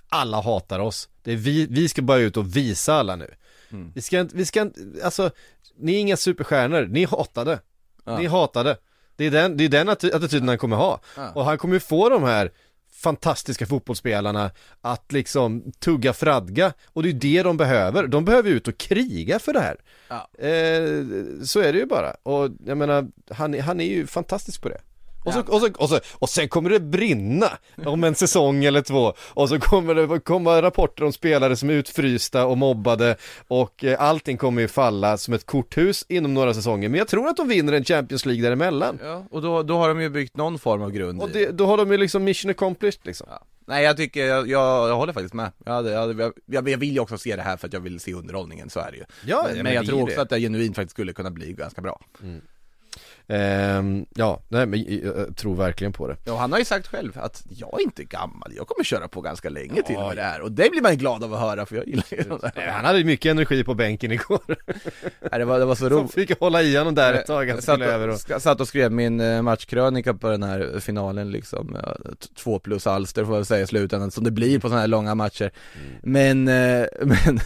Alla 0.10 0.42
hatar 0.42 0.80
oss. 0.80 1.10
Det 1.24 1.32
är 1.32 1.36
vi, 1.36 1.68
vi 1.70 1.90
ska 1.90 2.02
bara 2.02 2.18
ut 2.20 2.38
och 2.38 2.56
visa 2.56 2.94
alla 2.94 3.16
nu. 3.16 3.34
Mm. 3.72 3.92
Vi 3.96 4.02
ska 4.02 4.20
inte, 4.20 4.36
vi 4.36 4.46
ska 4.46 4.62
inte, 4.62 4.80
alltså, 5.04 5.32
ni 5.78 5.96
är 5.96 6.00
inga 6.00 6.18
superstjärnor, 6.18 6.86
ni 6.86 7.04
är 7.04 7.08
hatade. 7.08 7.60
Ja. 8.06 8.18
Ni 8.20 8.26
är 8.26 8.30
hatade. 8.30 8.78
Det 9.16 9.26
är 9.26 9.32
den, 9.32 9.58
det 9.58 9.64
är 9.64 9.70
den 9.70 9.90
atti- 9.90 10.16
attityden 10.16 10.48
han 10.48 10.58
kommer 10.58 10.76
ha. 10.76 11.02
Ja. 11.16 11.32
Och 11.32 11.46
han 11.46 11.58
kommer 11.58 11.74
ju 11.74 11.80
få 11.80 12.10
de 12.10 12.24
här 12.24 12.52
fantastiska 12.92 13.66
fotbollsspelarna 13.66 14.52
att 14.82 15.12
liksom 15.12 15.72
tugga 15.80 16.14
fradga 16.14 16.74
och 16.86 17.04
det 17.04 17.10
är 17.10 17.14
ju 17.14 17.20
det 17.20 17.44
de 17.44 17.58
behöver. 17.58 18.08
De 18.08 18.26
behöver 18.26 18.50
ut 18.50 18.68
och 18.68 18.78
kriga 18.78 19.40
för 19.40 19.54
det 19.54 19.60
här. 19.60 19.78
Ja. 20.08 20.30
Eh, 20.48 21.04
så 21.44 21.60
är 21.60 21.74
det 21.74 21.80
ju 21.80 21.86
bara. 21.86 22.12
Och 22.24 22.50
jag 22.66 22.78
menar, 22.78 23.08
han, 23.32 23.60
han 23.60 23.80
är 23.80 23.86
ju 23.86 24.08
fantastisk 24.08 24.62
på 24.62 24.70
det. 24.70 24.82
Och, 25.24 25.34
så, 25.34 25.40
och, 25.42 25.62
så, 25.62 25.70
och, 25.78 25.90
så, 25.90 26.00
och 26.14 26.30
sen 26.30 26.50
kommer 26.50 26.70
det 26.70 26.80
brinna 26.80 27.50
om 27.86 28.04
en 28.04 28.16
säsong 28.16 28.64
eller 28.66 28.82
två 28.82 29.14
och 29.20 29.50
så 29.50 29.60
kommer 29.60 29.96
det 29.96 30.20
komma 30.20 30.62
rapporter 30.62 31.04
om 31.04 31.14
spelare 31.14 31.56
som 31.56 31.70
är 31.70 31.74
utfrysta 31.74 32.46
och 32.46 32.58
mobbade 32.58 33.16
och 33.48 33.84
eh, 33.84 34.02
allting 34.02 34.38
kommer 34.38 34.62
ju 34.62 34.68
falla 34.68 35.18
som 35.18 35.34
ett 35.34 35.46
korthus 35.46 36.06
inom 36.10 36.34
några 36.34 36.54
säsonger 36.54 36.90
men 36.90 36.98
jag 36.98 37.08
tror 37.08 37.28
att 37.28 37.38
de 37.38 37.48
vinner 37.48 37.74
en 37.74 37.84
Champions 37.84 38.26
League 38.26 38.44
däremellan 38.44 39.00
Ja, 39.04 39.26
och 39.32 39.42
då, 39.42 39.64
då 39.64 39.78
har 39.78 39.88
de 39.90 40.02
ju 40.02 40.10
byggt 40.10 40.38
någon 40.38 40.60
form 40.60 40.82
av 40.82 40.92
grund 40.92 41.22
och 41.22 41.30
i 41.30 41.34
det, 41.34 41.52
då 41.52 41.66
har 41.66 41.78
de 41.78 41.92
ju 41.92 41.98
liksom 41.98 42.24
mission 42.24 42.52
accomplished 42.52 43.00
liksom 43.04 43.28
Ja. 43.30 43.46
Nej 43.66 43.84
jag 43.84 43.98
tycker, 43.98 44.26
jag, 44.26 44.48
jag, 44.48 44.90
jag 44.90 44.96
håller 44.96 45.14
faktiskt 45.14 45.34
med. 45.34 45.52
Jag, 45.66 45.74
hade, 45.74 45.92
jag, 45.92 46.00
hade- 46.00 46.24
jag, 46.24 46.34
jag 46.70 46.78
vill 46.78 46.94
ju 46.94 47.00
också 47.00 47.18
se 47.18 47.36
det 47.36 47.42
här 47.42 47.58
för 47.58 47.68
att 47.68 47.74
jag 47.74 47.80
vill 47.80 48.00
se 48.00 48.14
underhållningen, 48.14 48.70
så 48.70 48.80
är 48.80 48.92
det 48.92 48.98
ju. 48.98 49.04
Ja, 49.26 49.48
men, 49.54 49.64
men 49.64 49.74
jag 49.74 49.86
tror 49.86 50.04
också 50.04 50.16
det. 50.16 50.22
att 50.22 50.30
det 50.30 50.40
genuint 50.40 50.76
faktiskt 50.76 50.92
skulle 50.92 51.14
kunna 51.14 51.32
bli 51.32 51.54
ganska 51.54 51.82
bra. 51.82 52.02
Ehm, 53.32 54.06
Ja, 54.16 54.42
nej 54.48 54.66
men 54.66 55.02
jag, 55.04 55.36
tror 55.36 55.56
verkligen 55.56 55.94
på 55.94 56.08
det 56.08 56.16
Ja, 56.26 56.38
han 56.38 56.52
har 56.52 56.60
ju 56.60 56.66
sagt 56.66 56.88
själv 56.88 57.12
att 57.16 57.44
jag 57.50 57.80
är 57.80 57.84
inte 57.84 58.04
gammal, 58.04 58.54
jag 58.56 58.68
kommer 58.68 58.84
köra 58.84 59.08
på 59.08 59.22
ganska 59.22 59.50
länge 59.50 59.82
till 59.82 59.98
med 59.98 60.16
det 60.16 60.22
här. 60.22 60.42
Och 60.42 60.52
det 60.52 60.70
blir 60.72 60.82
man 60.82 60.92
ju 60.92 60.98
glad 60.98 61.24
av 61.24 61.34
att 61.34 61.40
höra 61.40 61.66
för 61.66 61.76
jag 61.76 61.88
gillar 61.88 62.06
ju 62.12 62.18
de 62.18 62.40
där. 62.40 62.68
Han 62.72 62.86
hade 62.86 63.00
ju 63.00 63.06
mycket 63.06 63.32
energi 63.32 63.64
på 63.64 63.74
bänken 63.74 64.12
igår 64.12 64.40
Nej, 65.32 65.40
det, 65.40 65.46
var, 65.46 65.60
det 65.60 65.66
var 65.66 65.76
så 65.76 65.90
roligt. 65.90 66.14
fick 66.14 66.40
hålla 66.40 66.62
i 66.62 66.78
honom 66.78 66.96
där 66.96 67.14
ett 67.14 67.26
tag, 67.26 67.50
han 67.50 67.62
satt, 67.62 67.64
skulle 67.64 67.86
över 67.86 68.08
och... 68.08 68.20
satt 68.20 68.62
och 68.62 68.68
skrev 68.68 68.92
min 68.92 69.20
eh, 69.20 69.42
matchkrönika 69.42 70.14
på 70.14 70.30
den 70.30 70.44
här 70.44 70.80
finalen 70.80 71.32
liksom, 71.32 71.78
ja, 71.84 71.96
två 72.36 72.60
plus 72.60 72.88
alster 72.88 73.26
får 73.26 73.36
jag 73.36 73.48
säga 73.48 73.64
i 73.64 73.68
slutändan, 73.68 74.12
som 74.12 74.24
det 74.24 74.32
blir 74.32 74.60
på 74.60 74.68
sådana 74.68 74.82
här 74.82 74.88
långa 74.88 75.16
matcher 75.16 75.52
Men, 76.04 76.48
eh, 76.48 76.86
men 77.02 77.40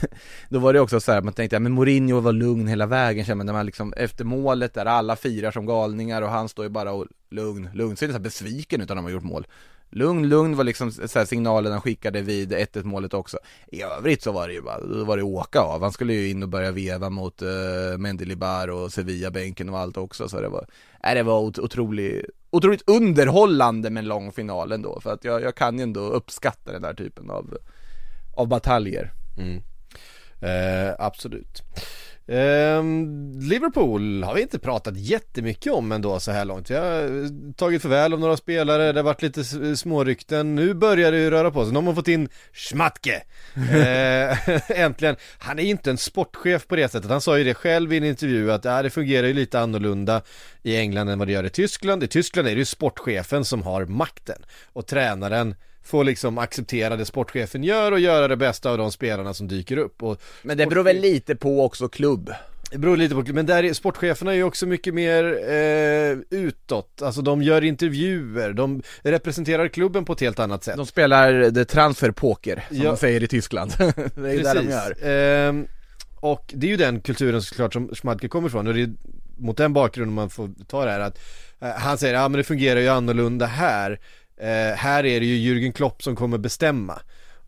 då 0.49 0.59
var 0.59 0.73
det 0.73 0.79
också 0.79 0.99
så 0.99 1.11
här, 1.11 1.21
man 1.21 1.33
tänkte, 1.33 1.55
ja 1.55 1.59
men 1.59 1.71
Mourinho 1.71 2.19
var 2.19 2.31
lugn 2.31 2.67
hela 2.67 2.85
vägen 2.85 3.25
känner 3.25 3.35
man, 3.35 3.45
när 3.45 3.53
man 3.53 3.65
liksom 3.65 3.93
efter 3.93 4.25
målet 4.25 4.73
där 4.73 4.85
alla 4.85 5.15
firar 5.15 5.51
som 5.51 5.65
galningar 5.73 6.21
och 6.21 6.29
han 6.29 6.49
står 6.49 6.65
ju 6.65 6.69
bara 6.69 6.91
och 6.91 7.05
lugn, 7.29 7.69
lugn, 7.73 7.95
så 7.95 8.05
är 8.05 8.07
det 8.07 8.13
så 8.13 8.17
här 8.17 8.23
besviken 8.23 8.81
utan 8.81 8.97
när 8.97 9.01
de 9.01 9.05
har 9.05 9.11
gjort 9.11 9.23
mål. 9.23 9.47
Lugn, 9.89 10.29
lugn 10.29 10.55
var 10.55 10.63
liksom 10.63 10.91
så 10.91 11.19
här 11.19 11.25
signalen 11.25 11.71
han 11.71 11.81
skickade 11.81 12.21
vid 12.21 12.53
1-1 12.53 12.83
målet 12.83 13.13
också. 13.13 13.37
I 13.67 13.81
övrigt 13.81 14.21
så 14.21 14.31
var 14.31 14.47
det 14.47 14.53
ju 14.53 14.61
bara, 14.61 14.79
då 14.79 15.03
var 15.03 15.17
det 15.17 15.23
åka 15.23 15.59
av, 15.59 15.81
han 15.81 15.91
skulle 15.91 16.13
ju 16.13 16.29
in 16.29 16.43
och 16.43 16.49
börja 16.49 16.71
veva 16.71 17.09
mot 17.09 17.41
uh, 17.41 17.97
Mendelibar 17.97 18.67
och 18.67 18.91
Sevilla-bänken 18.91 19.69
och 19.69 19.79
allt 19.79 19.97
också. 19.97 20.29
Så 20.29 20.41
det 20.41 20.49
var, 20.49 20.65
nej 21.03 21.15
det 21.15 21.23
var 21.23 21.39
otroligt, 21.39 22.25
otroligt 22.49 22.89
underhållande 22.89 23.89
med 23.89 24.01
en 24.01 24.07
lång 24.07 24.31
final 24.31 24.71
ändå 24.71 24.99
för 24.99 25.13
att 25.13 25.23
jag, 25.23 25.41
jag 25.41 25.55
kan 25.55 25.77
ju 25.77 25.83
ändå 25.83 26.01
uppskatta 26.01 26.71
den 26.71 26.81
där 26.81 26.93
typen 26.93 27.29
av, 27.29 27.57
av 28.35 28.47
bataljer. 28.47 29.13
Mm. 29.37 29.61
Eh, 30.41 30.95
absolut. 30.99 31.63
Ehm, 32.27 33.31
Liverpool 33.39 34.23
har 34.23 34.33
vi 34.35 34.41
inte 34.41 34.59
pratat 34.59 34.97
jättemycket 34.97 35.73
om 35.73 35.91
ändå 35.91 36.19
så 36.19 36.31
här 36.31 36.45
långt. 36.45 36.69
Vi 36.71 36.75
har 36.75 37.01
eh, 37.03 37.29
tagit 37.55 37.81
förväl 37.81 38.13
av 38.13 38.19
några 38.19 38.37
spelare, 38.37 38.91
det 38.91 38.99
har 38.99 39.03
varit 39.03 39.21
lite 39.21 39.41
s- 39.41 39.79
smårykten. 39.79 40.55
Nu 40.55 40.73
börjar 40.73 41.11
det 41.11 41.17
ju 41.17 41.29
röra 41.29 41.51
på 41.51 41.63
sig. 41.65 41.73
Nu 41.73 41.79
har 41.81 41.93
fått 41.93 42.07
in 42.07 42.29
Schmatke. 42.53 43.23
Eh, 43.73 44.49
äntligen. 44.81 45.15
Han 45.37 45.59
är 45.59 45.63
ju 45.63 45.69
inte 45.69 45.89
en 45.89 45.97
sportchef 45.97 46.67
på 46.67 46.75
det 46.75 46.91
sättet. 46.91 47.09
Han 47.11 47.21
sa 47.21 47.37
ju 47.37 47.43
det 47.43 47.53
själv 47.53 47.93
i 47.93 47.97
en 47.97 48.03
intervju 48.03 48.51
att 48.51 48.65
ja, 48.65 48.81
det 48.81 48.89
fungerar 48.89 49.27
ju 49.27 49.33
lite 49.33 49.59
annorlunda 49.59 50.21
i 50.63 50.75
England 50.77 51.09
än 51.09 51.19
vad 51.19 51.27
det 51.27 51.31
gör 51.31 51.43
i 51.43 51.49
Tyskland. 51.49 52.03
I 52.03 52.07
Tyskland 52.07 52.47
är 52.47 52.51
det 52.51 52.59
ju 52.59 52.65
sportchefen 52.65 53.45
som 53.45 53.63
har 53.63 53.85
makten 53.85 54.41
och 54.73 54.87
tränaren 54.87 55.55
får 55.83 56.03
liksom 56.03 56.37
acceptera 56.37 56.95
det 56.95 57.05
sportchefen 57.05 57.63
gör 57.63 57.91
och 57.91 57.99
göra 57.99 58.27
det 58.27 58.37
bästa 58.37 58.69
av 58.71 58.77
de 58.77 58.91
spelarna 58.91 59.33
som 59.33 59.47
dyker 59.47 59.77
upp 59.77 60.03
och 60.03 60.21
Men 60.43 60.57
det 60.57 60.67
beror 60.67 60.83
väl 60.83 60.99
lite 60.99 61.35
på 61.35 61.65
också 61.65 61.87
klubb 61.89 62.33
Det 62.71 62.77
beror 62.77 62.97
lite 62.97 63.15
på, 63.15 63.23
men 63.33 63.45
där 63.45 63.63
är, 63.63 63.73
sportcheferna 63.73 64.31
är 64.31 64.35
ju 64.35 64.43
också 64.43 64.65
mycket 64.65 64.93
mer 64.93 65.23
eh, 65.49 66.17
utåt, 66.39 67.01
alltså 67.01 67.21
de 67.21 67.41
gör 67.43 67.63
intervjuer, 67.63 68.53
de 68.53 68.81
representerar 69.01 69.67
klubben 69.67 70.05
på 70.05 70.13
ett 70.13 70.19
helt 70.21 70.39
annat 70.39 70.63
sätt. 70.63 70.77
De 70.77 70.85
spelar 70.85 71.51
the 71.51 71.65
transfer 71.65 72.11
poker, 72.11 72.63
som 72.67 72.77
Ja. 72.77 72.83
de 72.83 72.97
säger 72.97 73.23
i 73.23 73.27
Tyskland. 73.27 73.71
det 73.77 74.29
är 74.29 74.33
ju 74.33 74.41
där 74.41 74.55
de 74.55 74.69
gör. 74.69 75.07
Ehm, 75.07 75.67
och 76.15 76.51
det 76.55 76.67
är 76.67 76.71
ju 76.71 76.77
den 76.77 77.01
kulturen 77.01 77.41
såklart 77.41 77.73
som 77.73 77.87
Schmadke 77.95 78.27
kommer 78.27 78.47
ifrån 78.47 78.67
och 78.67 78.73
det 78.73 78.81
är 78.81 78.89
mot 79.37 79.57
den 79.57 79.73
bakgrunden 79.73 80.15
man 80.15 80.29
får 80.29 80.49
ta 80.67 80.85
det 80.85 80.91
här 80.91 80.99
att 80.99 81.19
eh, 81.61 81.69
han 81.69 81.97
säger, 81.97 82.13
ja 82.13 82.29
men 82.29 82.37
det 82.37 82.43
fungerar 82.43 82.79
ju 82.79 82.87
annorlunda 82.87 83.45
här. 83.45 83.99
Eh, 84.37 84.75
här 84.75 85.05
är 85.05 85.19
det 85.19 85.25
ju 85.25 85.53
Jürgen 85.53 85.71
Klopp 85.71 86.03
som 86.03 86.15
kommer 86.15 86.37
bestämma. 86.37 86.99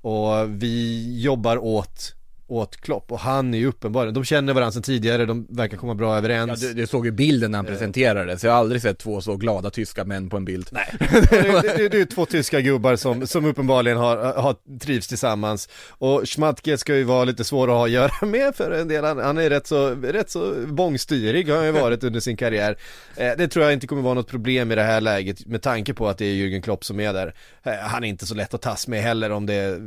Och 0.01 0.49
vi 0.49 1.21
jobbar 1.21 1.57
åt 1.57 2.15
åt 2.47 2.77
Klopp 2.81 3.11
och 3.11 3.19
han 3.19 3.53
är 3.53 3.57
ju 3.57 3.67
uppenbarligen, 3.67 4.13
de 4.13 4.23
känner 4.23 4.53
varandra 4.53 4.71
sedan 4.71 4.81
tidigare, 4.83 5.25
de 5.25 5.47
verkar 5.49 5.77
komma 5.77 5.95
bra 5.95 6.11
Ja, 6.11 6.17
överens 6.17 6.61
du, 6.61 6.73
du 6.73 6.87
såg 6.87 7.05
ju 7.05 7.11
bilden 7.11 7.51
när 7.51 7.57
han 7.57 7.65
presenterades, 7.65 8.43
jag 8.43 8.51
har 8.51 8.59
aldrig 8.59 8.81
sett 8.81 8.97
två 8.97 9.21
så 9.21 9.35
glada 9.35 9.69
tyska 9.69 10.05
män 10.05 10.29
på 10.29 10.37
en 10.37 10.45
bild. 10.45 10.69
Nej. 10.71 10.93
det, 11.29 11.77
det, 11.77 11.89
det 11.89 12.01
är 12.01 12.05
två 12.05 12.25
tyska 12.25 12.61
gubbar 12.61 12.95
som, 12.95 13.27
som 13.27 13.45
uppenbarligen 13.45 13.97
har, 13.97 14.17
har 14.17 14.79
trivs 14.79 15.07
tillsammans. 15.07 15.69
Och 15.89 16.21
Schmatke 16.25 16.77
ska 16.77 16.95
ju 16.95 17.03
vara 17.03 17.23
lite 17.23 17.43
svår 17.43 17.67
att 17.67 17.73
ha 17.73 17.85
att 17.85 17.91
göra 17.91 18.11
med 18.25 18.55
för 18.55 18.71
en 18.71 18.87
del, 18.87 19.03
han, 19.03 19.17
han 19.17 19.37
är 19.37 19.49
rätt 19.49 19.67
så, 19.67 19.89
rätt 19.89 20.29
så 20.29 20.53
bångstyrig 20.67 21.49
har 21.49 21.57
han 21.57 21.65
ju 21.65 21.71
varit 21.81 22.03
under 22.03 22.19
sin 22.19 22.37
karriär. 22.37 22.77
Eh, 23.15 23.31
Det 23.37 23.47
tror 23.47 23.65
jag 23.65 23.73
inte 23.73 23.87
kommer 23.87 24.01
vara 24.01 24.13
något 24.13 24.27
problem 24.29 24.71
i 24.71 24.75
det 24.75 24.83
här 24.83 25.01
läget 25.01 25.45
med 25.45 25.61
tanke 25.61 25.93
på 25.93 26.07
att 26.07 26.17
det 26.17 26.25
är 26.25 26.33
Jürgen 26.33 26.61
Klopp 26.61 26.85
som 26.85 26.99
är 26.99 27.13
där. 27.13 27.33
Eh, 27.63 27.73
Han 27.73 28.03
är 28.03 28.07
inte 28.07 28.25
så 28.25 28.35
lätt 28.35 28.53
att 28.53 28.61
tas 28.61 28.87
med 28.87 29.01
heller 29.01 29.29
om 29.29 29.45
det, 29.45 29.79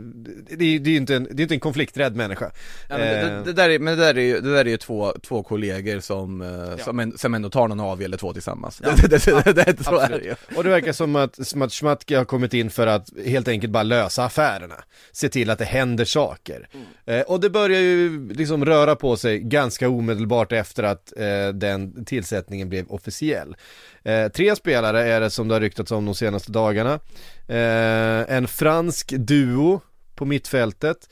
det, 0.56 0.56
det 0.56 0.90
är 0.90 0.92
ju 0.92 0.96
inte 0.96 1.14
en, 1.16 1.28
det 1.30 1.40
är 1.40 1.44
inte 1.44 1.54
en 1.54 1.60
konflikträdd 1.60 2.16
människa 2.16 2.47
Ja, 2.88 2.98
men 2.98 3.08
det, 3.08 3.30
det, 3.30 3.42
det, 3.44 3.52
där 3.52 3.70
är, 3.70 3.78
men 3.78 3.98
det 3.98 4.04
där 4.04 4.18
är 4.18 4.22
ju, 4.22 4.40
det 4.40 4.52
där 4.52 4.64
är 4.64 4.70
ju 4.70 4.76
två, 4.76 5.12
två 5.22 5.42
kollegor 5.42 6.00
som, 6.00 6.42
eh, 6.42 6.84
som, 6.84 7.00
en, 7.00 7.18
som 7.18 7.34
ändå 7.34 7.50
tar 7.50 7.68
någon 7.68 7.80
AW 7.80 8.04
eller 8.04 8.16
två 8.16 8.32
tillsammans. 8.32 8.78
det, 9.00 9.08
det, 9.08 9.44
det, 9.44 9.52
det, 9.52 9.84
så 9.84 9.98
är 9.98 10.08
det 10.08 10.24
ju. 10.24 10.34
Och 10.56 10.64
det 10.64 10.70
verkar 10.70 10.92
som 10.92 11.16
att, 11.16 11.46
som 11.46 11.62
att 11.62 11.72
Schmatke 11.72 12.16
har 12.16 12.24
kommit 12.24 12.54
in 12.54 12.70
för 12.70 12.86
att 12.86 13.10
helt 13.26 13.48
enkelt 13.48 13.72
bara 13.72 13.82
lösa 13.82 14.24
affärerna. 14.24 14.84
Se 15.12 15.28
till 15.28 15.50
att 15.50 15.58
det 15.58 15.64
händer 15.64 16.04
saker. 16.04 16.68
Eh, 17.06 17.20
och 17.20 17.40
det 17.40 17.50
börjar 17.50 17.80
ju 17.80 18.28
liksom 18.32 18.64
röra 18.64 18.96
på 18.96 19.16
sig 19.16 19.38
ganska 19.38 19.88
omedelbart 19.88 20.52
efter 20.52 20.82
att 20.82 21.12
eh, 21.16 21.48
den 21.54 22.04
tillsättningen 22.04 22.68
blev 22.68 22.86
officiell. 22.88 23.56
Eh, 24.02 24.28
tre 24.28 24.56
spelare 24.56 25.02
är 25.02 25.20
det 25.20 25.30
som 25.30 25.48
det 25.48 25.54
har 25.54 25.60
ryktats 25.60 25.92
om 25.92 26.04
de 26.04 26.14
senaste 26.14 26.52
dagarna. 26.52 27.00
Eh, 27.48 28.36
en 28.36 28.48
fransk 28.48 29.12
duo 29.16 29.80
på 30.14 30.24
mittfältet. 30.24 31.08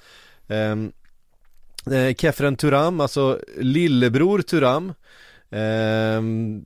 Ehm, 0.48 0.92
eh, 1.92 2.14
Kefren 2.14 2.56
Turam, 2.56 3.00
alltså 3.00 3.40
lillebror 3.56 4.38
Turam. 4.42 4.92
Ehm, 5.50 6.62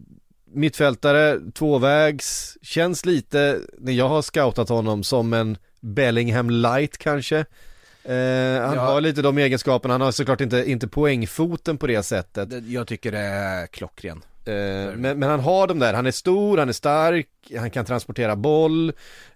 mittfältare, 0.52 1.38
tvåvägs, 1.54 2.56
känns 2.62 3.04
lite, 3.04 3.58
när 3.78 3.92
jag 3.92 4.08
har 4.08 4.22
scoutat 4.22 4.68
honom 4.68 5.02
som 5.04 5.32
en 5.32 5.56
Bellingham 5.80 6.50
light 6.50 6.98
kanske. 6.98 7.36
Eh, 8.04 8.14
han 8.62 8.74
Ja. 8.74 8.80
har 8.80 9.00
lite 9.00 9.22
de 9.22 9.38
egenskaperna, 9.38 9.94
han 9.94 10.00
har 10.00 10.12
såklart 10.12 10.40
inte, 10.40 10.70
inte 10.70 10.88
poängfoten 10.88 11.78
på 11.78 11.86
det 11.86 12.02
sättet. 12.02 12.48
Jag 12.68 12.86
tycker 12.86 13.12
det 13.12 13.18
är 13.18 13.66
klockren. 13.66 14.22
Eh, 14.44 14.96
men, 14.96 15.18
men 15.18 15.22
han 15.22 15.40
har 15.40 15.66
de 15.66 15.78
där, 15.78 15.94
han 15.94 16.06
är 16.06 16.10
stor, 16.10 16.58
han 16.58 16.68
är 16.68 16.72
stark, 16.72 17.28
han 17.58 17.70
kan 17.70 17.84
transportera 17.84 18.36
boll, 18.36 18.88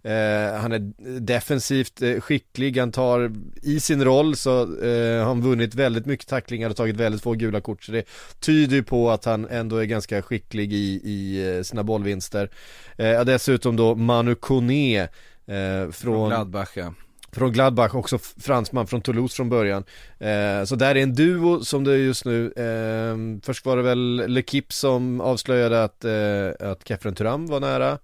eh, 0.03 0.61
han 0.61 0.73
är 0.73 0.93
defensivt 1.21 2.03
eh, 2.03 2.21
skicklig, 2.21 2.79
han 2.79 2.93
tar 2.93 3.33
i 3.63 3.81
sin 3.81 4.05
roll 4.05 4.37
så 4.37 4.63
eh, 4.63 5.19
har 5.19 5.25
han 5.25 5.41
vunnit 5.41 5.75
väldigt 5.75 6.07
mycket 6.07 6.29
tacklingar 6.29 6.71
och 6.71 6.77
tagit 6.77 6.97
väldigt 6.97 7.23
få 7.23 7.33
gula 7.33 7.61
kort. 7.61 7.85
Så 7.85 7.93
det 7.93 8.05
tyder 8.41 8.77
ju 8.77 8.83
på 8.83 9.11
att 9.11 9.25
han 9.25 9.49
ändå 9.49 9.77
är 9.77 9.85
ganska 9.85 10.23
skicklig 10.23 10.73
i, 10.73 11.01
i 11.05 11.49
eh, 11.57 11.63
sina 11.63 11.83
bollvinster. 11.83 12.51
Eh, 12.99 13.25
dessutom 13.25 13.77
då 13.77 13.95
Manu 13.95 14.35
Kone 14.35 15.09
Från 15.47 15.93
från 15.93 16.29
Gladbach 16.29 16.77
ja. 16.77 16.95
Från 17.35 17.53
Gladbach, 17.53 17.95
också 17.95 18.19
fransman 18.19 18.87
från 18.87 19.01
Toulouse 19.01 19.37
från 19.37 19.49
början. 19.49 19.85
Eh, 20.19 20.65
så 20.65 20.77
där 20.77 20.95
är 20.95 21.03
en 21.03 21.15
duo 21.15 21.65
som 21.65 21.85
det 21.85 21.93
är 21.93 21.97
just 21.97 22.25
nu. 22.25 22.53
Eh, 22.53 23.45
först 23.47 23.67
var 23.67 23.77
det 23.77 23.83
väl 23.83 24.23
L'Equipe 24.29 24.73
som 24.73 25.21
avslöjade 25.21 25.85
att, 25.85 26.05
eh, 26.05 26.71
att 26.71 26.89
Kefren 26.89 27.15
Turam 27.15 27.47
var 27.47 27.61
nära. 27.61 27.99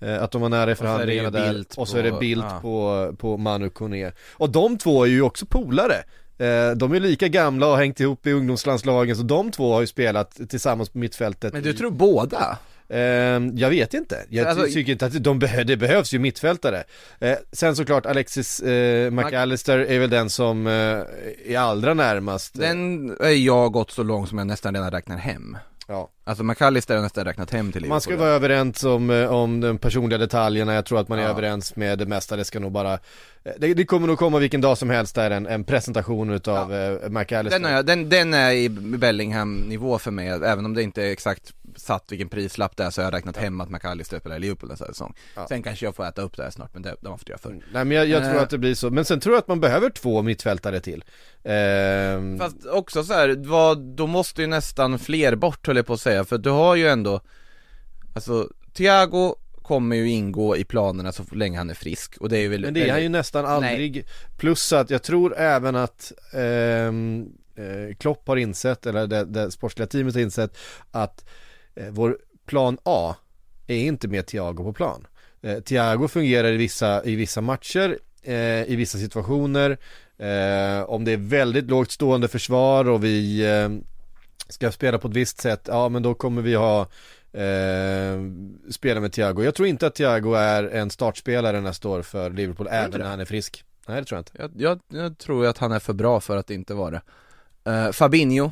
Eh, 0.00 0.22
att 0.22 0.30
de 0.30 0.42
var 0.42 0.48
nära 0.48 0.70
i 0.70 0.74
förhandlingarna 0.74 1.30
där. 1.30 1.64
Och 1.76 1.88
så 1.88 1.94
på- 1.94 1.98
är 1.98 2.02
det 2.02 2.12
bild 2.12 2.44
ja. 2.44 2.58
på, 2.62 3.14
på 3.18 3.36
Manu 3.36 3.68
Kone. 3.68 4.12
Och 4.32 4.50
de 4.50 4.78
två 4.78 5.04
är 5.04 5.08
ju 5.08 5.22
också 5.22 5.46
polare. 5.46 5.94
Eh, 6.38 6.70
de 6.76 6.94
är 6.94 7.00
lika 7.00 7.28
gamla 7.28 7.66
och 7.66 7.72
har 7.72 7.78
hängt 7.78 8.00
ihop 8.00 8.26
i 8.26 8.32
ungdomslandslagen 8.32 9.16
så 9.16 9.22
de 9.22 9.50
två 9.50 9.72
har 9.72 9.80
ju 9.80 9.86
spelat 9.86 10.40
tillsammans 10.48 10.88
på 10.88 10.98
mittfältet 10.98 11.52
Men 11.52 11.62
du 11.62 11.72
tror 11.72 11.90
båda? 11.90 12.58
Ehm, 12.88 13.52
jag 13.56 13.70
vet 13.70 13.94
inte, 13.94 14.24
jag 14.28 14.46
Alltså- 14.46 14.66
tycker 14.66 14.92
inte 14.92 15.06
att 15.06 15.22
de 15.24 15.38
behö- 15.40 15.64
det 15.64 15.76
behövs 15.76 16.14
ju 16.14 16.18
mittfältare 16.18 16.84
eh, 17.20 17.34
Sen 17.52 17.76
såklart 17.76 18.06
Alexis 18.06 18.60
eh, 18.60 19.10
McAllister 19.10 19.78
är 19.78 19.98
väl 19.98 20.10
den 20.10 20.30
som 20.30 20.66
eh, 20.66 20.72
är 21.54 21.58
allra 21.58 21.94
närmast 21.94 22.54
Den 22.54 23.10
är 23.20 23.28
jag 23.30 23.72
gått 23.72 23.90
så 23.90 24.02
långt 24.02 24.28
som 24.28 24.38
jag 24.38 24.46
nästan 24.46 24.74
redan 24.74 24.90
räknar 24.90 25.16
hem. 25.16 25.56
ja. 25.88 26.10
Alltså 26.24 26.44
McAllister 26.44 26.94
har 26.94 27.02
nästan 27.02 27.24
räknat 27.24 27.50
hem 27.50 27.72
till 27.72 27.84
Man 27.86 28.00
ska 28.00 28.10
Liverpool. 28.10 28.26
vara 28.26 28.36
överens 28.36 28.84
om, 28.84 29.10
eh, 29.10 29.32
om 29.34 29.60
de 29.60 29.78
personliga 29.78 30.18
detaljerna, 30.18 30.74
jag 30.74 30.84
tror 30.86 31.00
att 31.00 31.08
man 31.08 31.18
är 31.18 31.22
Ja. 31.22 31.28
överens 31.28 31.76
med 31.76 31.98
det 31.98 32.06
mesta, 32.06 32.36
det 32.36 32.44
ska 32.44 32.60
nog 32.60 32.72
bara 32.72 32.92
eh, 32.92 33.52
det, 33.58 33.74
det 33.74 33.84
kommer 33.84 34.06
nog 34.06 34.18
komma 34.18 34.38
vilken 34.38 34.60
dag 34.60 34.78
som 34.78 34.90
helst 34.90 35.14
där 35.14 35.30
en, 35.30 35.46
en 35.46 35.64
presentation 35.64 36.30
utav 36.30 36.72
ja. 36.74 37.08
McAllister 37.08 37.58
Den, 37.58 37.64
har 37.64 37.76
jag, 37.76 37.86
den, 37.86 38.08
den 38.08 38.34
är 38.34 38.52
i 38.52 38.68
Bellingham-nivå 38.68 39.98
för 39.98 40.10
mig, 40.10 40.28
även 40.28 40.64
om 40.64 40.74
det 40.74 40.82
inte 40.82 41.02
är 41.02 41.10
exakt 41.12 41.52
satt 41.76 42.12
vilken 42.12 42.28
prislapp 42.28 42.76
det 42.76 42.84
är 42.84 42.90
så 42.90 43.00
har 43.00 43.06
jag 43.06 43.14
räknat 43.14 43.36
hem 43.36 43.60
att 43.60 43.70
McAllister 43.70 44.18
spelar 44.18 44.36
i 44.36 44.40
Liverpool 44.40 44.70
nästa 44.70 44.86
säsong. 44.86 45.14
Ja. 45.36 45.46
Sen 45.48 45.62
kanske 45.62 45.84
jag 45.86 45.96
får 45.96 46.04
äta 46.06 46.22
upp 46.22 46.36
det 46.36 46.42
här 46.42 46.50
snart, 46.50 46.70
men 46.74 46.82
det, 46.82 46.88
det 46.88 47.06
har 47.06 47.10
man 47.10 47.18
fått 47.18 47.28
göra 47.28 47.38
förr. 47.38 47.62
Nej 47.72 47.84
men 47.84 47.90
jag, 47.96 48.06
jag 48.06 48.22
tror 48.22 48.34
Eh. 48.36 48.42
att 48.42 48.50
det 48.50 48.58
blir 48.58 48.74
så, 48.74 48.90
men 48.90 49.04
sen 49.04 49.20
tror 49.20 49.34
jag 49.34 49.38
att 49.40 49.48
man 49.48 49.60
behöver 49.60 49.90
två 49.90 50.22
mittfältare 50.22 50.80
till 50.80 51.04
Ehm, 51.44 52.38
Fast 52.38 52.66
också 52.66 53.04
så 53.04 53.12
här, 53.12 53.34
vad, 53.38 53.78
då 53.78 54.06
måste 54.06 54.40
ju 54.40 54.46
nästan 54.46 54.98
fler 54.98 55.34
bort 55.36 55.66
höll 55.66 55.76
jag 55.76 55.86
på 55.86 55.92
att 55.92 56.00
säga, 56.00 56.24
för 56.24 56.38
du 56.38 56.50
har 56.50 56.74
ju 56.76 56.88
ändå 56.88 57.20
Alltså, 58.14 58.48
Thiago 58.74 59.36
kommer 59.62 59.96
ju 59.96 60.08
ingå 60.10 60.56
i 60.56 60.64
planerna 60.64 61.12
så 61.12 61.24
länge 61.32 61.58
han 61.58 61.70
är 61.70 61.74
frisk 61.74 62.16
och 62.20 62.28
det 62.28 62.36
är 62.38 62.40
ju 62.40 62.48
väl 62.48 62.60
Men 62.60 62.74
det 62.74 62.88
är 62.88 62.92
han 62.92 63.02
ju 63.02 63.08
nästan 63.08 63.46
aldrig 63.46 64.06
Plus 64.36 64.72
att 64.72 64.90
jag 64.90 65.02
tror 65.02 65.36
även 65.36 65.76
att 65.76 66.12
ehm, 66.32 67.26
eh, 67.56 67.96
Klopp 67.96 68.28
har 68.28 68.36
insett, 68.36 68.86
eller 68.86 69.06
det, 69.06 69.24
det 69.24 69.50
sportsliga 69.50 69.86
teamet 69.86 70.14
har 70.14 70.20
insett 70.22 70.56
Att 70.90 71.20
eh, 71.20 71.32
vår 71.90 72.18
plan 72.46 72.78
A 72.82 73.14
är 73.66 73.76
inte 73.76 74.08
med 74.08 74.26
Thiago 74.26 74.64
på 74.64 74.72
plan 74.72 75.06
eh, 75.42 75.60
Thiago 75.60 76.08
fungerar 76.08 76.52
i 76.52 76.56
vissa, 76.56 77.04
i 77.04 77.14
vissa 77.14 77.40
matcher 77.40 77.98
eh, 78.22 78.62
I 78.62 78.76
vissa 78.76 78.98
situationer 78.98 79.70
eh, 80.18 80.82
Om 80.82 81.04
det 81.04 81.12
är 81.12 81.16
väldigt 81.16 81.64
lågt 81.64 81.90
stående 81.90 82.28
försvar 82.28 82.88
och 82.88 83.04
vi 83.04 83.46
eh, 83.46 83.68
Ska 84.48 84.72
spela 84.72 84.98
på 84.98 85.08
ett 85.08 85.14
visst 85.14 85.40
sätt, 85.40 85.64
ja 85.68 85.88
men 85.88 86.02
då 86.02 86.14
kommer 86.14 86.42
vi 86.42 86.54
ha 86.54 86.80
eh, 87.32 88.20
spela 88.70 89.00
med 89.00 89.12
Thiago. 89.12 89.42
Jag 89.42 89.54
tror 89.54 89.68
inte 89.68 89.86
att 89.86 89.94
Thiago 89.94 90.34
är 90.34 90.64
en 90.64 90.90
startspelare 90.90 91.60
nästa 91.60 91.88
år 91.88 92.02
för 92.02 92.30
Liverpool, 92.30 92.68
även 92.70 92.90
det? 92.90 92.98
när 92.98 93.10
han 93.10 93.20
är 93.20 93.24
frisk. 93.24 93.64
Nej 93.88 94.00
det 94.00 94.04
tror 94.04 94.16
jag 94.16 94.20
inte. 94.20 94.58
jag, 94.62 94.80
jag, 94.88 95.02
jag 95.02 95.18
tror 95.18 95.46
att 95.46 95.58
han 95.58 95.72
är 95.72 95.78
för 95.78 95.92
bra 95.92 96.20
för 96.20 96.36
att 96.36 96.50
inte 96.50 96.74
vara 96.74 96.90
det 96.90 97.02
uh, 97.70 97.92
Fabinho, 97.92 98.50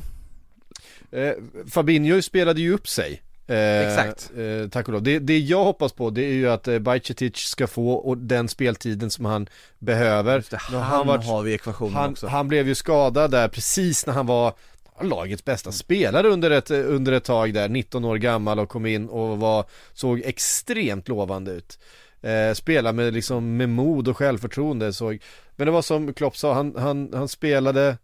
Eh, 1.15 1.33
Fabinho 1.71 2.21
spelade 2.21 2.61
ju 2.61 2.73
upp 2.73 2.87
sig. 2.87 3.21
Eh, 3.47 3.87
Exakt. 3.87 4.31
Eh, 4.37 4.69
tack 4.69 4.87
och 4.87 4.93
lov. 4.93 5.03
Det, 5.03 5.19
det 5.19 5.39
jag 5.39 5.63
hoppas 5.63 5.93
på 5.93 6.09
det 6.09 6.25
är 6.25 6.33
ju 6.33 6.49
att 6.49 6.67
eh, 6.67 6.79
Bajcetic 6.79 7.35
ska 7.37 7.67
få 7.67 7.91
och 7.91 8.17
den 8.17 8.47
speltiden 8.49 9.09
som 9.09 9.25
han 9.25 9.47
behöver. 9.79 10.43
Det, 10.49 10.57
han, 10.57 10.81
han 10.81 11.07
varit- 11.07 11.25
har 11.25 11.41
vi 11.43 11.53
ekvationen 11.53 11.93
Han, 11.93 12.11
också 12.11 12.27
han 12.27 12.47
blev 12.47 12.67
ju 12.67 12.75
skadad 12.75 13.31
där 13.31 13.47
precis 13.47 14.05
när 14.05 14.13
han 14.13 14.25
var 14.25 14.53
lagets 15.01 15.45
bästa 15.45 15.71
spelare 15.71 16.27
under 16.27 16.51
ett, 16.51 16.71
under 16.71 17.11
ett 17.11 17.23
tag 17.23 17.53
där, 17.53 17.69
19 17.69 18.05
år 18.05 18.17
gammal 18.17 18.59
och 18.59 18.69
kom 18.69 18.85
in 18.85 19.09
och 19.09 19.37
var, 19.37 19.65
såg 19.93 20.21
extremt 20.25 21.07
lovande 21.07 21.51
ut. 21.51 21.79
Eh, 22.21 22.53
spela 22.53 22.91
med 22.93 23.13
liksom 23.13 23.57
med 23.57 23.69
mod 23.69 24.07
och 24.07 24.17
självförtroende 24.17 24.93
såg, 24.93 25.19
men 25.55 25.65
det 25.65 25.71
var 25.71 25.81
som 25.81 26.13
Klopp 26.13 26.37
sa, 26.37 26.53
han, 26.53 26.75
han, 26.77 27.09
han 27.13 27.27
spelade 27.27 27.97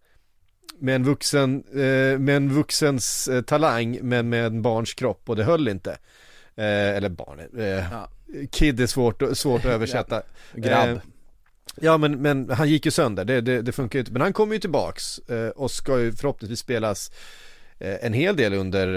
med 0.82 0.96
en 0.96 1.04
vuxen, 1.04 1.64
eh, 1.74 2.20
med 2.20 2.30
en 2.30 2.54
vuxens 2.54 3.28
eh, 3.28 3.42
talang 3.42 4.00
men 4.02 4.30
med 4.30 4.46
en 4.46 4.62
barns 4.62 4.94
kropp 4.94 5.30
och 5.30 5.36
det 5.36 5.44
höll 5.44 5.68
inte. 5.68 5.92
Eh, 6.56 6.90
eller 6.98 7.10
barn, 7.10 7.40
Ja. 7.92 8.10
kid 8.52 8.80
är 8.80 8.88
svårt, 8.88 9.24
svårt 9.34 9.60
att 9.60 9.72
översätta. 9.72 10.22
Grabb 10.56 11.00
Ja 11.76 11.98
men, 11.98 12.22
men 12.22 12.50
han 12.50 12.70
gick 12.70 12.86
ju 12.86 12.92
sönder, 12.92 13.26
det, 13.26 13.42
det, 13.42 13.62
det 13.62 13.72
funkar 13.72 14.00
ju 14.00 14.02
inte. 14.02 14.12
Men 14.12 14.22
han 14.22 14.34
kommer 14.34 14.54
ju 14.54 14.60
tillbaks 14.60 15.18
och 15.56 15.72
ska 15.72 16.00
ju 16.00 16.12
förhoppningsvis 16.12 16.60
spelas 16.60 17.12
en 17.80 18.14
hel 18.14 18.36
del 18.36 18.54
under 18.54 18.88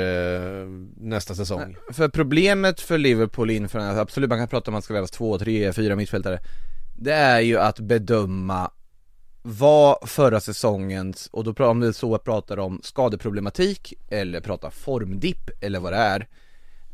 nästa 0.96 1.34
säsong. 1.34 1.76
För 1.92 2.08
problemet 2.08 2.80
för 2.80 2.98
Liverpool 2.98 3.50
inför 3.50 3.78
den 3.78 3.88
här, 3.88 4.00
absolut 4.00 4.28
man 4.28 4.38
kan 4.38 4.48
prata 4.48 4.70
om 4.70 4.74
att 4.74 4.82
det 4.82 4.84
ska 4.84 4.94
värvas 4.94 5.10
två, 5.10 5.38
tre, 5.38 5.72
fyra 5.72 5.96
mittfältare 5.96 6.38
Det 6.96 7.12
är 7.12 7.40
ju 7.40 7.58
att 7.58 7.80
bedöma 7.80 8.70
var 9.46 10.06
förra 10.06 10.40
säsongens, 10.40 11.28
och 11.32 11.44
då 11.54 11.64
om 11.64 11.80
det 11.80 11.86
är 11.86 11.92
så 11.92 12.10
jag 12.12 12.24
pratar 12.24 12.58
om 12.58 12.80
skadeproblematik 12.82 13.94
eller 14.10 14.40
pratar 14.40 14.70
formdipp 14.70 15.50
eller 15.60 15.80
vad 15.80 15.92
det 15.92 15.96
är 15.98 16.28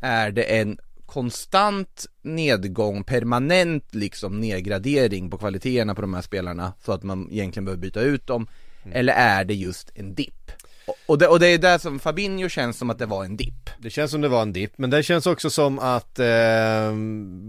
Är 0.01 0.31
det 0.31 0.43
en 0.43 0.77
konstant 1.05 2.05
nedgång, 2.21 3.03
permanent 3.03 3.95
liksom 3.95 4.39
nedgradering 4.39 5.29
på 5.29 5.37
kvaliteterna 5.37 5.95
på 5.95 6.01
de 6.01 6.13
här 6.13 6.21
spelarna 6.21 6.73
så 6.85 6.91
att 6.91 7.03
man 7.03 7.27
egentligen 7.31 7.65
behöver 7.65 7.81
byta 7.81 8.01
ut 8.01 8.27
dem 8.27 8.47
Eller 8.91 9.13
är 9.13 9.45
det 9.45 9.53
just 9.53 9.91
en 9.95 10.15
dipp? 10.15 10.51
Och- 10.87 10.95
Och 11.05 11.17
det, 11.17 11.27
och 11.27 11.39
det 11.39 11.47
är 11.47 11.57
där 11.57 11.77
som 11.77 11.99
Fabinho 11.99 12.49
känns 12.49 12.77
som 12.77 12.89
att 12.89 12.99
det 12.99 13.05
var 13.05 13.25
en 13.25 13.37
dipp 13.37 13.69
Det 13.79 13.89
känns 13.89 14.11
som 14.11 14.21
det 14.21 14.27
var 14.29 14.41
en 14.41 14.53
dipp, 14.53 14.73
men 14.77 14.89
det 14.89 15.03
känns 15.03 15.25
också 15.25 15.49
som 15.49 15.79
att 15.79 16.19
eh, 16.19 16.91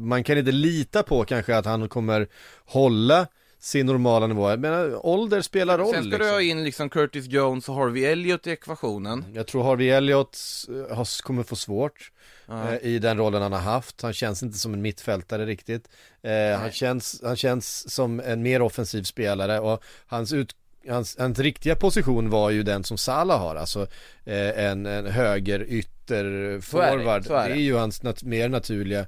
man 0.06 0.24
kan 0.24 0.38
inte 0.38 0.52
lita 0.52 1.02
på 1.02 1.24
kanske 1.24 1.56
att 1.56 1.66
han 1.66 1.88
kommer 1.88 2.28
hålla 2.66 3.26
sin 3.62 3.86
normala 3.86 4.26
nivå. 4.26 4.50
Jag 4.50 4.60
menar, 4.60 5.06
ålder 5.06 5.40
spelar 5.42 5.78
roll 5.78 5.94
Sen 5.94 6.02
ska 6.04 6.10
du 6.10 6.18
liksom. 6.18 6.30
ha 6.34 6.40
in 6.42 6.64
liksom 6.64 6.88
Curtis 6.90 7.26
Jones 7.26 7.68
och 7.68 7.74
Harvey 7.74 8.04
Elliott 8.04 8.46
i 8.46 8.50
ekvationen 8.50 9.24
Jag 9.34 9.46
tror 9.46 9.62
Harvey 9.64 9.88
Elliott 9.88 10.38
eh, 10.68 10.96
har- 10.96 11.22
kommer 11.22 11.42
få 11.42 11.56
svårt 11.56 12.10
eh, 12.48 12.76
i 12.86 12.98
den 12.98 13.18
rollen 13.18 13.42
han 13.42 13.52
har 13.52 13.60
haft. 13.60 14.02
Han 14.02 14.12
känns 14.12 14.42
inte 14.42 14.58
som 14.58 14.74
en 14.74 14.82
mittfältare 14.82 15.46
riktigt. 15.46 15.88
Eh, 16.22 16.58
han, 16.60 16.70
känns, 16.70 17.20
han 17.24 17.36
känns 17.36 17.90
som 17.94 18.20
en 18.20 18.42
mer 18.42 18.62
offensiv 18.62 19.02
spelare 19.02 19.60
och 19.60 19.82
hans 20.06 20.32
ut 20.32 20.56
Hans, 20.88 21.16
hans 21.18 21.38
riktiga 21.38 21.76
position 21.76 22.30
var 22.30 22.50
ju 22.50 22.62
den 22.62 22.84
som 22.84 22.98
Salah 22.98 23.40
har, 23.40 23.56
alltså 23.56 23.86
eh, 24.24 24.64
en, 24.64 24.86
en 24.86 25.06
höger 25.06 25.66
ytter 25.68 26.60
Så 26.60 26.78
är 26.78 26.98
det, 26.98 27.04
det 27.04 27.28
det. 27.28 27.54
är 27.54 27.54
ju 27.56 27.76
hans 27.76 28.02
nat- 28.02 28.24
mer 28.24 28.48
naturliga 28.48 29.06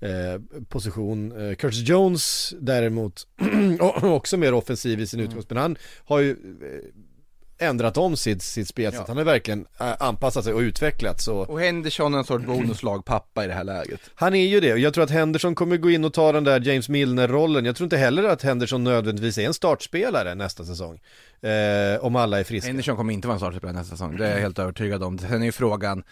eh, 0.00 0.62
position. 0.68 1.48
Eh, 1.50 1.54
Curtis 1.54 1.88
Jones 1.88 2.54
däremot, 2.60 3.26
också 4.02 4.36
mer 4.36 4.54
offensiv 4.54 5.00
i 5.00 5.06
sin 5.06 5.20
Mm. 5.20 5.28
utgångspunkt, 5.28 5.50
men 5.54 5.62
han 5.62 5.76
har 6.04 6.18
ju 6.18 6.30
eh, 6.30 7.66
ändrat 7.68 7.96
om 7.96 8.16
sitt, 8.16 8.42
sitt 8.42 8.68
spelsätt. 8.68 9.00
Ja. 9.00 9.04
Han 9.08 9.16
har 9.16 9.24
verkligen 9.24 9.66
anpassat 9.78 10.44
sig 10.44 10.52
och 10.54 10.60
utvecklats. 10.60 11.28
Och 11.28 11.50
Och 11.50 11.60
Henderson 11.60 12.14
är 12.14 12.18
en 12.18 12.24
sorts 12.24 12.46
bonuslag 12.46 13.04
pappa 13.04 13.44
i 13.44 13.46
det 13.46 13.52
här 13.54 13.64
läget 13.64 14.00
han 14.14 14.34
är 14.34 14.46
ju 14.46 14.60
det, 14.60 14.72
och 14.72 14.78
jag 14.78 14.94
tror 14.94 15.04
att 15.04 15.10
Henderson 15.10 15.54
kommer 15.54 15.76
gå 15.76 15.90
in 15.90 16.04
och 16.04 16.12
ta 16.12 16.32
den 16.32 16.44
där 16.44 16.60
James 16.60 16.88
Milner-rollen. 16.88 17.64
Jag 17.64 17.76
tror 17.76 17.84
inte 17.86 17.96
heller 17.96 18.24
att 18.24 18.42
Henderson 18.42 18.84
nödvändigtvis 18.84 19.38
är 19.38 19.46
en 19.46 19.54
startspelare 19.54 20.34
nästa 20.34 20.64
säsong. 20.64 21.00
Eh, 21.40 22.04
om 22.04 22.16
alla 22.16 22.40
är 22.40 22.44
friska. 22.44 22.66
Henderson 22.68 22.96
kommer 22.96 23.12
inte 23.12 23.28
vara 23.28 23.34
en 23.34 23.40
startspelare 23.40 23.76
nästa 23.76 23.90
säsong, 23.96 24.16
det 24.16 24.26
är 24.26 24.32
jag 24.32 24.40
helt 24.40 24.58
övertygad 24.58 25.02
om. 25.02 25.18
Sen 25.18 25.42
är 25.42 25.46
ju 25.46 25.52
frågan, 25.52 26.02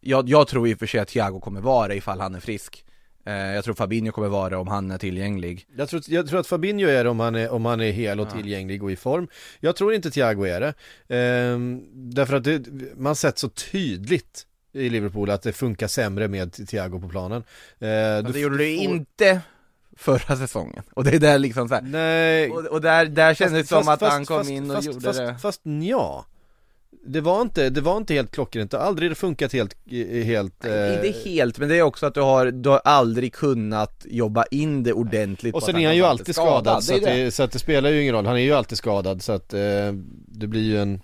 jag, 0.00 0.28
jag 0.28 0.48
tror 0.48 0.68
i 0.68 0.74
och 0.74 0.78
för 0.78 0.86
sig 0.86 1.00
att 1.00 1.08
Thiago 1.08 1.40
kommer 1.40 1.60
vara 1.60 1.88
det 1.88 1.94
ifall 1.96 2.20
han 2.20 2.34
är 2.34 2.40
frisk. 2.40 2.84
Eh, 3.30 3.54
jag 3.54 3.64
tror 3.64 3.74
Fabinho 3.74 4.12
kommer 4.12 4.28
vara 4.28 4.50
det 4.50 4.56
om 4.56 4.68
han 4.68 4.90
är 4.90 4.98
tillgänglig. 4.98 5.66
Jag 5.76 5.88
tror, 5.88 6.02
jag 6.06 6.28
tror 6.28 6.40
att 6.40 6.46
Fabinho 6.46 6.88
är 6.88 7.04
det 7.04 7.10
om 7.10 7.20
han 7.20 7.34
är, 7.34 7.50
om 7.52 7.64
han 7.64 7.80
är 7.80 7.90
hel 7.92 8.20
och 8.20 8.26
Ja. 8.26 8.36
tillgänglig 8.36 8.82
och 8.82 8.90
i 8.92 8.96
form. 8.96 9.28
Jag 9.60 9.76
tror 9.76 9.94
inte 9.94 10.10
Thiago 10.10 10.44
är 10.44 10.60
det. 10.60 10.74
Ehm, 11.16 11.82
därför 12.14 12.36
att 12.36 12.44
det, 12.44 12.62
man 12.96 13.16
sett 13.16 13.38
så 13.38 13.48
tydligt 13.48 14.46
i 14.72 14.90
Liverpool 14.90 15.30
att 15.30 15.42
det 15.42 15.52
funkar 15.52 15.86
sämre 15.88 16.28
med 16.28 16.68
Thiago 16.68 17.00
på 17.00 17.08
planen. 17.08 17.38
Eh, 17.78 17.88
Men 17.88 18.32
det 18.32 18.40
gjorde 18.40 18.56
det 18.58 18.70
inte 18.74 19.40
förra 19.96 20.36
säsongen. 20.36 20.82
Och 20.92 21.04
det 21.04 21.10
är 21.14 21.18
där 21.18 21.38
liksom 21.38 21.68
så 21.68 21.74
här. 21.74 21.82
Nej. 21.82 22.50
Och, 22.50 22.66
och 22.66 22.80
där, 22.80 23.06
där 23.06 23.34
kändes 23.34 23.62
det 23.62 23.68
som 23.68 23.84
Fast- 23.84 23.88
att 23.90 24.00
fast- 24.00 24.12
han 24.12 24.24
kom 24.26 24.38
fast- 24.38 24.50
in 24.50 24.70
och 24.70 24.76
fast, 24.76 24.86
gjorde 24.86 25.00
fast, 25.00 25.18
det. 25.18 25.36
Fast 25.42 25.60
ja. 25.82 26.26
Det 27.02 27.20
var 27.20 27.42
inte, 27.42 27.70
det 27.70 27.80
var 27.80 27.96
inte 27.96 28.14
helt 28.14 28.30
klockrent, 28.30 28.70
det 28.70 28.76
har 28.76 28.84
aldrig 28.84 29.16
funkat 29.16 29.52
helt, 29.52 29.76
helt 30.24 30.54
Nej, 30.62 30.88
eh, 30.88 31.06
inte 31.06 31.30
helt, 31.30 31.58
men 31.58 31.68
det 31.68 31.76
är 31.76 31.82
också 31.82 32.06
att 32.06 32.14
du 32.14 32.20
har, 32.20 32.46
du 32.46 32.68
har 32.68 32.80
aldrig 32.84 33.32
kunnat 33.32 34.06
jobba 34.08 34.44
in 34.50 34.82
det 34.82 34.92
ordentligt 34.92 35.54
Och 35.54 35.62
sen 35.62 35.76
att 35.76 35.82
är 35.82 35.86
han 35.86 35.96
ju 35.96 36.04
alltid 36.04 36.34
skadad, 36.34 36.84
så, 36.84 36.92
det 36.92 36.98
att 36.98 37.04
det. 37.04 37.24
det, 37.24 37.30
så 37.30 37.42
att 37.42 37.52
det 37.52 37.58
spelar 37.58 37.90
ju 37.90 38.02
ingen 38.02 38.14
roll, 38.14 38.26
han 38.26 38.36
är 38.36 38.40
ju 38.40 38.52
alltid 38.52 38.78
skadad 38.78 39.22
så 39.22 39.32
att 39.32 39.54
eh, 39.54 39.60
det 40.26 40.46
blir 40.46 40.62
ju 40.62 40.78
en 40.78 41.00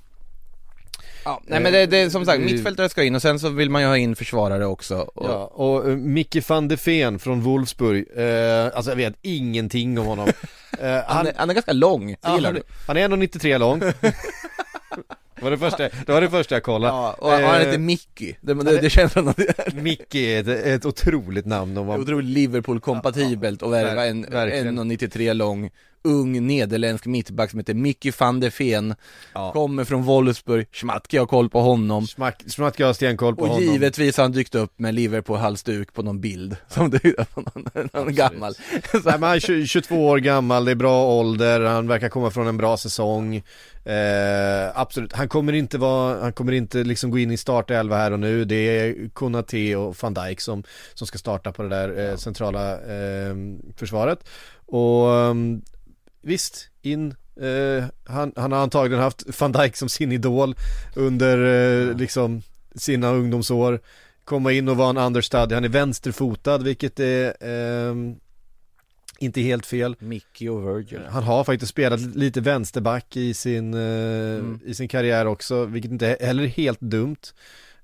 Ja, 1.24 1.42
nej 1.46 1.60
men 1.60 1.72
det, 1.72 1.86
det 1.86 1.98
är 1.98 2.10
som 2.10 2.24
sagt, 2.24 2.40
Eh, 2.40 2.44
mittfältare 2.44 2.88
ska 2.88 3.04
in 3.04 3.14
och 3.14 3.22
sen 3.22 3.40
så 3.40 3.48
vill 3.48 3.70
man 3.70 3.82
ju 3.82 3.88
ha 3.88 3.96
in 3.96 4.16
försvarare 4.16 4.66
också 4.66 4.96
och, 4.96 5.30
Ja, 5.30 5.44
och 5.44 5.88
uh, 5.88 5.96
Micke 5.96 6.48
van 6.48 6.68
de 6.68 6.76
Ven 6.84 7.18
från 7.18 7.40
Wolfsburg, 7.40 8.06
eh, 8.16 8.70
alltså 8.74 8.90
jag 8.90 8.96
vet 8.96 9.14
ingenting 9.22 9.98
om 9.98 10.06
honom. 10.06 10.28
Eh, 10.80 10.90
han, 10.90 11.02
han, 11.06 11.26
är, 11.26 11.32
han 11.36 11.50
är 11.50 11.54
ganska 11.54 11.72
lång, 11.72 12.06
det 12.06 12.16
ja, 12.22 12.34
gillar 12.34 12.52
han, 12.52 12.54
du? 12.54 12.62
han 12.86 12.96
är 12.96 13.08
1,93 13.08 13.58
lång 13.58 13.80
Det 15.36 15.44
var 15.44 15.50
det 15.50 15.58
första, 15.58 15.82
det 16.06 16.08
var 16.08 16.20
det 16.20 16.30
första 16.30 16.54
jag 16.54 16.62
kollade. 16.62 16.92
Ja, 16.92 17.16
och 17.18 17.30
han 17.30 17.42
Eh, 17.42 17.58
heter 17.58 17.78
Mickey, 17.78 18.34
det, 18.40 18.54
det, 18.54 18.80
det 18.80 18.90
känns 18.90 19.12
som 19.12 19.28
att 19.28 19.36
det 19.36 20.14
är 20.14 20.40
ett, 20.40 20.66
ett 20.66 20.86
otroligt 20.86 21.46
namn. 21.46 21.76
Om 21.78 21.86
man, 21.86 22.00
otroligt 22.00 22.28
Liverpool-kompatibelt 22.30 23.62
och 23.62 23.72
värva 23.72 24.06
en 24.06 24.22
verkligen. 24.22 24.78
1,93 24.78 25.34
lång 25.34 25.70
ung 26.06 26.46
nederländsk 26.46 27.06
mittback 27.06 27.50
som 27.50 27.58
heter 27.58 27.74
Mickey 27.74 28.12
van 28.18 28.40
de 28.40 28.50
Ven. 28.58 28.94
Ja. 29.34 29.52
Kommer 29.52 29.84
från 29.84 30.02
Wolfsburg, 30.02 30.66
Schmatke 30.72 31.18
har 31.18 31.26
koll 31.26 31.50
på 31.50 31.60
honom. 31.60 32.06
Smack, 32.06 32.42
Smack 32.46 32.80
har 32.80 32.92
stenkoll 32.92 33.36
på 33.36 33.42
Och 33.42 33.48
honom. 33.48 33.62
givetvis 33.72 34.16
har 34.16 34.24
han 34.24 34.32
dykt 34.32 34.54
upp 34.54 34.78
med 34.78 34.94
Liverpool-halsduk 34.94 35.92
på 35.92 36.02
någon 36.02 36.20
bild 36.20 36.56
som 36.68 36.90
du 36.90 36.98
på 37.34 37.40
någon, 37.40 37.88
någon 37.92 38.14
gammal. 38.14 38.54
Nej, 38.92 39.02
men 39.04 39.22
han 39.22 39.36
är 39.36 39.40
20 39.40 39.66
22 39.66 40.06
år 40.06 40.18
gammal, 40.18 40.64
det 40.64 40.70
är 40.70 40.74
bra 40.74 41.06
ålder, 41.06 41.60
han 41.60 41.88
verkar 41.88 42.08
komma 42.08 42.30
från 42.30 42.46
en 42.46 42.56
bra 42.56 42.76
säsong. 42.76 43.42
Eh, 43.84 44.70
Absolut, 44.74 45.12
han 45.12 45.28
kommer 45.28 45.52
inte 45.52 45.78
vara, 45.78 46.20
han 46.20 46.32
kommer 46.32 46.52
inte 46.52 46.84
liksom 46.84 47.10
gå 47.10 47.18
in 47.18 47.30
i 47.30 47.36
startelva 47.36 47.96
här 47.96 48.10
och 48.12 48.20
nu. 48.20 48.44
Det 48.44 48.54
är 48.56 49.08
Konate 49.08 49.76
och 49.76 49.96
van 50.00 50.14
Dijk 50.14 50.40
som, 50.40 50.62
som 50.94 51.06
ska 51.06 51.18
starta 51.18 51.52
på 51.52 51.62
det 51.62 51.68
där 51.68 52.10
eh, 52.10 52.16
centrala 52.16 52.72
eh, 52.72 53.34
försvaret. 53.76 54.28
Och 54.66 55.14
ehm, 55.14 55.62
visst, 56.26 56.68
in 56.82 57.14
eh, 57.40 57.84
han, 58.04 58.32
han 58.36 58.52
har 58.52 58.58
antagligen 58.58 59.02
haft 59.02 59.40
van 59.40 59.52
Dijk 59.52 59.76
som 59.76 59.88
sin 59.88 60.12
idol 60.12 60.54
under 60.94 61.38
eh, 61.38 61.96
liksom 61.96 62.42
sina 62.74 63.12
ungdomsår. 63.12 63.80
Komma 64.24 64.52
in 64.52 64.68
och 64.68 64.76
vara 64.76 64.90
en 64.90 64.96
understudy, 64.96 65.54
han 65.54 65.64
är 65.64 65.68
vänsterfotad 65.68 66.58
vilket 66.58 67.00
är 67.00 67.34
ehm, 67.40 68.16
inte 69.18 69.40
helt 69.40 69.66
fel. 69.66 69.96
Mickey 69.98 70.48
och 70.48 70.68
Virgil. 70.68 71.00
Han 71.10 71.22
har 71.22 71.44
faktiskt 71.44 71.70
spelat 71.70 72.00
lite 72.00 72.40
vänsterback 72.40 73.16
i 73.16 73.34
sin, 73.34 73.74
eh, 73.74 74.70
i 74.70 74.74
sin 74.74 74.88
karriär 74.88 75.26
också, 75.26 75.64
vilket 75.64 75.90
inte 75.90 76.16
heller 76.20 76.42
är 76.42 76.48
helt 76.48 76.80
dumt. 76.80 77.16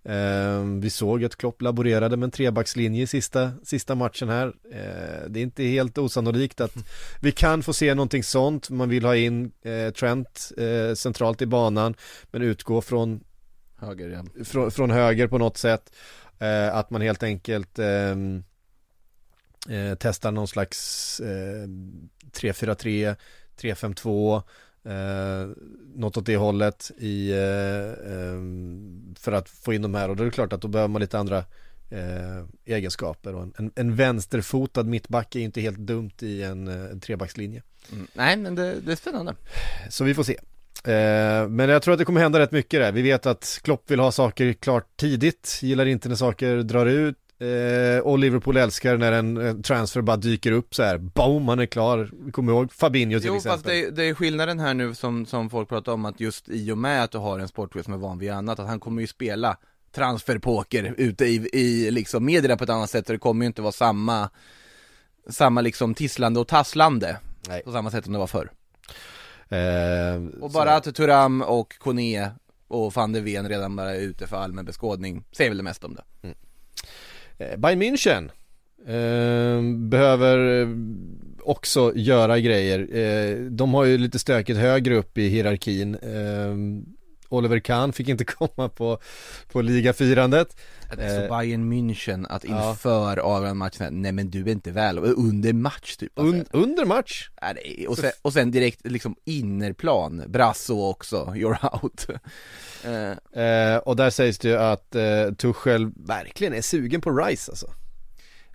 Eh, 0.04 0.64
vi 0.80 0.90
såg 0.90 1.24
att 1.24 1.36
Klopp 1.36 1.62
laborerade 1.62 2.16
med 2.16 2.24
en 2.26 2.30
trebackslinje 2.30 3.02
i 3.02 3.06
sista, 3.06 3.52
sista 3.62 3.94
matchen 3.94 4.28
här. 4.28 4.46
Eh, 4.72 5.28
det 5.28 5.40
är 5.40 5.42
inte 5.42 5.64
helt 5.64 5.98
osannolikt 5.98 6.60
att 6.60 6.74
vi 7.20 7.32
kan 7.32 7.62
få 7.62 7.72
se 7.72 7.94
någonting 7.94 8.24
sånt. 8.24 8.70
Man 8.70 8.88
vill 8.88 9.04
ha 9.04 9.16
in 9.16 9.52
eh, 9.62 9.90
Trent 9.90 10.52
eh, 10.58 10.94
centralt 10.94 11.42
i 11.42 11.46
banan, 11.46 11.94
men 12.30 12.42
utgå 12.42 12.80
från 12.80 13.20
Höger 13.82 14.08
igen 14.08 14.30
från, 14.44 14.70
från 14.70 14.90
höger 14.90 15.26
på 15.26 15.38
något 15.38 15.56
sätt. 15.56 15.92
Eh, 16.38 16.74
att 16.74 16.90
man 16.90 17.02
helt 17.02 17.22
enkelt 17.22 17.78
ehm, 17.78 18.44
eh, 19.68 19.94
testar 19.98 20.32
någon 20.32 20.48
slags 20.48 21.20
eh, 21.20 21.66
3-4-3, 22.32 23.16
3-5-2, 23.60 24.42
eh, 24.84 25.48
något 25.94 26.16
åt 26.16 26.26
det 26.26 26.36
hållet 26.36 26.90
i, 26.98 27.30
eh, 27.32 28.12
ehm, 28.12 29.14
för 29.18 29.32
att 29.32 29.48
få 29.48 29.72
in 29.72 29.82
de 29.82 29.94
här 29.94 30.08
och 30.08 30.16
då 30.16 30.22
är 30.22 30.24
det 30.24 30.30
klart 30.30 30.52
att 30.52 30.62
då 30.62 30.68
behöver 30.68 30.88
man 30.88 31.00
lite 31.00 31.18
andra 31.18 31.38
eh, 31.90 32.44
egenskaper 32.64 33.34
och 33.34 33.42
en, 33.58 33.72
en, 33.74 33.96
vänsterfotad 33.96 34.82
mittback 34.82 35.36
är 35.36 35.40
inte 35.40 35.60
helt 35.60 35.78
dumt 35.78 36.10
i 36.20 36.42
en, 36.42 36.68
eh, 36.68 36.90
en 36.90 37.00
trebackslinje. 37.00 37.62
mm. 37.92 38.06
Nej 38.12 38.36
men 38.36 38.54
det, 38.54 38.80
det 38.80 38.92
är 38.92 38.96
spännande 38.96 39.34
Så 39.90 40.04
vi 40.04 40.14
får 40.14 40.22
se. 40.22 40.36
Eh, 40.84 41.48
men 41.48 41.68
jag 41.68 41.82
tror 41.82 41.92
att 41.92 41.98
det 41.98 42.04
kommer 42.04 42.20
hända 42.20 42.38
rätt 42.38 42.52
mycket 42.52 42.80
där. 42.80 42.92
Vi 42.92 43.02
vet 43.02 43.26
att 43.26 43.60
Klopp 43.62 43.90
vill 43.90 44.00
ha 44.00 44.12
saker 44.12 44.52
klart 44.52 44.96
tidigt, 44.96 45.58
gillar 45.62 45.86
inte 45.86 46.08
när 46.08 46.16
saker 46.16 46.56
drar 46.56 46.86
ut. 46.86 47.16
Eh, 47.42 47.98
och 48.00 48.18
Liverpool 48.18 48.56
älskar 48.56 48.96
när 48.96 49.12
en 49.12 49.62
transfer 49.62 50.00
bara 50.00 50.16
dyker 50.16 50.52
upp 50.52 50.74
så 50.74 50.82
här. 50.82 50.98
Boom, 50.98 51.48
han 51.48 51.58
är 51.58 51.66
klar. 51.66 52.10
Kommer 52.32 52.52
ihåg 52.52 52.72
Fabinho 52.72 53.18
till 53.20 53.26
Jo 53.28 53.36
exempel. 53.36 53.52
fast 53.58 53.64
det, 53.66 53.90
det 53.90 54.04
är 54.04 54.14
skillnaden 54.14 54.60
här 54.60 54.74
nu 54.74 54.94
som, 54.94 55.26
som 55.26 55.50
folk 55.50 55.68
pratar 55.68 55.92
om 55.92 56.04
att 56.04 56.20
just 56.20 56.48
i 56.48 56.72
och 56.72 56.78
med 56.78 57.04
att 57.04 57.10
du 57.10 57.18
har 57.18 57.38
en 57.38 57.48
sportchef 57.48 57.84
som 57.84 57.94
är 57.94 57.98
van 57.98 58.18
vid 58.18 58.30
annat, 58.30 58.58
att 58.58 58.66
han 58.66 58.80
kommer 58.80 59.00
ju 59.00 59.06
spela 59.06 59.56
transferpoker 59.94 60.94
ute 60.96 61.24
i, 61.24 61.48
i 61.52 61.90
liksom 61.90 62.24
medierna 62.24 62.56
på 62.56 62.64
ett 62.64 62.70
annat 62.70 62.90
sätt 62.90 63.06
och 63.08 63.12
det 63.12 63.18
kommer 63.18 63.44
ju 63.44 63.46
inte 63.46 63.62
vara 63.62 63.72
samma 63.72 64.30
samma 65.28 65.60
liksom 65.60 65.94
tisslande 65.94 66.40
och 66.40 66.48
tasslande 66.48 67.16
Nej. 67.48 67.62
på 67.64 67.72
samma 67.72 67.90
sätt 67.90 68.04
som 68.04 68.12
det 68.12 68.18
var 68.18 68.26
förr. 68.26 68.50
Eh, 69.48 70.22
Och 70.42 70.50
så- 70.52 70.58
bara 70.58 70.74
att 70.76 70.94
Turam 70.94 71.42
och 71.42 71.78
Kone 71.78 72.30
och 72.68 72.92
van 72.94 73.12
de 73.12 73.20
Ven 73.20 73.48
redan 73.48 73.76
bara 73.76 73.94
är 73.94 74.00
ute 74.00 74.26
för 74.26 74.36
allmän 74.36 74.64
beskådning 74.64 75.24
säger 75.32 75.50
väl 75.50 75.56
det 75.56 75.62
mesta 75.62 75.86
om 75.86 75.94
det. 75.94 76.28
Eh, 76.28 76.34
Eh, 77.38 77.56
Bayern 77.56 77.78
München 77.78 78.30
ehm, 78.86 79.90
behöver 79.90 80.62
eh, 80.62 80.68
också 81.42 81.92
göra 81.94 82.40
grejer. 82.40 82.96
Eh, 82.96 83.36
de 83.36 83.74
har 83.74 83.84
ju 83.84 83.98
lite 83.98 84.18
stökigt 84.18 84.58
högre 84.58 84.96
upp 84.96 85.18
i 85.18 85.28
hierarkin. 85.28 85.94
Ehm, 85.94 86.84
Oliver 87.32 87.58
Kahn 87.58 87.92
fick 87.92 88.08
inte 88.08 88.24
komma 88.38 88.68
på, 88.68 88.98
på 89.52 89.60
ligafirandet. 89.62 90.56
Det 90.96 91.02
är 91.02 91.16
så 91.16 91.22
Eh, 91.22 91.38
Bayern 91.38 91.72
München 91.72 92.26
att 92.28 92.44
ja. 92.44 92.70
inför 92.70 93.16
avgörande 93.18 93.54
matchen, 93.54 94.02
nej 94.02 94.12
men 94.12 94.30
du 94.30 94.40
är 94.42 94.48
inte 94.48 94.70
väl, 94.70 94.98
under 94.98 95.52
match 95.52 95.96
typ 95.96 96.18
alltså. 96.18 96.36
Un, 96.36 96.46
under 96.50 96.84
match. 96.84 97.30
Ja, 97.40 97.46
är- 97.48 97.88
och, 97.90 97.98
sen, 97.98 98.10
och 98.22 98.32
sen 98.32 98.50
direkt 98.50 98.80
liksom 98.86 99.16
innerplan, 99.24 100.22
Brasso 100.28 100.82
också, 100.90 101.16
you're 101.34 101.82
out 101.82 102.06
Eh, 102.84 103.42
Eh, 103.44 103.76
och 103.76 103.96
där 103.96 104.10
sägs 104.10 104.38
det 104.38 104.48
ju 104.48 104.56
att 104.56 104.94
eh, 104.94 105.30
Tuchel 105.38 105.90
verkligen 105.96 106.54
är 106.54 106.62
sugen 106.62 107.00
på 107.00 107.10
Rice 107.10 107.50
alltså. 107.52 107.66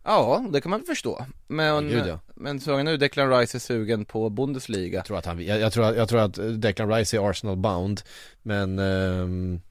Ja, 0.07 0.45
det 0.49 0.61
kan 0.61 0.69
man 0.69 0.83
förstå 0.83 1.25
Men, 1.47 1.89
gud, 1.89 2.07
ja. 2.07 2.19
men 2.35 2.59
frågan 2.59 2.85
nu, 2.85 2.97
Declan 2.97 3.29
Rice 3.39 3.57
är 3.57 3.59
sugen 3.59 4.05
på 4.05 4.29
Bundesliga 4.29 4.95
Jag 4.97 5.05
tror 5.05 5.17
att 5.17 5.25
han, 5.25 5.45
jag, 5.45 5.59
jag, 5.59 5.73
tror, 5.73 5.85
att- 5.85 5.97
jag 5.97 6.09
tror 6.09 6.19
att 6.19 6.61
Declan 6.61 6.89
Rice 6.93 7.17
är 7.17 7.29
Arsenal 7.29 7.57
bound, 7.57 8.01
men 8.41 8.79
ehm, 8.79 9.61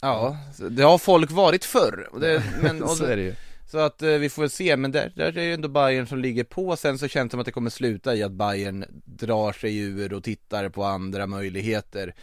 Ja, 0.00 0.36
det 0.70 0.82
har 0.82 0.98
folk 0.98 1.30
varit 1.30 1.64
förr 1.64 2.08
det, 2.20 2.42
men, 2.62 2.82
och 2.82 2.90
så 2.90 3.04
är 3.04 3.16
det 3.16 3.22
ju. 3.22 3.34
Så 3.70 3.78
att 3.78 4.02
eh, 4.02 4.10
vi 4.10 4.28
får 4.28 4.42
väl 4.42 4.50
se, 4.50 4.76
men 4.76 4.92
där, 4.92 5.12
där 5.16 5.24
är 5.26 5.32
det 5.32 5.52
ändå 5.52 5.68
Bayern 5.68 6.06
som 6.06 6.18
ligger 6.18 6.44
på 6.44 6.76
Sen 6.76 6.98
så 6.98 7.08
känns 7.08 7.28
det 7.28 7.30
som 7.30 7.40
att 7.40 7.46
det 7.46 7.52
kommer 7.52 7.70
sluta 7.70 8.14
i 8.14 8.22
att 8.22 8.32
Bayern 8.32 8.84
drar 9.04 9.52
sig 9.52 9.78
ur 9.78 10.12
och 10.12 10.24
tittar 10.24 10.68
på 10.68 10.84
andra 10.84 11.26
möjligheter 11.26 12.14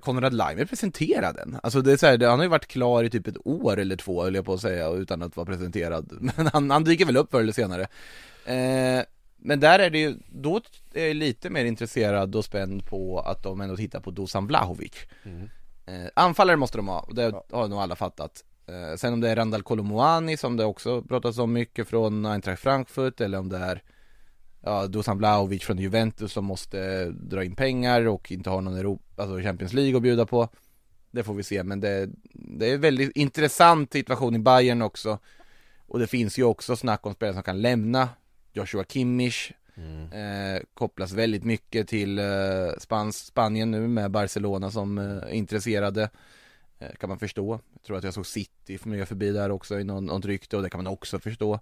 Konrad 0.00 0.34
Laimer 0.34 0.64
presenterade 0.64 1.38
den, 1.38 1.60
alltså 1.62 1.82
det 1.82 1.92
är 1.92 1.96
så 1.96 2.06
här, 2.06 2.18
han 2.26 2.38
har 2.38 2.44
ju 2.44 2.48
varit 2.50 2.66
klar 2.66 3.04
i 3.04 3.10
typ 3.10 3.26
ett 3.26 3.46
år 3.46 3.78
eller 3.78 3.96
två 3.96 4.22
höll 4.22 4.34
jag 4.34 4.44
på 4.44 4.52
att 4.52 4.60
säga 4.60 4.88
utan 4.88 5.22
att 5.22 5.36
vara 5.36 5.46
presenterad. 5.46 6.18
Men 6.36 6.46
han, 6.52 6.70
han 6.70 6.84
dyker 6.84 7.04
väl 7.06 7.16
upp 7.16 7.30
förr 7.30 7.40
eller 7.40 7.52
senare. 7.52 7.82
Eh, 8.44 9.04
Men 9.36 9.60
där 9.60 9.78
är 9.78 9.90
det 9.90 9.98
ju, 9.98 10.16
då 10.28 10.60
är 10.94 11.06
jag 11.06 11.16
lite 11.16 11.50
mer 11.50 11.64
intresserad 11.64 12.36
och 12.36 12.44
spänd 12.44 12.86
på 12.86 13.20
att 13.20 13.42
de 13.42 13.60
ändå 13.60 13.76
tittar 13.76 14.00
på 14.00 14.10
Dusan 14.10 14.46
Vlahovic. 14.46 14.92
Eh, 15.86 16.06
Anfallare 16.14 16.56
måste 16.56 16.78
de 16.78 16.88
ha, 16.88 17.00
och 17.00 17.14
det 17.14 17.34
har 17.52 17.68
nog 17.68 17.78
alla 17.78 17.96
fattat. 17.96 18.44
Eh, 18.66 18.96
sen 18.96 19.12
om 19.12 19.20
det 19.20 19.30
är 19.30 19.36
Randall 19.36 19.62
Kolomoani 19.62 20.36
som 20.36 20.56
det 20.56 20.64
också 20.64 21.02
pratas 21.02 21.38
om 21.38 21.52
mycket 21.52 21.88
från 21.88 22.26
Eintracht 22.26 22.62
Frankfurt 22.62 23.20
eller 23.20 23.38
om 23.38 23.48
det 23.48 23.58
är 23.58 23.82
ja, 24.66 24.86
Dusan 24.86 25.18
Vlahovic 25.18 25.64
från 25.64 25.78
Juventus 25.78 26.32
som 26.32 26.44
måste 26.44 27.04
dra 27.10 27.44
in 27.44 27.54
pengar 27.54 28.06
och 28.06 28.32
inte 28.32 28.50
har 28.50 28.60
någon 28.60 28.76
Europa, 28.76 29.22
alltså 29.22 29.40
Champions 29.40 29.72
League 29.72 29.96
att 29.96 30.02
bjuda 30.02 30.26
på. 30.26 30.48
Det 31.10 31.24
får 31.24 31.34
vi 31.34 31.42
se 31.42 31.62
men 31.62 31.80
det, 31.80 32.10
det 32.32 32.70
är 32.70 32.74
en 32.74 32.80
väldigt 32.80 33.16
intressant 33.16 33.92
situation 33.92 34.34
i 34.34 34.38
Bayern 34.38 34.82
också. 34.82 35.18
Och 35.86 35.98
det 35.98 36.06
finns 36.06 36.38
ju 36.38 36.44
också 36.44 36.76
snack 36.76 37.06
om 37.06 37.14
spelare 37.14 37.34
som 37.34 37.42
kan 37.42 37.62
lämna. 37.62 38.08
Joshua 38.52 38.84
Kimmich 38.84 39.52
eh, 40.12 40.62
Kopplas 40.74 41.12
väldigt 41.12 41.44
mycket 41.44 41.88
till 41.88 42.18
eh, 42.18 42.24
Spans, 42.78 43.16
Spanien 43.26 43.70
nu 43.70 43.88
med 43.88 44.10
Barcelona 44.10 44.70
som 44.70 44.98
eh, 44.98 45.36
intresserade. 45.36 46.10
Eh, 46.78 46.92
Kan 47.00 47.08
man 47.08 47.18
förstå. 47.18 47.60
Jag 47.72 47.82
tror 47.82 47.96
att 47.98 48.04
jag 48.04 48.14
såg 48.14 48.26
City 48.26 48.78
flyga 48.78 49.06
förbi 49.06 49.32
där 49.32 49.50
också 49.50 49.80
i 49.80 49.84
någon, 49.84 50.06
något 50.06 50.24
rykte 50.24 50.56
och 50.56 50.62
det 50.62 50.70
kan 50.70 50.84
man 50.84 50.92
också 50.92 51.18
förstå. 51.18 51.60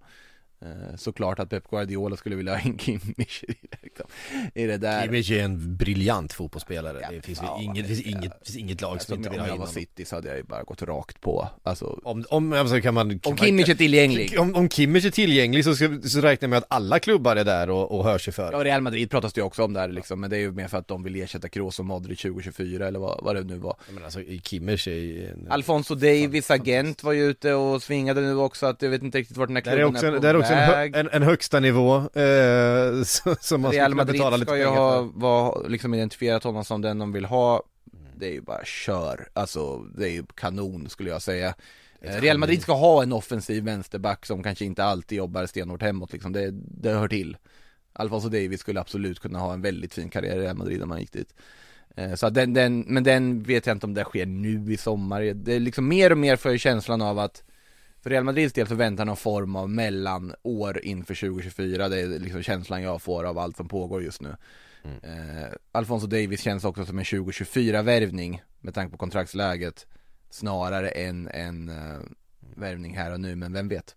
Eh, 0.64 0.96
Såklart 0.96 1.38
att 1.38 1.50
Pep 1.50 1.70
Guardiola 1.70 2.16
skulle 2.16 2.36
vilja 2.36 2.52
ha 2.54 2.60
in 2.60 2.78
Kimmich 2.78 3.44
i 4.54 4.66
det, 4.66 4.76
där. 4.76 5.02
Kimmich 5.02 5.30
är 5.30 5.42
en 5.42 5.76
briljant 5.76 6.32
fotbollsspelare. 6.32 6.98
Ja, 7.02 7.08
det 7.10 7.22
finns, 7.22 7.40
ja, 7.42 7.60
inget, 7.62 7.86
finns, 7.86 8.00
inget, 8.00 8.32
finns 8.44 8.56
inget 8.56 8.80
lag 8.80 9.02
som 9.02 9.14
inte 9.14 9.28
om 9.28 9.32
vill 9.32 9.38
jag 9.38 9.46
ha 9.46 9.54
in 9.54 9.58
var 9.58 9.66
honom. 9.66 9.74
City 9.74 10.04
så 10.04 10.14
hade 10.16 10.28
jag 10.28 10.36
ju 10.36 10.42
bara 10.42 10.62
gått 10.62 10.82
rakt 10.82 11.20
på. 11.20 11.48
Alltså, 11.62 12.00
Om, 12.04 12.24
om, 12.28 12.52
alltså 12.52 12.80
kan 12.80 12.94
man, 12.94 13.18
kan 13.18 13.32
om 13.32 13.38
Kimmich 13.38 13.68
är 13.68 13.74
tillgänglig. 13.74 14.40
Om, 14.40 14.54
om 14.54 14.68
Kimmich 14.68 15.04
är 15.04 15.10
tillgänglig 15.10 15.64
så, 15.64 15.74
ska, 15.74 16.00
så 16.04 16.20
räknar 16.20 16.46
jag 16.46 16.50
med 16.50 16.58
att 16.58 16.66
alla 16.68 16.98
klubbar 16.98 17.36
är 17.36 17.44
där 17.44 17.70
och, 17.70 17.98
och 17.98 18.04
hör 18.04 18.18
sig 18.18 18.32
för. 18.32 18.52
Ja, 18.52 18.64
Real 18.64 18.80
Madrid 18.80 19.10
pratas 19.10 19.32
det 19.32 19.40
ju 19.40 19.44
också 19.44 19.64
om 19.64 19.72
där 19.72 19.88
liksom, 19.88 20.20
men 20.20 20.30
det 20.30 20.36
är 20.36 20.40
ju 20.40 20.52
mer 20.52 20.68
för 20.68 20.78
att 20.78 20.88
de 20.88 21.02
vill 21.02 21.16
ersätta 21.16 21.48
Kroos 21.48 21.78
och 21.78 21.84
Modric 21.84 22.22
2024 22.22 22.88
eller 22.88 22.98
vad, 22.98 23.24
vad 23.24 23.36
det 23.36 23.44
nu 23.44 23.56
var. 23.56 23.76
Men 23.90 24.04
alltså 24.04 24.20
Kimmich 24.42 24.88
är 24.88 24.92
ju 24.92 25.28
en, 25.28 25.46
Alfonso 25.50 25.94
Davis 25.94 26.50
agent 26.50 27.02
var 27.02 27.12
ju 27.12 27.24
ute 27.24 27.54
och 27.54 27.82
svingade 27.82 28.20
nu 28.20 28.36
också 28.36 28.66
att 28.66 28.82
jag 28.82 28.90
vet 28.90 29.02
inte 29.02 29.18
riktigt 29.18 29.36
vart 29.36 29.48
den 29.48 29.56
här 29.56 29.62
Där 29.62 29.72
är 29.72 29.76
klubben 29.76 29.96
också, 29.96 30.06
en, 30.06 30.14
på 30.14 30.20
där 30.20 30.34
är 30.34 30.38
också 30.38 30.53
en, 30.56 30.94
en, 30.94 31.08
en 31.12 31.22
högsta 31.22 31.60
nivå 31.60 31.96
eh, 31.96 33.02
som 33.40 33.60
man 33.60 33.72
Real 33.72 33.94
Madrid 33.94 34.20
betala 34.20 34.36
lite 34.36 34.50
ska 34.50 34.58
ju 34.58 34.64
ha, 34.64 35.10
var, 35.14 35.66
liksom 35.68 35.94
identifierat 35.94 36.44
honom 36.44 36.64
som 36.64 36.80
den 36.80 36.98
de 36.98 37.12
vill 37.12 37.24
ha. 37.24 37.62
Det 38.16 38.26
är 38.26 38.32
ju 38.32 38.40
bara 38.40 38.64
kör, 38.64 39.28
alltså 39.32 39.78
det 39.78 40.08
är 40.08 40.12
ju 40.12 40.24
kanon 40.34 40.88
skulle 40.88 41.10
jag 41.10 41.22
säga. 41.22 41.54
Eh, 42.00 42.20
Real 42.20 42.38
Madrid 42.38 42.62
ska 42.62 42.72
ha 42.72 43.02
en 43.02 43.12
offensiv 43.12 43.64
vänsterback 43.64 44.26
som 44.26 44.42
kanske 44.42 44.64
inte 44.64 44.84
alltid 44.84 45.18
jobbar 45.18 45.46
stenhårt 45.46 45.82
hemåt 45.82 46.12
liksom, 46.12 46.32
det, 46.32 46.50
det 46.52 46.90
hör 46.90 47.08
till. 47.08 47.36
Alfonso 47.92 48.28
Davis 48.28 48.60
skulle 48.60 48.80
absolut 48.80 49.20
kunna 49.20 49.38
ha 49.38 49.52
en 49.52 49.62
väldigt 49.62 49.94
fin 49.94 50.10
karriär 50.10 50.36
i 50.36 50.40
Real 50.40 50.56
Madrid 50.56 50.82
om 50.82 50.90
han 50.90 51.00
gick 51.00 51.12
dit. 51.12 51.34
Eh, 51.96 52.14
Så 52.14 52.30
den, 52.30 52.54
den, 52.54 52.80
men 52.80 53.04
den 53.04 53.42
vet 53.42 53.66
jag 53.66 53.76
inte 53.76 53.86
om 53.86 53.94
det 53.94 54.04
sker 54.04 54.26
nu 54.26 54.72
i 54.72 54.76
sommar. 54.76 55.22
Det 55.22 55.54
är 55.54 55.60
liksom 55.60 55.88
mer 55.88 56.12
och 56.12 56.18
mer 56.18 56.36
för 56.36 56.56
känslan 56.56 57.02
av 57.02 57.18
att 57.18 57.42
för 58.04 58.10
Real 58.10 58.24
Madrids 58.24 58.52
del 58.52 58.66
så 58.66 58.74
väntar 58.74 59.04
någon 59.04 59.16
form 59.16 59.56
av 59.56 59.70
mellanår 59.70 60.80
inför 60.84 61.14
2024 61.14 61.88
Det 61.88 62.00
är 62.00 62.06
liksom 62.06 62.42
känslan 62.42 62.82
jag 62.82 63.02
får 63.02 63.24
av 63.24 63.38
allt 63.38 63.56
som 63.56 63.68
pågår 63.68 64.02
just 64.02 64.20
nu. 64.20 64.36
Eh, 65.02 65.52
Alfonso 65.72 66.06
Davis 66.06 66.40
känns 66.40 66.64
också 66.64 66.86
som 66.86 66.98
en 66.98 67.04
2024-värvning 67.04 68.42
Med 68.60 68.74
tanke 68.74 68.92
på 68.92 68.98
kontraktsläget 68.98 69.86
Snarare 70.30 70.88
än 70.88 71.28
en 71.28 71.68
eh, 71.68 72.00
värvning 72.56 72.96
här 72.96 73.12
och 73.12 73.20
nu, 73.20 73.36
men 73.36 73.52
vem 73.52 73.68
vet? 73.68 73.96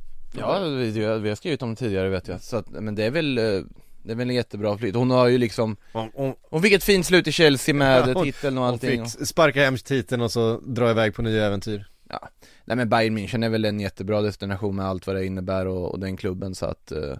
Ja, 0.37 0.59
vi, 0.59 0.89
vi 0.91 1.29
har 1.29 1.35
skrivit 1.35 1.61
om 1.61 1.69
det 1.69 1.75
tidigare 1.75 2.09
vet 2.09 2.27
jag, 2.27 2.41
så 2.41 2.57
att, 2.57 2.69
men 2.69 2.95
det 2.95 3.03
är 3.03 3.11
väl 3.11 3.37
eh, 3.37 3.61
det 4.03 4.11
är 4.11 4.15
väl 4.15 4.29
en 4.29 4.35
jättebra 4.35 4.77
flytt. 4.77 4.95
Hon 4.95 5.11
har 5.11 5.27
ju 5.27 5.37
liksom 5.37 5.77
Om, 5.91 6.11
om, 6.13 6.35
Hon 6.49 6.61
fick 6.61 6.73
ett 6.73 6.83
fint 6.83 7.05
slut 7.05 7.27
i 7.27 7.31
Chelsea 7.31 7.75
med 7.75 8.07
Ja, 8.07 8.13
hon- 8.13 8.23
titeln 8.25 8.57
och 8.57 8.63
hon 8.63 8.73
allting 8.73 9.05
fick 9.09 9.27
sparka 9.27 9.63
hem 9.63 9.77
titeln 9.77 10.21
och 10.21 10.31
så 10.31 10.59
dra 10.59 10.89
iväg 10.91 11.15
på 11.15 11.21
nya 11.21 11.45
äventyr. 11.45 11.85
Ja, 12.09 12.29
nej 12.65 12.77
men 12.77 12.89
Bayern 12.89 13.17
München 13.17 13.45
är 13.45 13.49
väl 13.49 13.65
en 13.65 13.79
jättebra 13.79 14.21
destination 14.21 14.75
med 14.75 14.85
allt 14.85 15.07
vad 15.07 15.15
det 15.15 15.25
innebär 15.25 15.65
och, 15.67 15.91
och 15.91 15.99
den 15.99 16.17
klubben 16.17 16.55
så 16.55 16.65
att 16.65 16.91
eh, 16.91 17.11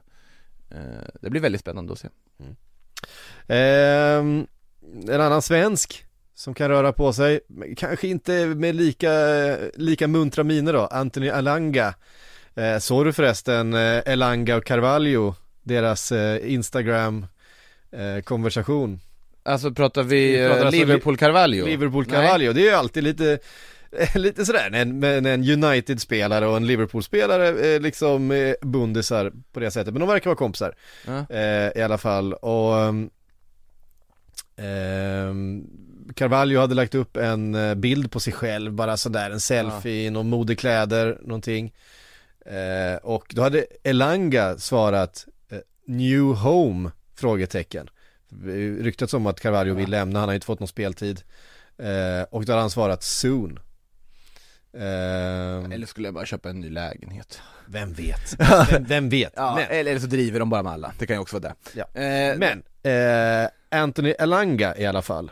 eh, 0.69 1.07
Det 1.21 1.29
blir 1.29 1.41
väldigt 1.41 1.61
spännande 1.61 1.93
att 1.93 1.99
se 1.99 2.07
Ehm, 3.47 4.47
en 5.09 5.21
annan 5.21 5.41
svensk 5.41 6.05
som 6.35 6.53
kan 6.53 6.69
röra 6.69 6.93
på 6.93 7.13
sig, 7.13 7.39
kanske 7.77 8.07
inte 8.07 8.45
med 8.45 8.75
lika, 8.75 9.11
lika 9.75 10.07
muntra 10.07 10.43
miner 10.43 10.73
då, 10.73 10.79
Anthony 10.85 11.29
Alanga. 11.29 11.93
Eh, 12.55 12.77
såg 12.79 13.05
du 13.05 13.13
förresten 13.13 13.73
eh, 13.73 14.01
Elanga 14.05 14.55
och 14.57 14.65
Carvalho, 14.65 15.33
deras 15.63 16.11
eh, 16.11 16.53
Instagram 16.53 17.25
eh, 17.91 18.23
konversation? 18.23 18.99
Alltså 19.43 19.71
pratar 19.71 20.03
vi, 20.03 20.31
Vi 20.31 20.37
pratar 20.47 20.59
eh, 20.59 20.65
alltså 20.65 20.79
Liverpool 20.79 21.17
Carvalho? 21.17 21.65
Liverpool 21.65 22.05
Nej. 22.07 22.15
Carvalho, 22.15 22.53
det 22.53 22.61
är 22.61 22.65
ju 22.65 22.75
alltid 22.75 23.03
lite 23.03 23.39
Lite 24.15 24.45
sådär, 24.45 24.71
en, 24.73 25.03
en 25.25 25.49
United-spelare 25.63 26.47
och 26.47 26.57
en 26.57 26.67
Liverpool-spelare 26.67 27.73
eh, 27.75 27.81
liksom 27.81 28.53
bundisar 28.61 29.31
på 29.53 29.59
det 29.59 29.71
sättet, 29.71 29.93
men 29.93 29.99
de 29.99 30.09
verkar 30.09 30.29
vara 30.29 30.37
kompisar 30.37 30.75
Ja. 31.07 31.25
eh, 31.35 31.71
i 31.75 31.81
alla 31.81 31.97
fall 31.97 32.33
och 32.33 32.79
ehm, 32.79 33.09
ehm, 34.57 35.63
Carvalho 36.15 36.59
hade 36.59 36.75
lagt 36.75 36.95
upp 36.95 37.17
en 37.17 37.57
bild 37.81 38.11
på 38.11 38.19
sig 38.19 38.33
själv, 38.33 38.73
bara 38.73 38.97
sådär, 38.97 39.31
en 39.31 39.39
selfie 39.39 40.05
i 40.05 40.09
någon 40.09 40.29
modekläder, 40.29 41.17
någonting 41.21 41.73
eh, 42.45 42.95
Och 43.03 43.25
då 43.29 43.41
hade 43.41 43.65
Elanga 43.83 44.57
svarat 44.57 45.25
eh, 45.51 45.57
New 45.87 46.21
Home? 46.21 46.91
Frågetecken 47.15 47.89
Ryktats 48.79 49.13
om 49.13 49.25
att 49.27 49.39
Carvalho 49.39 49.73
vill 49.73 49.89
lämna, 49.89 50.19
han 50.19 50.29
har 50.29 50.33
inte 50.33 50.45
fått 50.45 50.59
någon 50.59 50.67
speltid 50.67 51.21
eh, 51.77 52.21
Och 52.31 52.45
då 52.45 52.51
hade 52.51 52.61
han 52.61 52.69
svarat 52.69 53.03
soon 53.03 53.59
eh, 54.73 54.81
Eller 55.73 55.85
skulle 55.85 56.07
jag 56.07 56.13
bara 56.13 56.25
köpa 56.25 56.49
en 56.49 56.59
ny 56.59 56.69
lägenhet? 56.69 57.39
Vem 57.67 57.93
vet? 57.93 58.35
Vem, 58.71 58.83
vem 58.83 59.09
vet? 59.09 59.33
Ja, 59.35 59.55
Men- 59.55 59.77
eller 59.79 59.99
så 59.99 60.07
driver 60.07 60.39
de 60.39 60.49
bara 60.49 60.63
med 60.63 60.71
alla, 60.73 60.93
det 60.99 61.07
kan 61.07 61.15
ju 61.15 61.19
också 61.21 61.39
vara 61.39 61.53
det 61.73 61.79
Ja. 61.79 62.01
eh, 62.01 62.37
Men, 62.37 62.63
eh, 62.83 63.49
Anthony 63.81 64.09
Elanga 64.19 64.77
i 64.77 64.85
alla 64.85 65.01
fall 65.01 65.31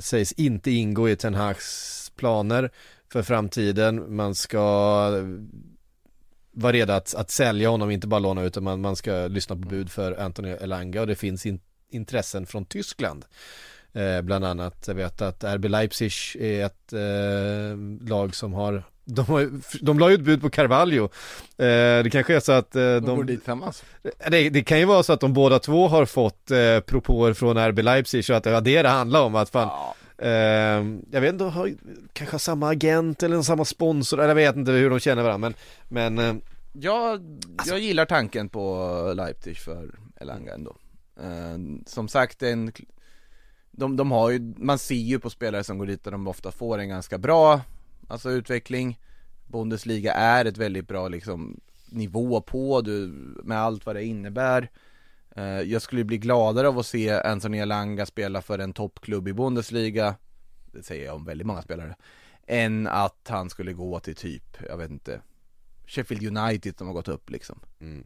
sägs 0.00 0.32
inte 0.32 0.70
ingå 0.70 1.08
i 1.08 1.16
Ten 1.16 1.34
Hags 1.34 2.12
planer 2.16 2.70
för 3.12 3.22
framtiden. 3.22 4.16
Man 4.16 4.34
ska 4.34 5.10
var 6.54 6.72
redo 6.72 6.92
att, 6.92 7.14
att 7.14 7.30
sälja 7.30 7.68
honom, 7.68 7.90
inte 7.90 8.06
bara 8.06 8.20
låna 8.20 8.42
ut 8.42 8.46
utan 8.46 8.64
man, 8.64 8.80
man 8.80 8.96
ska 8.96 9.26
lyssna 9.26 9.56
på 9.56 9.68
bud 9.68 9.90
för 9.90 10.20
Anthony 10.20 10.50
Elanga 10.50 11.00
och 11.00 11.06
det 11.06 11.14
finns 11.14 11.46
in, 11.46 11.60
intressen 11.90 12.46
från 12.46 12.64
Tyskland. 12.64 13.24
Eh, 13.92 14.22
bland 14.22 14.44
annat, 14.44 14.84
jag 14.88 14.94
vet 14.94 15.22
att 15.22 15.44
RB 15.44 15.64
Leipzig 15.64 16.12
är 16.40 16.64
ett 16.66 16.92
eh, 16.92 18.08
lag 18.08 18.34
som 18.34 18.52
har 18.52 18.82
de, 19.04 19.26
har, 19.26 19.50
de 19.80 19.98
la 19.98 20.08
ju 20.08 20.14
ett 20.14 20.20
bud 20.20 20.40
på 20.40 20.50
Carvalho. 20.50 21.04
Eh, 21.04 21.08
det 22.02 22.12
kanske 22.12 22.36
är 22.36 22.40
så 22.40 22.52
att 22.52 22.76
eh, 22.76 22.82
De 22.82 23.00
går 23.00 23.16
de, 23.16 23.26
dit 23.26 23.40
tillsammans. 23.40 23.84
det, 24.30 24.50
det 24.50 24.62
kan 24.62 24.78
ju 24.78 24.84
vara 24.84 25.02
så 25.02 25.12
att 25.12 25.20
de 25.20 25.32
båda 25.32 25.58
två 25.58 25.88
har 25.88 26.06
fått 26.06 26.50
eh, 26.50 26.80
propåer 26.80 27.32
från 27.32 27.56
RB 27.56 27.78
Leipzig 27.78 28.24
och 28.30 28.36
att 28.36 28.44
det 28.44 28.50
var 28.50 28.60
det 28.60 28.82
det 28.82 28.88
handlar 28.88 29.22
om. 29.22 29.34
Att 29.34 29.50
fan, 29.50 29.68
Ja. 29.68 29.94
Eh, 30.18 30.28
jag 31.10 31.20
vet 31.20 31.32
inte, 31.32 31.44
har, 31.44 31.74
kanske 32.12 32.34
har 32.34 32.38
samma 32.38 32.68
agent 32.68 33.22
eller 33.22 33.42
samma 33.42 33.64
sponsor, 33.64 34.18
eller 34.18 34.28
jag 34.28 34.34
vet 34.34 34.56
inte 34.56 34.72
hur 34.72 34.90
de 34.90 35.00
känner 35.00 35.22
varandra 35.22 35.54
men, 35.88 36.14
men 36.14 36.36
eh, 36.36 36.42
Jag, 36.72 37.20
jag 37.66 37.78
gillar 37.78 38.04
tanken 38.04 38.48
på 38.48 39.12
Leipzig 39.16 39.56
för 39.58 39.90
Elanga 40.20 40.54
ändå. 40.54 40.76
Eh, 41.20 41.58
Som 41.86 42.08
sagt, 42.08 42.42
en, 42.42 42.72
de, 43.70 43.96
de 43.96 44.10
har 44.12 44.30
ju, 44.30 44.54
man 44.56 44.78
ser 44.78 44.94
ju 44.94 45.18
på 45.18 45.30
spelare 45.30 45.64
som 45.64 45.78
går 45.78 45.86
dit 45.86 46.06
och 46.06 46.12
de 46.12 46.28
ofta 46.28 46.52
får 46.52 46.78
en 46.78 46.88
ganska 46.88 47.18
bra 47.18 47.60
Alltså 48.08 48.30
utveckling. 48.30 48.98
Bundesliga 49.46 50.12
är 50.12 50.44
ett 50.44 50.58
väldigt 50.58 50.88
bra 50.88 51.08
liksom 51.08 51.60
nivå 51.86 52.40
på, 52.40 52.80
du, 52.80 53.06
med 53.44 53.58
allt 53.58 53.86
vad 53.86 53.96
det 53.96 54.04
innebär 54.04 54.70
Eh, 55.34 55.60
jag 55.60 55.82
skulle 55.82 56.04
bli 56.04 56.18
gladare 56.18 56.68
av 56.68 56.78
att 56.78 56.86
se 56.86 57.10
Anthony 57.10 57.58
Elanga 57.58 58.06
spela 58.06 58.42
för 58.42 58.58
en 58.58 58.72
toppklubb 58.72 59.28
i 59.28 59.32
Bundesliga. 59.32 60.14
Det 60.72 60.82
säger 60.82 61.04
jag 61.04 61.14
om 61.14 61.24
väldigt 61.24 61.46
många 61.46 61.62
spelare. 61.62 61.96
Än 62.46 62.86
att 62.86 63.26
han 63.28 63.50
skulle 63.50 63.72
gå 63.72 64.00
till 64.00 64.14
typ, 64.14 64.56
jag 64.68 64.76
vet 64.76 64.90
inte 64.90 65.20
Sheffield 65.86 66.38
United 66.38 66.78
som 66.78 66.86
har 66.86 66.94
gått 66.94 67.08
upp 67.08 67.30
liksom. 67.30 67.60
Mm 67.80 68.04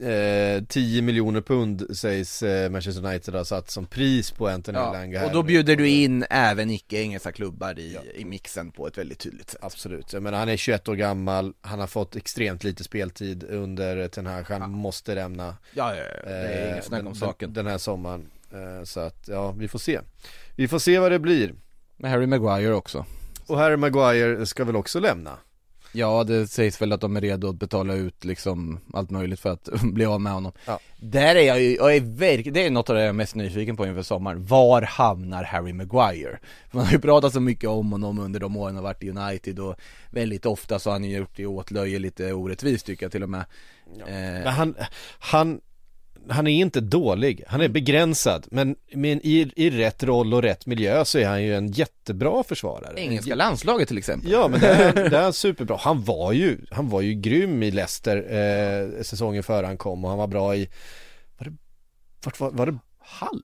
eh, 0.00 0.64
10 0.68 1.02
miljoner 1.02 1.40
pund 1.40 1.96
sägs 1.96 2.42
eh, 2.42 2.70
Manchester 2.70 3.06
United 3.06 3.34
ha 3.34 3.44
satt 3.44 3.70
som 3.70 3.86
pris 3.86 4.30
på 4.30 4.48
Anthony 4.48 4.78
Elanga 4.78 5.18
här 5.18 5.26
och 5.26 5.32
då 5.32 5.38
nu. 5.42 5.46
bjuder 5.46 5.76
du 5.76 5.88
in 5.88 6.24
även 6.30 6.70
icke-engelska 6.70 7.32
klubbar 7.32 7.78
i, 7.78 7.98
i 8.14 8.24
mixen 8.24 8.72
på 8.72 8.86
ett 8.86 8.98
väldigt 8.98 9.18
tydligt 9.18 9.50
sätt 9.50 9.60
Absolut, 9.64 10.12
jag 10.12 10.22
menar 10.22 10.38
han 10.38 10.48
är 10.48 10.56
21 10.56 10.88
år 10.88 10.94
gammal, 10.94 11.54
han 11.60 11.80
har 11.80 11.86
fått 11.86 12.16
extremt 12.16 12.64
lite 12.64 12.84
speltid 12.84 13.44
under 13.44 14.08
Ten 14.08 14.26
Hag, 14.26 14.42
han 14.48 14.70
måste 14.70 15.14
lämna 15.14 15.56
Ja, 15.74 15.94
ja, 15.96 16.02
ja. 16.02 16.28
det 16.30 16.36
är 16.36 16.66
eh, 16.66 16.72
inget 16.72 16.84
snack 16.84 17.00
om 17.00 17.04
den, 17.06 17.14
saken 17.14 17.52
den 17.52 17.66
här 17.66 17.78
sommaren. 17.78 18.30
Eh, 18.52 18.84
så 18.84 19.00
att 19.00 19.28
ja, 19.28 19.52
vi 19.52 19.68
får 19.68 19.78
se. 19.78 20.00
Vi 20.56 20.68
får 20.68 20.78
se 20.78 20.98
vad 20.98 21.12
det 21.12 21.18
blir. 21.18 21.54
Med 21.96 22.10
Harry 22.10 22.26
Maguire 22.26 22.74
också 22.74 23.04
Och 23.46 23.58
Harry 23.58 23.76
Maguire 23.76 24.46
ska 24.46 24.64
väl 24.64 24.76
också 24.76 25.00
lämna? 25.00 25.38
Ja, 25.96 26.24
det 26.24 26.46
sägs 26.46 26.82
väl 26.82 26.92
att 26.92 27.00
de 27.00 27.16
är 27.16 27.20
redo 27.20 27.48
att 27.48 27.58
betala 27.58 27.94
ut 27.94 28.24
liksom 28.24 28.80
allt 28.92 29.10
möjligt 29.10 29.40
för 29.40 29.50
att 29.50 29.68
bli 29.82 30.04
av 30.04 30.20
med 30.20 30.32
honom. 30.32 30.52
Ja. 30.66 30.78
Där 31.00 31.34
är 31.34 31.42
jag 31.42 31.62
ju, 31.62 31.76
jag 31.76 31.96
är 31.96 32.00
verkligen, 32.00 32.54
det 32.54 32.66
är 32.66 32.70
något 32.70 32.90
av 32.90 32.96
det 32.96 33.02
jag 33.02 33.08
är 33.08 33.12
mest 33.12 33.34
nyfiken 33.34 33.76
på 33.76 33.86
inför 33.86 34.02
sommaren. 34.02 34.46
Var 34.46 34.82
hamnar 34.82 35.44
Harry 35.44 35.72
Maguire? 35.72 36.38
Man 36.70 36.84
har 36.84 36.92
ju 36.92 36.98
pratat 36.98 37.32
så 37.32 37.40
mycket 37.40 37.70
om 37.70 37.92
honom 37.92 38.18
under 38.18 38.40
de 38.40 38.56
åren 38.56 38.74
han 38.74 38.84
varit 38.84 39.02
i 39.02 39.10
United 39.10 39.58
och 39.58 39.76
väldigt 40.10 40.46
ofta 40.46 40.78
så 40.78 40.90
har 40.90 40.94
han 40.94 41.04
ju 41.04 41.16
gjort 41.16 41.36
det 41.36 41.46
åtlöje 41.46 41.98
lite 41.98 42.32
orättvist 42.32 42.86
tycker 42.86 43.04
jag 43.04 43.12
till 43.12 43.22
och 43.22 43.30
med. 43.30 43.44
Men 44.06 44.44
eh, 44.44 44.52
han, 44.52 44.74
han, 45.18 45.60
han 46.28 46.46
är 46.46 46.60
inte 46.60 46.80
dålig, 46.80 47.44
han 47.46 47.60
Mm. 47.60 47.70
är 47.70 47.74
begränsad, 47.74 48.46
men, 48.50 48.76
men 48.92 49.20
i, 49.26 49.52
i 49.56 49.70
rätt 49.70 50.02
roll 50.02 50.34
och 50.34 50.42
rätt 50.42 50.66
miljö 50.66 51.04
så 51.04 51.18
är 51.18 51.26
han 51.28 51.42
ju 51.42 51.54
en 51.54 51.68
jättebra 51.72 52.42
försvarare. 52.42 53.00
Engelska 53.00 53.34
landslaget 53.34 53.88
till 53.88 53.98
exempel 53.98 54.30
Ja 54.30 54.48
men 54.48 54.60
det 54.60 54.68
är, 54.68 54.92
det 55.10 55.16
är 55.16 55.32
superbra, 55.32 55.76
han 55.80 56.04
var 56.04 56.32
ju, 56.32 56.58
han 56.70 56.88
var 56.88 57.00
ju 57.00 57.14
grym 57.14 57.62
i 57.62 57.70
Leicester 57.70 58.16
eh, 58.16 59.02
säsongen 59.02 59.42
före 59.42 59.66
han 59.66 59.76
kom 59.76 60.04
och 60.04 60.10
han 60.10 60.18
var 60.18 60.26
bra 60.26 60.56
i, 60.56 60.68
var 61.38 61.44
det, 61.44 61.56
vart 62.24 62.40
var, 62.40 62.50
var 62.50 62.66
det, 62.66 62.78
Hall? 62.98 63.42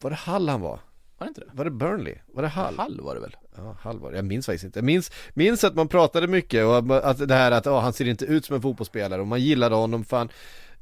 var 0.00 0.10
det 0.10 0.16
Hall 0.16 0.48
han 0.48 0.60
var? 0.60 0.80
Var 1.18 1.26
det 1.26 1.28
inte 1.28 1.40
det? 1.40 1.46
Var 1.52 1.64
det 1.64 1.70
Burnley? 1.70 2.14
Var 2.32 2.42
det 2.42 2.48
Hall? 2.48 2.74
Hall 2.78 3.00
var 3.00 3.14
det 3.14 3.20
väl? 3.20 3.36
Ja, 3.56 3.76
Hall 3.80 3.98
var 3.98 4.10
det, 4.10 4.16
jag 4.18 4.24
minns 4.24 4.46
faktiskt 4.46 4.64
inte. 4.64 4.78
Jag 4.78 4.84
minns, 4.84 5.10
minns 5.34 5.64
att 5.64 5.74
man 5.74 5.88
pratade 5.88 6.26
mycket 6.26 6.64
och 6.64 7.08
att 7.08 7.28
det 7.28 7.34
här 7.34 7.50
att 7.50 7.66
oh, 7.66 7.80
han 7.80 7.92
ser 7.92 8.08
inte 8.08 8.24
ut 8.24 8.44
som 8.44 8.56
en 8.56 8.62
fotbollsspelare 8.62 9.20
och 9.20 9.26
man 9.26 9.40
gillade 9.40 9.74
honom 9.74 10.04
fan 10.04 10.28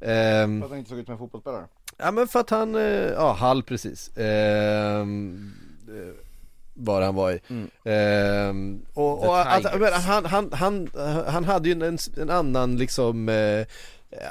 ehm, 0.03 0.59
För 0.61 0.65
att 0.65 0.71
han 0.71 0.79
inte 0.79 0.89
såg 0.89 0.99
ut 0.99 1.05
som 1.05 1.11
en 1.13 1.17
fotbollsspelare. 1.19 1.65
Ja 1.97 2.11
men 2.11 2.27
för 2.27 2.39
att 2.39 2.49
han, 2.49 2.75
eh, 2.75 2.81
ja 3.11 3.33
Hall 3.33 3.63
precis. 3.63 4.17
Ehm, 4.17 5.53
eh, 5.87 6.13
Var 6.73 7.01
han 7.01 7.15
var 7.15 7.31
i. 7.31 7.39
Mm. 7.49 7.69
ehm, 7.83 8.85
Och, 8.93 9.25
och 9.27 9.39
att, 9.39 9.65
han, 10.03 10.25
han, 10.25 10.49
han, 10.53 10.89
han 11.27 11.43
hade 11.43 11.69
ju 11.69 11.83
en, 11.85 11.97
en 12.17 12.29
annan 12.29 12.77
liksom 12.77 13.29
eh, 13.29 13.65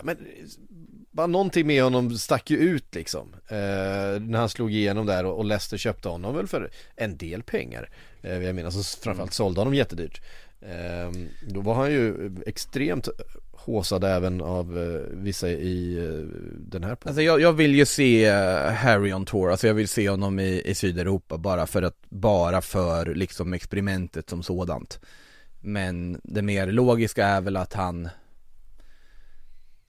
men, 0.02 0.16
bara 1.10 1.26
någonting 1.26 1.66
med 1.66 1.82
honom 1.82 2.18
stack 2.18 2.50
ju 2.50 2.56
ut 2.56 2.94
liksom 2.94 3.34
eh, 3.48 4.20
När 4.20 4.38
han 4.38 4.48
slog 4.48 4.72
igenom 4.72 5.06
där 5.06 5.24
och, 5.24 5.38
och 5.38 5.44
Leicester 5.44 5.76
köpte 5.76 6.08
honom 6.08 6.34
väl 6.36 6.46
för 6.46 6.70
en 6.96 7.16
del 7.16 7.42
pengar. 7.42 7.90
Eh, 8.22 8.42
Jag 8.42 8.54
menar, 8.54 8.70
så 8.70 8.98
framförallt 9.02 9.32
sålde 9.32 9.60
honom 9.60 9.74
jättedyrt 9.74 10.20
Då 11.40 11.60
var 11.60 11.74
han 11.74 11.90
ju 11.90 12.32
extremt 12.46 13.08
håsad 13.52 14.04
även 14.04 14.40
av 14.40 14.78
eh, 14.78 15.00
vissa 15.10 15.48
i 15.48 15.98
eh, 15.98 16.26
den 16.58 16.84
här 16.84 16.94
podden 16.94 17.08
Alltså 17.10 17.22
jag, 17.22 17.40
jag 17.40 17.52
vill 17.52 17.74
ju 17.74 17.86
se 17.86 18.24
eh, 18.24 18.72
Harry 18.72 19.12
on 19.12 19.24
tour, 19.24 19.50
alltså 19.50 19.66
jag 19.66 19.74
vill 19.74 19.88
se 19.88 20.08
honom 20.10 20.38
i, 20.40 20.62
i 20.64 20.74
Sydeuropa 20.74 21.38
bara 21.38 21.66
för 21.66 21.82
att, 21.82 21.96
bara 22.08 22.60
för 22.60 23.14
liksom 23.14 23.52
experimentet 23.52 24.30
som 24.30 24.42
sådant. 24.42 25.00
Men 25.60 26.20
det 26.24 26.42
mer 26.42 26.66
logiska 26.66 27.26
är 27.26 27.40
väl 27.40 27.56
att 27.56 27.72
han 27.72 28.08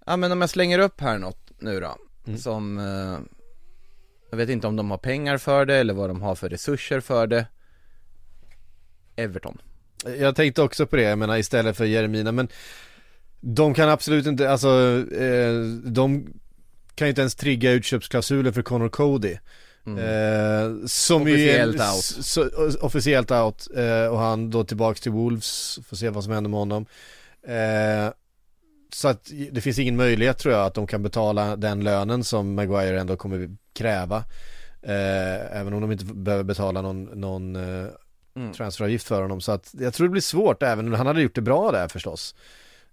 Ja 0.06 0.18
men 0.18 0.32
om 0.32 0.42
jag 0.42 0.50
slänger 0.50 0.80
upp 0.80 1.02
här 1.02 1.18
något 1.18 1.52
nu 1.60 1.80
då, 1.80 1.98
Mm. 2.28 2.40
som 2.40 2.78
Jag 4.30 4.38
vet 4.38 4.50
inte 4.50 4.68
om 4.68 4.76
de 4.76 4.92
har 4.92 4.98
pengar 4.98 5.38
för 5.38 5.66
det 5.66 5.76
eller 5.76 5.94
vad 5.94 6.10
de 6.10 6.22
har 6.22 6.36
för 6.36 6.50
resurser 6.50 7.00
för 7.00 7.28
det. 7.28 7.48
Everton 9.16 9.58
Jag 10.20 10.36
tänkte 10.36 10.62
också 10.62 10.86
på 10.88 10.96
det, 10.96 11.02
jag 11.04 11.18
menar 11.20 11.38
istället 11.38 11.78
för 11.78 11.86
Jeremina 11.86 12.32
men 12.32 12.48
De 13.42 13.74
kan 13.74 13.90
absolut 13.90 14.26
inte, 14.26 14.50
alltså 14.52 14.70
eh, 15.16 15.54
De 15.84 16.28
kan 16.96 17.08
ju 17.08 17.10
inte 17.10 17.22
ens 17.22 17.36
trigga 17.36 17.72
utköpsklausuler 17.72 18.52
för 18.52 18.62
Connor 18.62 18.90
Cody 18.90 19.32
eh, 19.32 20.86
Som 20.86 21.28
ju 21.28 21.50
är- 21.50 21.64
Mm. 21.64 21.70
Officiellt 21.70 21.82
out. 21.82 22.26
Så, 22.26 22.50
officiellt 22.82 23.32
out 23.32 23.68
eh, 23.76 24.06
och 24.08 24.20
han 24.20 24.50
då 24.50 24.64
tillbaks 24.64 25.02
till 25.02 25.12
Wolves, 25.12 25.80
får 25.88 25.96
se 25.98 26.10
vad 26.10 26.24
som 26.24 26.34
händer 26.34 26.50
med 26.50 26.60
honom 26.60 26.86
eh, 27.48 28.14
Så 28.94 29.08
att 29.08 29.32
det 29.52 29.62
finns 29.62 29.80
ingen 29.80 29.96
möjlighet 29.96 30.38
tror 30.38 30.54
jag 30.54 30.66
att 30.66 30.74
de 30.74 30.88
kan 30.88 31.04
betala 31.04 31.56
den 31.56 31.84
lönen 31.84 32.24
som 32.24 32.56
Maguire 32.56 33.00
ändå 33.00 33.16
kommer 33.18 33.50
kräva 33.74 34.18
eh, 34.82 35.58
Även 35.60 35.74
om 35.74 35.82
de 35.82 35.92
inte 35.92 36.06
behöver 36.06 36.44
betala 36.44 36.82
någon, 36.82 37.04
någon 37.04 37.56
eh, 37.56 37.88
Mm. 38.36 38.54
transferavgift 38.54 39.08
för 39.08 39.22
honom. 39.22 39.42
Så 39.42 39.52
att 39.52 39.76
jag 39.80 39.94
tror 39.94 40.08
det 40.08 40.12
blir 40.12 40.22
svårt 40.22 40.64
även 40.64 40.88
om 40.88 40.94
han 40.94 41.08
hade 41.08 41.22
gjort 41.22 41.36
det 41.36 41.42
bra 41.42 41.72
där 41.72 41.88
förstås. 41.88 42.36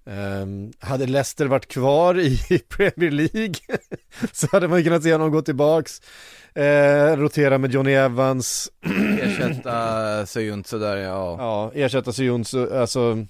Ehm, 0.06 0.72
hade 0.78 1.06
Leicester 1.06 1.46
varit 1.46 1.68
kvar 1.68 2.18
i 2.18 2.38
Premier 2.68 3.10
League 3.10 3.54
så 4.32 4.46
hade 4.52 4.68
man 4.68 4.84
kunnat 4.84 5.02
se 5.02 5.12
honom 5.12 5.30
gå 5.30 5.42
tillbaks. 5.42 6.02
Eh, 6.54 7.16
rotera 7.16 7.58
med 7.58 7.72
Johnny 7.72 7.92
Evans. 7.92 8.70
Ersätta 9.20 10.26
Söyüntse 10.26 10.78
där 10.78 10.96
ja, 10.96 11.36
ja, 11.38 11.72
ersätta 11.74 12.12
Sions, 12.12 12.54
alltså 12.54 13.26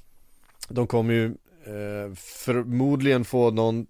de 0.68 0.86
kommer 0.86 1.14
ju 1.14 1.26
eh, 1.66 2.14
förmodligen 2.16 3.24
få 3.24 3.50
någon 3.50 3.86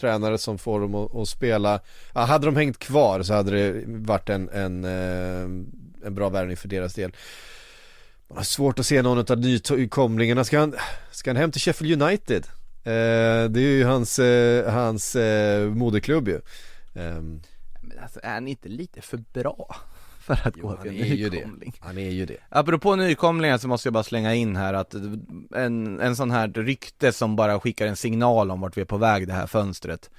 tränare 0.00 0.38
som 0.38 0.58
får 0.58 0.80
dem 0.80 0.94
att, 0.94 1.14
att 1.14 1.28
spela. 1.28 1.80
Ja, 2.14 2.20
hade 2.20 2.46
de 2.46 2.56
hängt 2.56 2.78
kvar 2.78 3.22
så 3.22 3.34
hade 3.34 3.50
det 3.50 3.84
varit 3.86 4.28
en, 4.28 4.48
en, 4.48 4.84
eh, 4.84 5.48
en 6.08 6.14
bra 6.14 6.28
värvning 6.28 6.56
för 6.56 6.68
deras 6.68 6.94
del 6.94 7.12
man 8.28 8.36
har 8.36 8.44
svårt 8.44 8.78
att 8.78 8.86
se 8.86 9.02
någon 9.02 9.18
av 9.18 9.40
nykomlingarna, 9.70 10.44
ska 10.44 10.58
han, 10.58 10.74
ska 11.10 11.30
han 11.30 11.36
hem 11.36 11.52
till 11.52 11.60
Sheffield 11.60 12.02
United? 12.02 12.46
Eh, 12.84 13.50
det 13.50 13.60
är 13.60 13.76
ju 13.76 13.84
hans, 13.84 14.18
eh, 14.18 14.72
hans 14.72 15.16
eh, 15.16 15.68
moderklubb 15.68 16.28
ju 16.28 16.40
Ehm, 16.94 17.40
Men 17.82 17.98
alltså 18.02 18.20
är 18.22 18.34
han 18.34 18.48
inte 18.48 18.68
lite 18.68 19.00
för 19.00 19.16
bra? 19.32 19.76
För 20.20 20.48
att 20.48 20.54
Jo, 20.56 20.68
gå 20.68 20.76
till 20.76 21.00
är 21.00 21.04
en 21.04 21.16
ju 21.16 21.28
det. 21.28 21.36
nykomling? 21.36 21.72
Han 21.80 21.98
är 21.98 22.10
ju 22.10 22.26
det 22.26 22.36
Apropå 22.48 22.96
nykomlingar 22.96 23.58
så 23.58 23.68
måste 23.68 23.86
jag 23.86 23.92
bara 23.92 24.02
slänga 24.04 24.34
in 24.34 24.56
här 24.56 24.74
att 24.74 24.94
en, 25.54 26.00
en 26.00 26.16
sån 26.16 26.30
här 26.30 26.48
rykte 26.48 27.12
som 27.12 27.36
bara 27.36 27.60
skickar 27.60 27.86
en 27.86 27.96
signal 27.96 28.50
om 28.50 28.60
vart 28.60 28.76
vi 28.76 28.80
är 28.80 28.84
på 28.84 28.96
väg 28.96 29.26
det 29.26 29.32
här 29.32 29.46
fönstret 29.46 30.10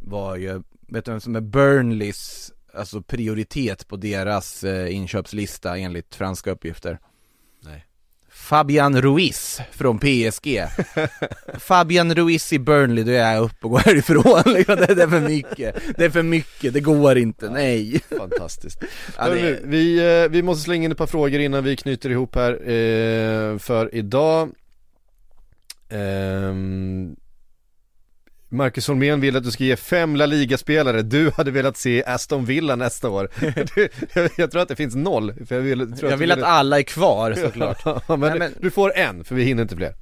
var 0.00 0.36
ju, 0.36 0.62
vet 0.88 1.04
du 1.04 1.10
vem 1.10 1.20
som 1.20 1.36
är 1.36 1.40
Burnleys, 1.40 2.52
alltså 2.76 3.02
prioritet 3.02 3.88
på 3.88 3.96
deras 3.96 4.64
eh, 4.64 4.94
inköpslista 4.94 5.78
enligt 5.78 6.14
franska 6.14 6.50
uppgifter? 6.50 6.98
Nej. 7.62 7.84
Fabian 8.30 9.02
Ruiz 9.02 9.60
från 9.70 9.98
PSG 9.98 10.62
Fabian 11.58 12.14
Ruiz 12.14 12.52
i 12.52 12.58
Burnley, 12.58 13.04
då 13.04 13.10
är 13.10 13.32
jag 13.34 13.42
upp 13.44 13.64
och 13.64 13.70
går 13.70 13.78
härifrån. 13.78 14.42
Liksom. 14.54 14.76
det, 14.76 14.94
det 14.94 15.02
är 15.02 15.08
för 15.08 15.20
mycket, 15.20 15.76
det 15.96 16.04
är 16.04 16.10
för 16.10 16.22
mycket, 16.22 16.74
det 16.74 16.80
går 16.80 17.18
inte, 17.18 17.50
nej. 17.50 18.00
Fantastiskt. 18.18 18.78
Ja, 19.18 19.28
det- 19.28 19.60
vi, 19.64 19.98
eh, 20.22 20.30
vi 20.30 20.42
måste 20.42 20.62
slänga 20.64 20.84
in 20.84 20.92
ett 20.92 20.98
par 20.98 21.06
frågor 21.06 21.40
innan 21.40 21.64
vi 21.64 21.76
knyter 21.76 22.10
ihop 22.10 22.34
här 22.34 22.52
eh, 22.52 23.58
för 23.58 23.94
idag. 23.94 24.50
Ehm, 25.88 27.16
Marcus 28.54 28.88
Holmén 28.88 29.20
vill 29.20 29.36
att 29.36 29.44
du 29.44 29.50
ska 29.50 29.64
ge 29.64 29.76
fem 29.76 30.16
La 30.16 30.26
Liga-spelare, 30.26 31.02
du 31.02 31.30
hade 31.36 31.50
velat 31.50 31.76
se 31.76 32.04
Aston 32.04 32.44
Villa 32.44 32.76
nästa 32.76 33.08
år. 33.08 33.28
Du, 33.74 33.88
jag, 34.14 34.30
jag 34.36 34.50
tror 34.50 34.62
att 34.62 34.68
det 34.68 34.76
finns 34.76 34.94
noll. 34.94 35.32
För 35.46 35.54
jag 35.54 35.62
vill, 35.62 35.80
Jag 35.80 36.10
du 36.10 36.16
vill 36.16 36.32
att 36.32 36.42
alla 36.42 36.78
är 36.78 36.82
kvar 36.82 37.34
såklart 37.44 37.82
Ja, 37.84 38.00
men, 38.08 38.20
Nej, 38.20 38.38
men- 38.38 38.54
du 38.60 38.70
får 38.70 38.96
en, 38.96 39.24
för 39.24 39.34
vi 39.34 39.44
hinner 39.44 39.62
inte 39.62 39.76
fler. 39.76 39.94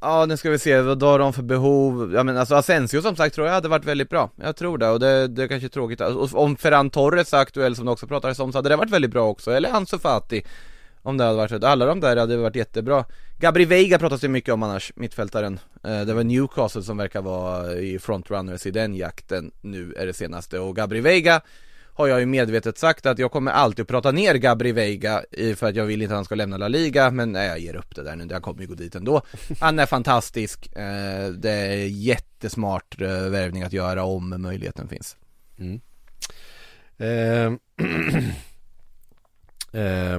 Ja 0.00 0.26
nu 0.26 0.36
ska 0.36 0.50
vi 0.50 0.58
se, 0.58 0.80
vad 0.80 1.02
har 1.02 1.18
de 1.18 1.32
för 1.32 1.42
behov? 1.42 2.12
Ja 2.14 2.22
men 2.22 2.36
alltså 2.36 2.54
Asensio 2.54 3.02
som 3.02 3.16
sagt 3.16 3.34
tror 3.34 3.46
jag 3.46 3.54
hade 3.54 3.68
varit 3.68 3.84
väldigt 3.84 4.08
bra 4.10 4.30
Jag 4.42 4.56
tror 4.56 4.78
det, 4.78 4.88
och 4.88 5.00
det, 5.00 5.28
det 5.28 5.42
är 5.42 5.48
kanske 5.48 5.66
är 5.66 5.68
tråkigt 5.68 6.00
och 6.00 6.34
Om 6.34 6.56
Ferran 6.56 6.90
Torres 6.90 7.32
är 7.32 7.38
aktuell 7.38 7.76
som 7.76 7.84
det 7.84 7.90
också 7.90 8.06
pratades 8.06 8.38
om 8.38 8.52
så 8.52 8.58
hade 8.58 8.68
det 8.68 8.76
varit 8.76 8.90
väldigt 8.90 9.10
bra 9.10 9.28
också, 9.28 9.50
eller 9.50 9.70
Ansu 9.70 9.98
Fati 9.98 10.42
om 11.02 11.16
det 11.16 11.24
hade 11.24 11.36
varit, 11.36 11.64
alla 11.64 11.86
de 11.86 12.00
där 12.00 12.16
hade 12.16 12.36
varit 12.36 12.56
jättebra. 12.56 13.04
Gabri 13.38 13.64
Veiga 13.64 13.98
pratas 13.98 14.20
det 14.20 14.28
mycket 14.28 14.54
om 14.54 14.62
annars, 14.62 14.92
mittfältaren. 14.96 15.60
Eh, 15.84 16.00
det 16.00 16.14
var 16.14 16.24
Newcastle 16.24 16.82
som 16.82 16.96
verkar 16.96 17.22
vara 17.22 17.74
i 17.74 17.98
frontrunners 17.98 18.66
i 18.66 18.70
den 18.70 18.94
jakten 18.94 19.50
nu 19.60 19.94
är 19.96 20.06
det 20.06 20.12
senaste. 20.12 20.58
Och 20.58 20.76
Gabri 20.76 21.00
Veiga 21.00 21.40
har 21.94 22.06
jag 22.06 22.20
ju 22.20 22.26
medvetet 22.26 22.78
sagt 22.78 23.06
att 23.06 23.18
jag 23.18 23.32
kommer 23.32 23.52
alltid 23.52 23.82
att 23.82 23.88
prata 23.88 24.12
ner 24.12 24.34
Gabri 24.34 24.72
Veiga 24.72 25.22
för 25.56 25.68
att 25.68 25.76
jag 25.76 25.84
vill 25.84 26.02
inte 26.02 26.14
att 26.14 26.18
han 26.18 26.24
ska 26.24 26.34
lämna 26.34 26.56
La 26.56 26.68
Liga. 26.68 27.10
Men 27.10 27.32
nej, 27.32 27.48
jag 27.48 27.58
ger 27.58 27.76
upp 27.76 27.94
det 27.94 28.02
där 28.02 28.16
nu, 28.16 28.26
jag 28.30 28.42
kommer 28.42 28.60
ju 28.60 28.66
gå 28.66 28.74
dit 28.74 28.94
ändå. 28.94 29.22
Han 29.60 29.78
är 29.78 29.86
fantastisk, 29.86 30.76
eh, 30.76 31.28
det 31.28 31.50
är 31.50 31.86
jättesmart 31.86 33.00
eh, 33.00 33.08
värvning 33.08 33.62
att 33.62 33.72
göra 33.72 34.04
om 34.04 34.42
möjligheten 34.42 34.88
finns. 34.88 35.16
Mm. 35.58 35.80
Eh, 36.96 37.52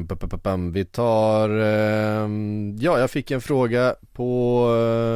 pa- 0.07 0.15
pa- 0.15 0.27
pa- 0.27 0.37
pam. 0.37 0.71
vi 0.71 0.85
tar, 0.85 1.49
ehm, 1.49 2.77
ja 2.79 2.99
jag 2.99 3.11
fick 3.11 3.31
en 3.31 3.41
fråga 3.41 3.95
på 4.13 4.65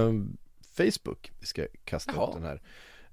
ehm, 0.10 0.38
Facebook. 0.78 1.32
Vi 1.40 1.46
ska 1.46 1.66
kasta 1.86 2.12
Jaha. 2.16 2.28
upp 2.28 2.34
den 2.34 2.44
här. 2.44 2.62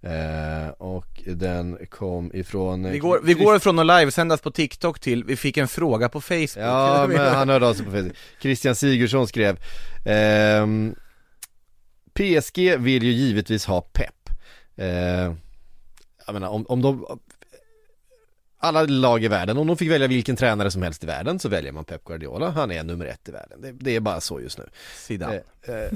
Eh, 0.06 0.68
och 0.68 1.22
den 1.26 1.78
kom 1.90 2.30
ifrån 2.34 2.84
eh, 2.84 2.90
Vi 2.92 2.98
går, 2.98 3.20
vi 3.24 3.34
går 3.34 3.58
från 3.58 3.78
att 3.78 3.86
livesändas 3.86 4.40
på 4.40 4.50
TikTok 4.50 5.00
till, 5.00 5.24
vi 5.24 5.36
fick 5.36 5.56
en 5.56 5.68
fråga 5.68 6.08
på 6.08 6.20
Facebook 6.20 6.56
Ja 6.56 7.06
men 7.08 7.34
han 7.34 7.48
hörde 7.48 7.66
av 7.68 7.74
sig 7.74 7.84
på 7.84 7.90
Facebook 7.90 8.16
Christian 8.40 8.74
Sigurdsson 8.74 9.28
skrev 9.28 9.58
ehm, 10.04 10.94
PSG 12.14 12.76
vill 12.78 13.02
ju 13.02 13.10
givetvis 13.10 13.66
ha 13.66 13.80
pepp 13.80 14.30
eh, 14.76 14.86
Jag 16.26 16.32
menar 16.32 16.48
om, 16.48 16.66
om 16.68 16.82
de 16.82 17.06
Alla 18.64 18.82
lag 18.82 19.24
i 19.24 19.28
världen, 19.28 19.56
om 19.56 19.66
de 19.66 19.76
fick 19.76 19.90
välja 19.90 20.06
vilken 20.06 20.36
tränare 20.36 20.70
som 20.70 20.82
helst 20.82 21.04
i 21.04 21.06
världen 21.06 21.38
så 21.38 21.48
väljer 21.48 21.72
man 21.72 21.84
Pep 21.84 22.04
Guardiola 22.04 22.50
Han 22.50 22.70
är 22.70 22.84
nummer 22.84 23.06
ett 23.06 23.28
i 23.28 23.32
världen, 23.32 23.60
det, 23.60 23.72
det 23.72 23.96
är 23.96 24.00
bara 24.00 24.20
så 24.20 24.40
just 24.40 24.58
nu 24.58 24.64
Zidane 24.96 25.40
Eh, 25.66 25.74
eh, 25.74 25.90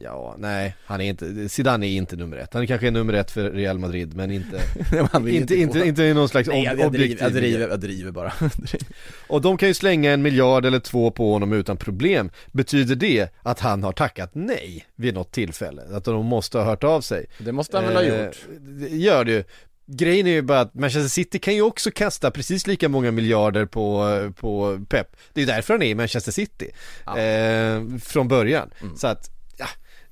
Ja, 0.00 0.34
nej, 0.38 0.74
han 0.84 1.00
är 1.00 1.04
inte, 1.04 1.48
Zidane 1.48 1.86
är 1.86 1.90
inte 1.90 2.16
nummer 2.16 2.36
ett. 2.36 2.54
Han 2.54 2.66
kanske 2.66 2.86
är 2.86 2.90
nummer 2.90 3.12
ett 3.12 3.30
för 3.30 3.50
Real 3.50 3.78
Madrid, 3.78 4.16
men 4.16 4.30
inte, 4.30 4.60
vill 5.20 5.34
inte, 5.34 5.54
inte, 5.56 5.78
inte 5.78 6.02
i 6.02 6.14
någon 6.14 6.28
slags 6.28 6.48
Nej, 6.48 6.64
jag, 6.64 6.78
jag, 6.78 6.86
objektiv 6.86 7.18
jag, 7.20 7.32
driver, 7.32 7.68
jag 7.68 7.80
driver 7.80 8.10
bara 8.10 8.32
och 9.28 9.40
de 9.40 9.56
kan 9.56 9.68
ju 9.68 9.74
slänga 9.74 10.12
en 10.12 10.22
miljard 10.22 10.66
eller 10.66 10.78
två 10.78 11.10
på 11.10 11.32
honom 11.32 11.52
utan 11.52 11.76
problem. 11.76 12.30
Betyder 12.52 12.94
det 12.94 13.28
att 13.42 13.60
han 13.60 13.82
har 13.82 13.92
tackat 13.92 14.30
nej 14.34 14.86
vid 14.96 15.14
något 15.14 15.32
tillfälle? 15.32 15.82
Att 15.92 16.04
de 16.04 16.26
måste 16.26 16.58
ha 16.58 16.64
hört 16.64 16.84
av 16.84 17.00
sig? 17.00 17.26
Det 17.38 17.52
måste 17.52 17.76
han 17.76 17.86
väl 17.86 17.94
ha 17.94 18.02
Eh, 18.02 18.24
gjort 18.24 18.36
det 18.60 18.88
gör 18.88 19.24
det 19.24 19.32
ju. 19.32 19.44
Grejen 19.86 20.26
är 20.26 20.30
ju 20.30 20.42
bara 20.42 20.60
att 20.60 20.74
Manchester 20.74 21.08
City 21.08 21.38
kan 21.38 21.54
ju 21.54 21.62
också 21.62 21.90
kasta 21.90 22.30
precis 22.30 22.66
lika 22.66 22.88
många 22.88 23.10
miljarder 23.10 23.66
på, 23.66 24.06
på 24.40 24.84
Pep. 24.88 25.16
Det 25.32 25.40
är 25.40 25.46
ju 25.46 25.52
därför 25.52 25.74
han 25.74 25.82
är 25.82 25.86
i 25.86 25.94
Manchester 25.94 26.32
City. 26.32 26.70
Ja. 27.06 27.18
Mm. 27.18 27.94
Eh, 27.94 27.98
från 28.00 28.28
början. 28.28 28.70
Så 28.96 29.06
att, 29.06 29.30
ja. 29.56 29.66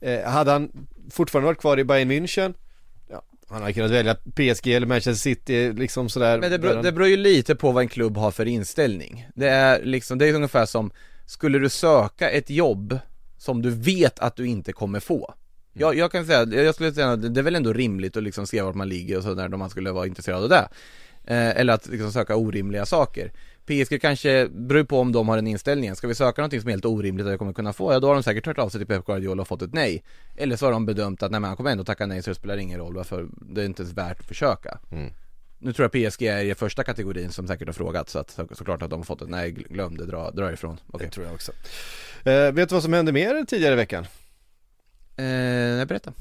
Eh, 0.09 0.31
hade 0.31 0.51
han 0.51 0.71
fortfarande 1.11 1.47
varit 1.47 1.61
kvar 1.61 1.79
i 1.79 1.85
Bayern 1.85 2.11
München 2.11 2.55
han 3.49 3.63
hade 3.63 3.73
kunnat 3.73 3.91
välja 3.91 4.15
PSG 4.15 4.67
eller 4.69 4.87
Manchester 4.87 5.23
City 5.23 5.73
liksom 5.73 6.09
sådär 6.09 6.39
Men 6.39 6.51
det 6.51 6.59
beror, 6.59 6.83
det 6.83 6.93
beror 6.93 7.09
ju 7.09 7.17
lite 7.17 7.55
på 7.55 7.73
vad 7.73 7.83
en 7.83 7.89
klubb 7.89 8.17
har 8.17 8.31
för 8.31 8.47
inställning 8.47 9.29
Det 9.35 9.49
är 9.49 9.85
liksom, 9.85 10.19
det 10.19 10.29
är 10.29 10.35
ungefär 10.35 10.67
som 10.67 10.91
Skulle 11.27 11.59
du 11.59 11.69
söka 11.69 12.31
ett 12.31 12.51
jobb 12.51 12.99
som 13.39 13.63
du 13.63 13.71
vet 13.71 14.19
att 14.19 14.37
du 14.37 14.47
inte 14.47 14.73
kommer 14.73 15.01
få 15.01 15.35
jag, 15.75 15.97
jag 15.97 16.13
kan 16.13 16.27
säga, 16.27 16.45
jag 16.45 16.75
skulle 16.75 16.93
säga 16.93 17.13
att 17.13 17.35
det 17.35 17.41
är 17.41 17.45
väl 17.45 17.57
ändå 17.57 17.73
rimligt 17.73 18.17
att 18.17 18.23
liksom 18.23 18.47
se 18.47 18.63
vart 18.63 18.75
man 18.75 18.89
ligger 18.89 19.17
och 19.17 19.23
sådär 19.23 19.55
om 19.55 19.59
man 19.59 19.71
skulle 19.71 19.93
vara 19.93 20.07
intresserad 20.07 20.43
av 20.43 20.49
det. 20.49 20.69
Eh, 21.25 21.61
Eller 21.61 21.73
att 21.73 21.89
liksom 21.89 22.13
söka 22.13 22.37
orimliga 22.37 22.87
saker. 22.87 23.33
PSG 23.67 24.01
kanske, 24.01 24.49
beror 24.49 24.85
på 24.85 24.99
om 25.01 25.13
de 25.13 25.29
har 25.29 25.37
den 25.37 25.47
inställningen, 25.47 25.97
ska 25.97 26.09
vi 26.09 26.15
söka 26.15 26.43
någonting 26.43 26.61
som 26.61 26.69
är 26.69 26.73
helt 26.73 26.85
orimligt 26.85 27.27
att 27.27 27.31
jag 27.33 27.39
kommer 27.39 27.53
kunna 27.53 27.73
få, 27.73 27.93
ja 27.93 28.01
då 28.01 28.07
har 28.07 28.15
de 28.15 28.23
säkert 28.23 28.47
hört 28.47 28.59
av 28.59 28.69
sig 28.69 28.81
till 28.81 28.87
Pep 28.87 29.07
Guardiola 29.07 29.43
och 29.43 29.49
fått 29.49 29.63
ett 29.63 29.73
nej. 29.75 30.03
Eller 30.37 30.57
så 30.57 30.67
har 30.67 30.73
de 30.73 30.87
bedömt 30.87 31.23
att 31.23 31.31
nej 31.31 31.41
men 31.41 31.49
han 31.49 31.57
kommer 31.57 31.71
ändå 31.71 31.85
tacka 31.85 32.07
nej 32.07 32.23
så 32.23 32.31
det 32.31 32.35
spelar 32.35 32.57
ingen 32.57 32.81
roll 32.81 32.95
varför, 32.95 33.27
det 33.33 33.63
är 33.63 33.67
inte 33.67 33.83
ens 33.83 33.95
värt 33.95 34.21
att 34.21 34.27
försöka. 34.27 34.79
Nu 35.59 35.73
tror 35.73 35.91
jag 35.93 36.11
PSG 36.13 36.23
är 36.23 36.45
i 36.45 36.55
första 36.55 36.85
kategorin 36.85 37.31
som 37.33 37.47
säkert 37.49 37.69
har 37.69 37.73
frågat 37.73 38.09
så 38.09 38.19
att 38.19 38.31
så, 38.31 38.49
såklart 38.53 38.83
att 38.83 38.91
de 38.91 39.01
har 39.01 39.05
fått 39.05 39.23
ett 39.23 39.29
nej, 39.29 39.51
glöm 39.51 39.97
det, 39.97 40.07
dra, 40.07 40.31
dra 40.31 40.53
ifrån. 40.53 40.81
Okej, 40.91 41.07
Det 41.07 41.13
tror 41.13 41.27
jag 41.27 41.35
också. 41.35 41.53
Eh, 42.25 42.53
vet 42.53 42.69
du 42.69 42.75
vad 42.75 42.83
som 42.83 42.93
hände 42.93 43.13
mer 43.13 43.45
tidigare 43.45 43.73
i 43.73 43.77
veckan? 43.77 44.07
Eh, 45.17 45.77
nej, 45.77 45.87
berätta 45.87 46.13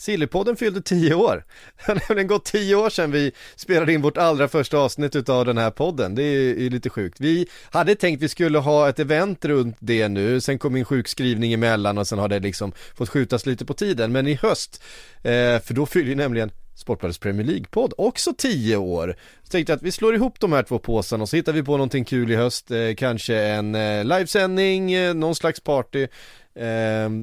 Sillypodden 0.00 0.56
fyllde 0.56 0.82
10 0.82 1.14
år. 1.14 1.44
Det 1.76 1.92
har 1.92 2.02
nämligen 2.08 2.28
gått 2.28 2.44
10 2.44 2.74
år 2.74 2.90
sedan 2.90 3.10
vi 3.10 3.32
spelade 3.56 3.92
in 3.92 4.02
vårt 4.02 4.16
allra 4.16 4.48
första 4.48 4.78
avsnitt 4.78 5.16
utav 5.16 5.44
den 5.44 5.58
här 5.58 5.70
podden. 5.70 6.14
Det 6.14 6.22
är 6.22 6.60
ju 6.60 6.70
lite 6.70 6.90
sjukt. 6.90 7.20
Vi 7.20 7.46
hade 7.70 7.94
tänkt 7.94 8.22
vi 8.22 8.28
skulle 8.28 8.58
ha 8.58 8.88
ett 8.88 8.98
event 8.98 9.44
runt 9.44 9.76
det 9.80 10.08
nu, 10.08 10.40
sen 10.40 10.58
kom 10.58 10.72
min 10.72 10.84
sjukskrivning 10.84 11.52
emellan 11.52 11.98
och 11.98 12.06
sen 12.06 12.18
har 12.18 12.28
det 12.28 12.40
liksom 12.40 12.72
fått 12.94 13.08
skjutas 13.08 13.46
lite 13.46 13.64
på 13.64 13.74
tiden. 13.74 14.12
Men 14.12 14.26
i 14.26 14.34
höst, 14.34 14.82
eh, 15.16 15.60
för 15.60 15.74
då 15.74 15.86
fyller 15.86 16.08
ju 16.08 16.14
nämligen 16.14 16.50
Sportbladets 16.74 17.18
Premier 17.18 17.46
League-podd 17.46 17.92
också 17.98 18.32
10 18.38 18.76
år. 18.76 19.16
Så 19.42 19.50
tänkte 19.50 19.72
jag 19.72 19.76
att 19.76 19.82
vi 19.82 19.92
slår 19.92 20.14
ihop 20.14 20.40
de 20.40 20.52
här 20.52 20.62
två 20.62 20.78
påsarna 20.78 21.22
och 21.22 21.28
så 21.28 21.36
hittar 21.36 21.52
vi 21.52 21.62
på 21.62 21.72
någonting 21.72 22.04
kul 22.04 22.30
i 22.30 22.36
höst. 22.36 22.70
Eh, 22.70 22.94
kanske 22.96 23.36
en 23.36 23.74
eh, 23.74 24.04
livesändning, 24.04 24.92
eh, 24.92 25.14
någon 25.14 25.34
slags 25.34 25.60
party 25.60 26.06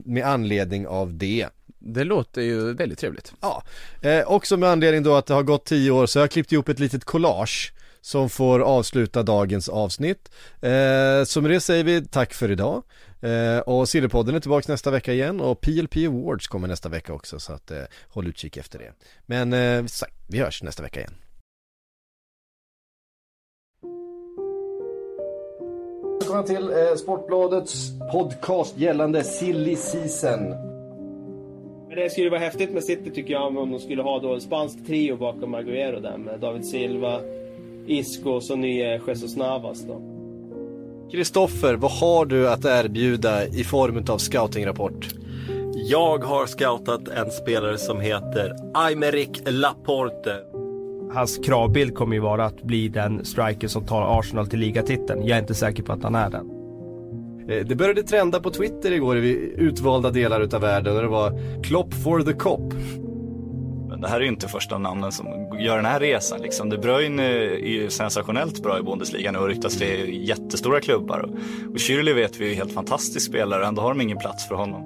med 0.06 0.24
anledning 0.26 0.88
av 0.88 1.14
det. 1.14 1.48
Det 1.80 2.04
låter 2.04 2.42
ju 2.42 2.74
väldigt 2.74 3.00
trevligt 3.00 3.34
Ja, 3.42 3.64
eh, 4.02 4.28
också 4.28 4.58
med 4.58 4.70
anledning 4.70 5.04
då 5.04 5.16
att 5.16 5.26
det 5.26 5.34
har 5.34 5.44
gått 5.44 5.66
tio 5.66 5.92
år 5.92 6.06
så 6.06 6.20
jag 6.20 6.32
klippt 6.32 6.52
ihop 6.52 6.70
ett 6.70 6.80
litet 6.80 7.06
collage 7.06 7.74
som 8.02 8.30
får 8.30 8.60
avsluta 8.60 9.24
dagens 9.24 9.70
avsnitt. 9.70 10.32
Eh, 10.62 11.24
så 11.26 11.42
med 11.42 11.52
det 11.52 11.60
säger 11.60 11.84
vi 11.84 12.06
tack 12.06 12.34
för 12.34 12.52
idag. 12.52 12.84
Eh, 13.22 13.60
och 13.60 13.90
Sillypodden 13.90 14.36
är 14.36 14.40
tillbaka 14.40 14.72
nästa 14.72 14.92
vecka 14.92 15.14
igen 15.14 15.42
och 15.42 15.62
PLP 15.62 15.96
Awards 16.08 16.48
kommer 16.48 16.68
nästa 16.68 16.90
vecka 16.90 17.14
också 17.14 17.40
så 17.40 17.54
att 17.54 17.72
eh, 17.72 17.82
håll 18.08 18.28
utkik 18.28 18.58
efter 18.58 18.80
det. 18.80 18.92
Men 19.26 19.54
eh, 19.54 19.86
vi 20.28 20.40
hörs 20.40 20.64
nästa 20.64 20.84
vecka 20.84 21.00
igen. 21.00 21.14
Välkomna 26.38 26.60
till 26.60 26.72
eh, 26.72 26.96
Sportbladets 26.96 27.92
podcast 28.12 28.78
gällande 28.78 29.24
Silly 29.24 29.76
Season. 29.76 30.50
Men 31.88 31.96
det 31.96 32.10
skulle 32.10 32.30
vara 32.30 32.40
häftigt 32.40 32.74
med 32.74 32.84
City 32.84 33.12
tycker 33.12 33.34
jag 33.34 33.58
om 33.58 33.72
de 33.72 33.80
skulle 33.80 34.02
ha 34.02 34.20
då 34.20 34.34
en 34.34 34.42
spansk 34.42 34.86
trio 34.88 35.18
bakom 35.18 35.56
Agüero 35.56 36.02
där 36.02 36.18
med 36.18 36.40
David 36.40 36.66
Silva, 36.66 37.20
Isco 37.88 38.30
och 38.30 38.44
så 38.44 38.56
nye 38.56 39.02
Jesus 39.08 39.36
Navas 39.36 39.82
då. 39.82 40.02
Kristoffer, 41.12 41.74
vad 41.76 41.92
har 41.92 42.26
du 42.26 42.50
att 42.50 42.66
erbjuda 42.66 43.46
i 43.46 43.64
form 43.64 44.06
av 44.10 44.18
scoutingrapport? 44.18 45.08
Jag 45.74 46.24
har 46.24 46.46
scoutat 46.46 47.08
en 47.08 47.32
spelare 47.32 47.78
som 47.78 48.02
heter 48.02 48.56
Aymeric 48.74 49.42
Laporte. 49.46 50.36
Hans 51.14 51.38
kravbild 51.46 51.96
kommer 51.96 52.16
ju 52.16 52.22
vara 52.22 52.46
att 52.46 52.64
bli 52.64 52.88
den 52.90 53.26
striker 53.26 53.68
som 53.68 53.86
tar 53.86 54.20
Arsenal 54.20 54.48
till 54.48 54.60
ligatiteln. 54.60 55.28
Jag 55.28 55.38
är 55.38 55.42
inte 55.42 55.54
säker 55.56 55.84
på 55.84 55.94
att 55.94 56.04
han 56.04 56.16
är 56.16 56.30
den. 56.30 56.50
Eh, 57.50 57.66
Det 57.66 57.76
började 57.76 58.04
trenda 58.04 58.40
på 58.40 58.50
Twitter 58.50 58.92
igår 58.92 59.18
i 59.18 59.54
utvalda 59.58 60.12
delar 60.12 60.42
utav 60.42 60.62
världen 60.62 60.96
och 60.96 61.02
det 61.02 61.08
var 61.08 61.62
Klopp 61.64 61.94
for 61.94 62.22
the 62.22 62.34
cop. 62.34 62.74
Men 63.90 64.02
det 64.02 64.08
här 64.08 64.18
är 64.18 64.22
ju 64.22 64.28
inte 64.28 64.48
första 64.48 64.78
namnen 64.78 65.12
som 65.12 65.26
gör 65.60 65.76
den 65.76 65.86
här 65.86 66.00
resan. 66.00 66.42
Liksom. 66.42 66.70
De 66.70 66.78
Bruyne 66.78 67.24
är 67.24 67.68
ju 67.68 67.90
sensationellt 67.90 68.64
bra 68.64 68.80
i 68.80 68.84
Bundesliga 68.84 69.32
nu 69.32 69.38
och 69.40 69.48
ryktas 69.48 69.78
till 69.78 70.28
jättestora 70.30 70.80
klubbar. 70.80 71.30
Och 71.70 71.76
Schürrle 71.78 72.14
vet 72.14 72.38
vi 72.40 72.48
är 72.48 72.52
en 72.52 72.58
helt 72.58 72.72
fantastisk 72.72 73.26
spelare 73.26 73.62
och 73.62 73.68
ändå 73.68 73.82
har 73.82 73.90
de 73.90 74.02
ingen 74.02 74.18
plats 74.18 74.48
för 74.48 74.56
honom. 74.56 74.84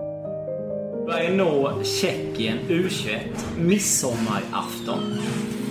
Börjar 1.06 1.32
nå 1.32 1.84
Tjeckien 1.84 2.58
U21 2.70 3.20
midsommarafton. 3.60 5.04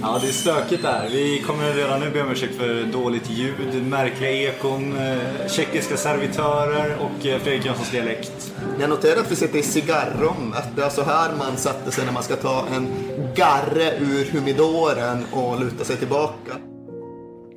Ja, 0.02 0.18
det 0.22 0.28
är 0.28 0.32
stökigt 0.32 0.82
där. 0.82 1.08
Vi 1.10 1.42
kommer 1.46 1.74
redan 1.74 2.00
nu 2.00 2.10
be 2.10 2.22
om 2.22 2.30
ursäkt 2.30 2.54
för 2.54 2.84
dåligt 2.84 3.30
ljud, 3.30 3.86
märkliga 3.86 4.30
ekon, 4.30 4.96
eh, 4.96 5.48
tjeckiska 5.48 5.96
servitörer 5.96 6.96
och 7.00 7.26
eh, 7.26 7.38
Fredrik 7.38 7.66
Jönssons 7.66 7.90
dialekt. 7.90 8.52
Jag 8.80 8.90
noterar 8.90 9.20
att 9.20 9.32
vi 9.32 9.36
sitter 9.36 9.58
i 9.58 9.62
cigarrom, 9.62 10.54
att 10.56 10.76
det 10.76 10.82
är 10.82 10.88
så 10.88 11.02
här 11.02 11.30
man 11.38 11.56
sätter 11.56 11.90
sig 11.90 12.04
när 12.04 12.12
man 12.12 12.22
ska 12.22 12.36
ta 12.36 12.64
en 12.76 12.88
garre 13.34 13.98
ur 13.98 14.32
humidoren 14.32 15.24
och 15.32 15.60
luta 15.60 15.84
sig 15.84 15.96
tillbaka. 15.96 16.52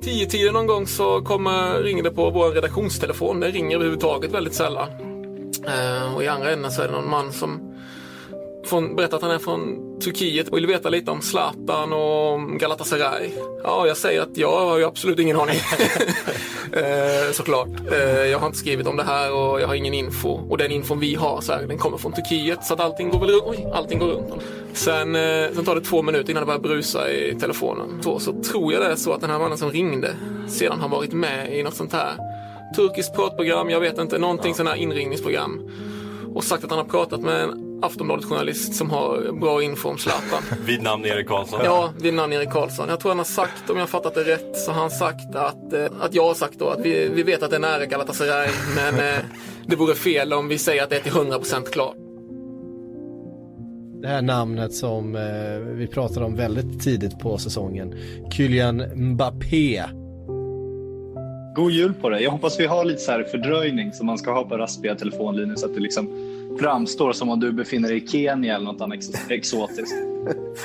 Tio 0.02 0.26
tiden 0.26 0.54
någon 0.54 0.66
gång 0.66 0.86
så 0.86 1.22
kommer, 1.22 1.82
ringer 1.82 2.02
det 2.02 2.10
på 2.10 2.30
vår 2.30 2.50
redaktionstelefon. 2.50 3.40
Det 3.40 3.50
ringer 3.50 3.76
överhuvudtaget 3.76 4.32
väldigt 4.32 4.54
sällan. 4.54 4.88
Eh, 5.66 6.14
och 6.14 6.24
i 6.24 6.28
andra 6.28 6.52
änden 6.52 6.72
så 6.72 6.82
är 6.82 6.86
det 6.86 6.92
någon 6.92 7.10
man 7.10 7.32
som 7.32 7.74
från, 8.64 8.96
berättar 8.96 9.16
att 9.16 9.22
han 9.22 9.32
är 9.32 9.38
från 9.38 9.83
Turkiet 10.00 10.52
vill 10.52 10.66
veta 10.66 10.88
lite 10.88 11.10
om 11.10 11.22
Zlatan 11.22 11.92
och 11.92 12.60
Galatasaray. 12.60 13.30
Ja, 13.64 13.86
jag 13.86 13.96
säger 13.96 14.22
att 14.22 14.36
jag 14.36 14.66
har 14.66 14.78
ju 14.78 14.84
absolut 14.84 15.18
ingen 15.18 15.40
aning. 15.40 15.56
eh, 16.72 17.32
såklart. 17.32 17.68
Eh, 17.92 18.24
jag 18.24 18.38
har 18.38 18.46
inte 18.46 18.58
skrivit 18.58 18.86
om 18.86 18.96
det 18.96 19.02
här 19.02 19.32
och 19.32 19.60
jag 19.60 19.66
har 19.66 19.74
ingen 19.74 19.94
info. 19.94 20.28
Och 20.28 20.58
den 20.58 20.70
infon 20.70 21.00
vi 21.00 21.14
har 21.14 21.40
så 21.40 21.52
här, 21.52 21.62
den 21.62 21.78
kommer 21.78 21.98
från 21.98 22.12
Turkiet 22.12 22.64
så 22.64 22.74
att 22.74 22.80
allting 22.80 23.10
går 23.10 23.20
väl 23.20 23.30
runt. 23.30 23.44
Oj, 23.46 23.66
allting 23.74 23.98
går 23.98 24.06
runt. 24.06 24.32
Sen, 24.72 25.16
eh, 25.16 25.52
sen 25.54 25.64
tar 25.64 25.74
det 25.74 25.80
två 25.80 26.02
minuter 26.02 26.30
innan 26.30 26.42
det 26.42 26.46
börjar 26.46 26.60
brusa 26.60 27.10
i 27.10 27.36
telefonen. 27.40 28.02
Så, 28.02 28.18
så 28.18 28.42
tror 28.42 28.72
jag 28.72 28.82
det 28.82 28.88
är 28.88 28.96
så 28.96 29.12
att 29.12 29.20
den 29.20 29.30
här 29.30 29.38
mannen 29.38 29.58
som 29.58 29.70
ringde 29.70 30.14
sedan 30.48 30.80
har 30.80 30.88
varit 30.88 31.12
med 31.12 31.58
i 31.58 31.62
något 31.62 31.74
sånt 31.74 31.92
här 31.92 32.14
turkiskt 32.76 33.14
pratprogram, 33.14 33.70
jag 33.70 33.80
vet 33.80 33.98
inte, 33.98 34.18
någonting 34.18 34.50
ja. 34.50 34.54
sån 34.54 34.66
här 34.66 34.74
inringningsprogram. 34.74 35.70
Och 36.34 36.44
sagt 36.44 36.64
att 36.64 36.70
han 36.70 36.78
har 36.78 36.86
pratat 36.86 37.20
med 37.20 37.40
en 37.40 37.73
Aftonbladet-journalist 37.84 38.74
som 38.74 38.90
har 38.90 39.32
bra 39.40 39.62
info 39.62 39.88
om 39.88 39.98
Zlatan. 39.98 40.42
vid 40.66 40.82
namn 40.82 41.04
Erik 41.04 41.28
Karlsson? 41.28 41.60
Ja, 41.64 41.92
vid 42.00 42.14
namn 42.14 42.32
Erik 42.32 42.50
Karlsson. 42.50 42.88
Jag 42.88 43.00
tror 43.00 43.10
han 43.10 43.18
har 43.18 43.24
sagt, 43.24 43.70
om 43.70 43.76
jag 43.76 43.82
har 43.82 43.86
fattat 43.86 44.14
det 44.14 44.24
rätt, 44.24 44.56
så 44.56 44.72
har 44.72 44.80
han 44.80 44.90
sagt 44.90 45.34
att, 45.34 45.72
eh, 45.72 45.86
att 46.00 46.14
jag 46.14 46.26
har 46.26 46.34
sagt 46.34 46.58
då 46.58 46.68
att 46.68 46.80
vi, 46.80 47.08
vi 47.08 47.22
vet 47.22 47.42
att 47.42 47.50
det 47.50 47.56
är 47.56 47.60
nära 47.60 47.86
Galatasaray, 47.86 48.48
men 48.76 48.94
eh, 48.94 49.24
det 49.66 49.76
vore 49.76 49.94
fel 49.94 50.32
om 50.32 50.48
vi 50.48 50.58
säger 50.58 50.82
att 50.82 50.90
det 50.90 50.96
är 50.96 51.00
till 51.00 51.12
100% 51.12 51.70
klart. 51.72 51.96
Det 54.02 54.08
här 54.08 54.22
namnet 54.22 54.74
som 54.74 55.16
eh, 55.16 55.58
vi 55.74 55.86
pratade 55.86 56.26
om 56.26 56.36
väldigt 56.36 56.82
tidigt 56.82 57.18
på 57.18 57.38
säsongen, 57.38 57.94
Kylian 58.30 58.82
Mbappé. 58.94 59.82
God 61.54 61.72
jul 61.72 61.94
på 61.94 62.10
dig. 62.10 62.22
Jag 62.22 62.30
hoppas 62.30 62.60
vi 62.60 62.66
har 62.66 62.84
lite 62.84 63.00
så 63.00 63.12
här 63.12 63.22
fördröjning 63.22 63.92
som 63.92 64.06
man 64.06 64.18
ska 64.18 64.32
ha 64.32 64.44
på 64.44 64.58
raspiga 64.58 64.94
telefonlinjer 64.94 65.56
så 65.56 65.66
att 65.66 65.74
det 65.74 65.80
liksom 65.80 66.23
framstår 66.60 67.12
som 67.12 67.28
om 67.28 67.40
du 67.40 67.52
befinner 67.52 67.88
dig 67.88 68.04
i 68.04 68.06
Kenya 68.06 68.54
eller 68.54 68.64
något 68.64 68.80
annat 68.80 68.98
exotiskt. 69.28 69.94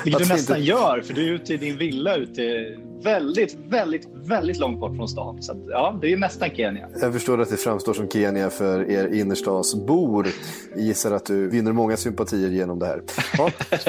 Vilket 0.04 0.28
du 0.28 0.34
nästan 0.34 0.64
gör, 0.64 1.02
för 1.02 1.14
du 1.14 1.30
är 1.30 1.34
ute 1.34 1.54
i 1.54 1.58
din 1.58 1.78
villa 1.78 2.16
ute 2.16 2.76
väldigt, 3.04 3.58
väldigt, 3.70 4.08
väldigt 4.14 4.58
långt 4.58 4.80
bort 4.80 4.96
från 4.96 5.08
stan. 5.08 5.42
Så 5.42 5.52
att, 5.52 5.58
ja, 5.68 6.00
det 6.02 6.14
är 6.14 6.18
nästan 6.18 6.50
Kenya. 6.50 6.88
Jag 7.02 7.14
förstår 7.14 7.42
att 7.42 7.50
det 7.50 7.58
framstår 7.58 7.94
som 7.94 8.10
Kenya 8.10 8.50
för 8.50 8.92
er 8.92 9.14
innerstadsbor. 9.14 10.28
Gissar 10.76 11.12
att 11.12 11.26
du 11.26 11.50
vinner 11.50 11.72
många 11.72 11.98
sympatier 11.98 12.50
genom 12.50 12.80
det 12.80 12.86
här. 12.86 13.02
Ja. 13.38 13.52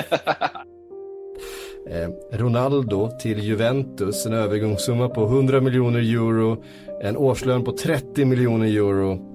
eh, 1.90 2.38
Ronaldo 2.38 3.11
till 3.22 3.38
Juventus, 3.38 4.26
en 4.26 4.32
övergångssumma 4.32 5.09
på 5.09 5.24
100 5.24 5.61
miljoner 5.61 6.01
euro, 6.01 6.64
en 7.03 7.16
årslön 7.16 7.64
på 7.64 7.72
30 7.72 8.24
miljoner 8.24 8.66
euro 8.66 9.30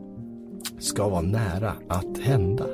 ska 0.80 1.10
vara 1.10 1.22
nära 1.22 1.74
att 1.90 2.18
hända. 2.22 2.66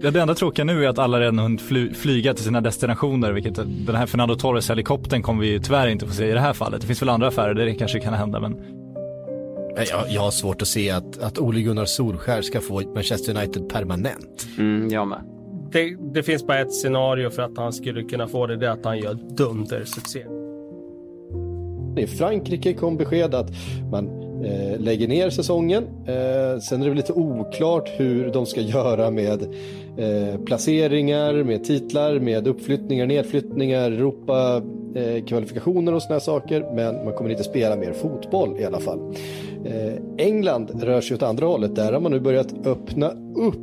Ja, 0.00 0.10
det 0.10 0.20
enda 0.20 0.34
tråkiga 0.34 0.64
nu 0.64 0.84
är 0.84 0.88
att 0.88 0.98
alla 0.98 1.20
redan 1.20 1.38
hunnit 1.38 1.60
fly, 1.60 1.94
flyga 1.94 2.34
till 2.34 2.44
sina 2.44 2.60
destinationer, 2.60 3.32
vilket 3.32 3.54
den 3.86 3.96
här 3.96 4.06
Fernando 4.06 4.34
Torres 4.34 4.70
helikoptern 4.70 5.22
kommer 5.22 5.40
vi 5.40 5.48
ju 5.48 5.58
tyvärr 5.58 5.88
inte 5.88 6.06
få 6.06 6.12
se 6.12 6.30
i 6.30 6.32
det 6.32 6.40
här 6.40 6.52
fallet. 6.52 6.80
Det 6.80 6.86
finns 6.86 7.02
väl 7.02 7.08
andra 7.08 7.28
affärer 7.28 7.54
där 7.54 7.64
det 7.64 7.74
kanske 7.74 8.00
kan 8.00 8.14
hända, 8.14 8.40
men 8.40 8.56
jag, 9.90 10.10
jag 10.10 10.20
har 10.20 10.30
svårt 10.30 10.62
att 10.62 10.68
se 10.68 10.90
att, 10.90 11.18
att 11.18 11.38
Ole 11.38 11.60
Gunnar 11.60 11.84
Solskär 11.84 12.42
ska 12.42 12.60
få 12.60 12.80
Manchester 12.80 13.36
United 13.36 13.68
permanent. 13.68 14.48
Mm, 14.58 14.88
jag 14.88 15.08
med. 15.08 15.20
Det, 15.72 15.96
det, 16.14 16.22
finns 16.22 16.46
bara 16.46 16.58
ett 16.58 16.74
scenario 16.74 17.30
för 17.30 17.42
att 17.42 17.56
han 17.56 17.72
skulle 17.72 18.02
kunna 18.02 18.28
få 18.28 18.46
det, 18.46 18.56
det 18.56 18.66
är 18.66 18.70
att 18.70 18.84
han 18.84 18.98
gör 18.98 19.14
dundersuccé. 19.14 20.24
I 21.96 22.06
Frankrike 22.06 22.74
kom 22.74 22.96
besked 22.96 23.34
att 23.34 23.50
man 23.90 24.27
eh, 24.44 24.80
lägger 24.80 25.08
ner 25.08 25.30
säsongen. 25.30 25.84
Eh, 26.06 26.60
sen 26.60 26.82
är 26.82 26.88
det 26.88 26.94
lite 26.94 27.12
oklart 27.12 27.90
hur 27.96 28.30
de 28.30 28.46
ska 28.46 28.60
göra 28.60 29.10
med 29.10 29.42
eh, 29.96 30.40
placeringar, 30.44 31.42
med 31.42 31.64
titlar, 31.64 32.18
med 32.18 32.48
uppflyttningar, 32.48 33.06
nedflyttningar, 33.06 33.90
Europa 33.90 34.62
eh, 34.94 35.24
kvalifikationer 35.24 35.94
och 35.94 36.02
sådana 36.02 36.20
saker. 36.20 36.66
Men 36.74 37.04
man 37.04 37.14
kommer 37.14 37.30
inte 37.30 37.44
spela 37.44 37.76
mer 37.76 37.92
fotboll 37.92 38.60
i 38.60 38.64
alla 38.64 38.80
fall. 38.80 39.14
Eh, 39.64 40.26
England 40.26 40.82
rör 40.82 41.00
sig 41.00 41.14
åt 41.14 41.22
andra 41.22 41.46
hållet. 41.46 41.76
Där 41.76 41.92
har 41.92 42.00
man 42.00 42.12
nu 42.12 42.20
börjat 42.20 42.66
öppna 42.66 43.10
upp. 43.36 43.54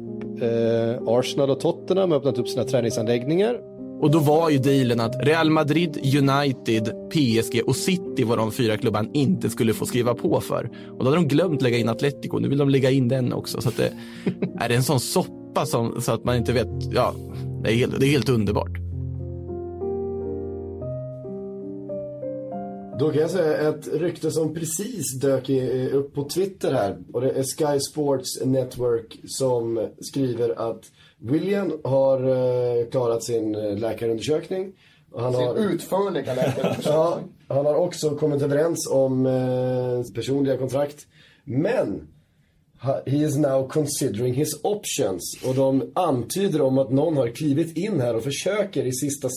Eh, 0.42 1.08
Arsenal 1.08 1.50
och 1.50 1.60
Tottenham 1.60 2.12
har 2.12 2.18
öppnat 2.18 2.38
upp 2.38 2.48
sina 2.48 2.64
träningsanläggningar 2.64 3.75
och 4.00 4.12
då 4.12 4.20
var 4.20 4.50
ju 4.50 4.58
dealen 4.58 5.00
att 5.00 5.16
Real 5.26 5.50
Madrid, 5.50 5.98
United, 6.18 7.10
PSG 7.10 7.62
och 7.68 7.76
City 7.76 8.24
var 8.24 8.38
de 8.38 8.52
fyra 8.52 8.78
klubbarna 8.78 9.10
inte 9.14 9.50
skulle 9.50 9.74
få 9.74 9.86
skriva 9.86 10.14
på 10.14 10.42
för. 10.42 10.70
Och 10.98 11.04
då 11.04 11.06
hade 11.06 11.16
de 11.16 11.28
glömt 11.28 11.62
lägga 11.62 11.78
in 11.78 11.90
Atletico. 11.90 12.40
Nu 12.40 12.48
vill 12.48 12.58
de 12.58 12.70
lägga 12.70 12.92
in 12.92 13.08
den 13.08 13.34
också. 13.34 13.62
Så 13.62 13.70
att 13.70 13.78
det 13.78 13.92
är 14.60 14.70
en 14.70 14.84
sån 14.84 15.00
soppa 15.00 15.66
som, 15.66 16.02
så 16.02 16.12
att 16.12 16.24
man 16.24 16.36
inte 16.36 16.54
vet. 16.54 16.68
Ja, 16.92 17.16
det 17.64 17.70
är 17.70 17.76
helt, 17.76 18.00
det 18.00 18.06
är 18.06 18.10
helt 18.10 18.30
underbart. 18.30 18.86
Då 23.00 23.12
kan 23.12 23.22
jag 23.22 23.32
säga 23.32 23.70
ett 23.70 23.88
rykte 23.94 24.32
som 24.32 24.54
precis 24.54 25.20
dök 25.22 25.50
upp 25.94 26.14
på 26.14 26.24
Twitter 26.24 26.74
här. 26.74 26.98
Och 27.14 27.22
det 27.22 27.30
är 27.30 27.44
Sky 27.44 27.80
Sports 27.80 28.46
Network 28.46 29.20
som 29.28 29.88
skriver 30.00 30.70
att 30.70 30.92
William 31.22 31.82
har 31.84 32.30
uh, 32.30 32.90
klarat 32.90 33.24
sin 33.24 33.56
uh, 33.56 33.78
läkarundersökning. 33.78 34.74
Han 35.18 35.34
sin 35.34 35.44
har, 35.44 35.56
utförliga 35.56 36.34
läkarundersökning. 36.34 36.84
ja, 36.94 37.20
han 37.48 37.66
har 37.66 37.76
också 37.76 38.16
kommit 38.16 38.42
överens 38.42 38.90
om 38.92 39.26
uh, 39.26 40.04
personliga 40.14 40.58
kontrakt. 40.58 41.08
Men 41.44 42.08
he 43.06 43.18
is 43.18 43.38
now 43.38 43.68
considering 43.68 44.34
his 44.34 44.60
options. 44.64 45.38
Och 45.46 45.56
de 45.56 45.92
antyder 45.96 46.62
om 46.62 46.78
att 46.78 46.92
någon 46.92 47.18
har 47.18 47.28
klivit 47.28 47.78
in 47.78 48.02
här 48.02 48.16
och 48.16 48.24
försöker 48.24 48.86
i 48.86 48.92
sista 48.92 49.30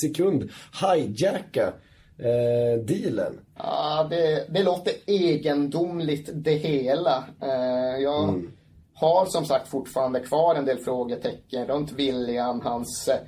sekund 0.00 0.50
hijacka 0.82 1.72
eh, 2.18 2.84
dealen. 2.84 3.40
Ja, 3.58 4.06
det, 4.10 4.44
det 4.48 4.62
låter 4.62 4.92
egendomligt 5.06 6.30
det 6.34 6.54
hela. 6.54 7.24
Eh, 7.42 8.02
jag... 8.02 8.28
Mm 8.28 8.52
har 9.00 9.26
som 9.26 9.44
sagt 9.44 9.68
fortfarande 9.68 10.20
kvar 10.20 10.54
en 10.54 10.64
del 10.64 10.78
frågetecken 10.78 11.66
runt 11.66 11.92
William, 11.92 12.60
hans 12.60 13.08
eh, 13.08 13.20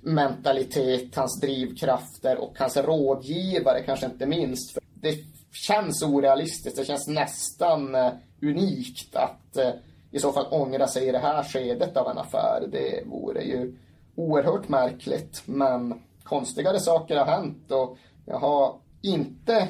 mentalitet, 0.00 1.16
hans 1.16 1.40
drivkrafter 1.40 2.38
och 2.38 2.58
hans 2.58 2.76
rådgivare 2.76 3.82
kanske 3.82 4.06
inte 4.06 4.26
minst. 4.26 4.78
Det 4.94 5.14
känns 5.52 6.02
orealistiskt, 6.02 6.78
det 6.78 6.84
känns 6.84 7.08
nästan 7.08 7.94
eh, 7.94 8.12
unikt 8.42 9.16
att 9.16 9.56
eh, 9.56 9.70
i 10.10 10.18
så 10.18 10.32
fall 10.32 10.46
ångra 10.50 10.86
sig 10.86 11.08
i 11.08 11.12
det 11.12 11.18
här 11.18 11.42
skedet 11.44 11.96
av 11.96 12.10
en 12.10 12.18
affär. 12.18 12.68
Det 12.72 13.02
vore 13.06 13.42
ju 13.42 13.76
oerhört 14.14 14.68
märkligt, 14.68 15.42
men 15.46 16.02
konstigare 16.22 16.80
saker 16.80 17.16
har 17.16 17.26
hänt 17.26 17.70
och 17.70 17.98
jag 18.26 18.38
har 18.38 18.74
inte 19.02 19.68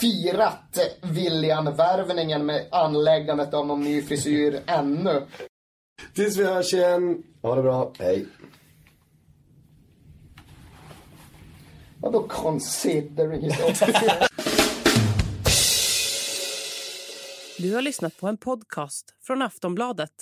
firat 0.00 0.78
William-värvningen 1.02 2.46
med 2.46 2.68
anläggandet 2.70 3.54
av 3.54 3.66
någon 3.66 3.80
ny 3.80 4.02
frisyr 4.02 4.62
ännu. 4.66 5.26
Tills 6.14 6.36
vi 6.36 6.44
hörs 6.44 6.74
igen. 6.74 7.22
Ha 7.42 7.54
det 7.54 7.62
bra. 7.62 7.92
Hej. 7.98 8.26
Vadå 12.02 12.28
considering 12.28 13.42
his 13.42 13.80
Du 17.58 17.74
har 17.74 17.82
lyssnat 17.82 18.16
på 18.16 18.28
en 18.28 18.36
podcast 18.36 19.14
från 19.22 19.42
Aftonbladet. 19.42 20.12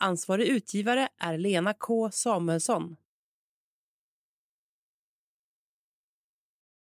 Ansvarig 0.00 0.46
utgivare 0.46 1.08
är 1.18 1.38
Lena 1.38 1.74
K 1.74 2.10
Samuelsson. 2.10 2.96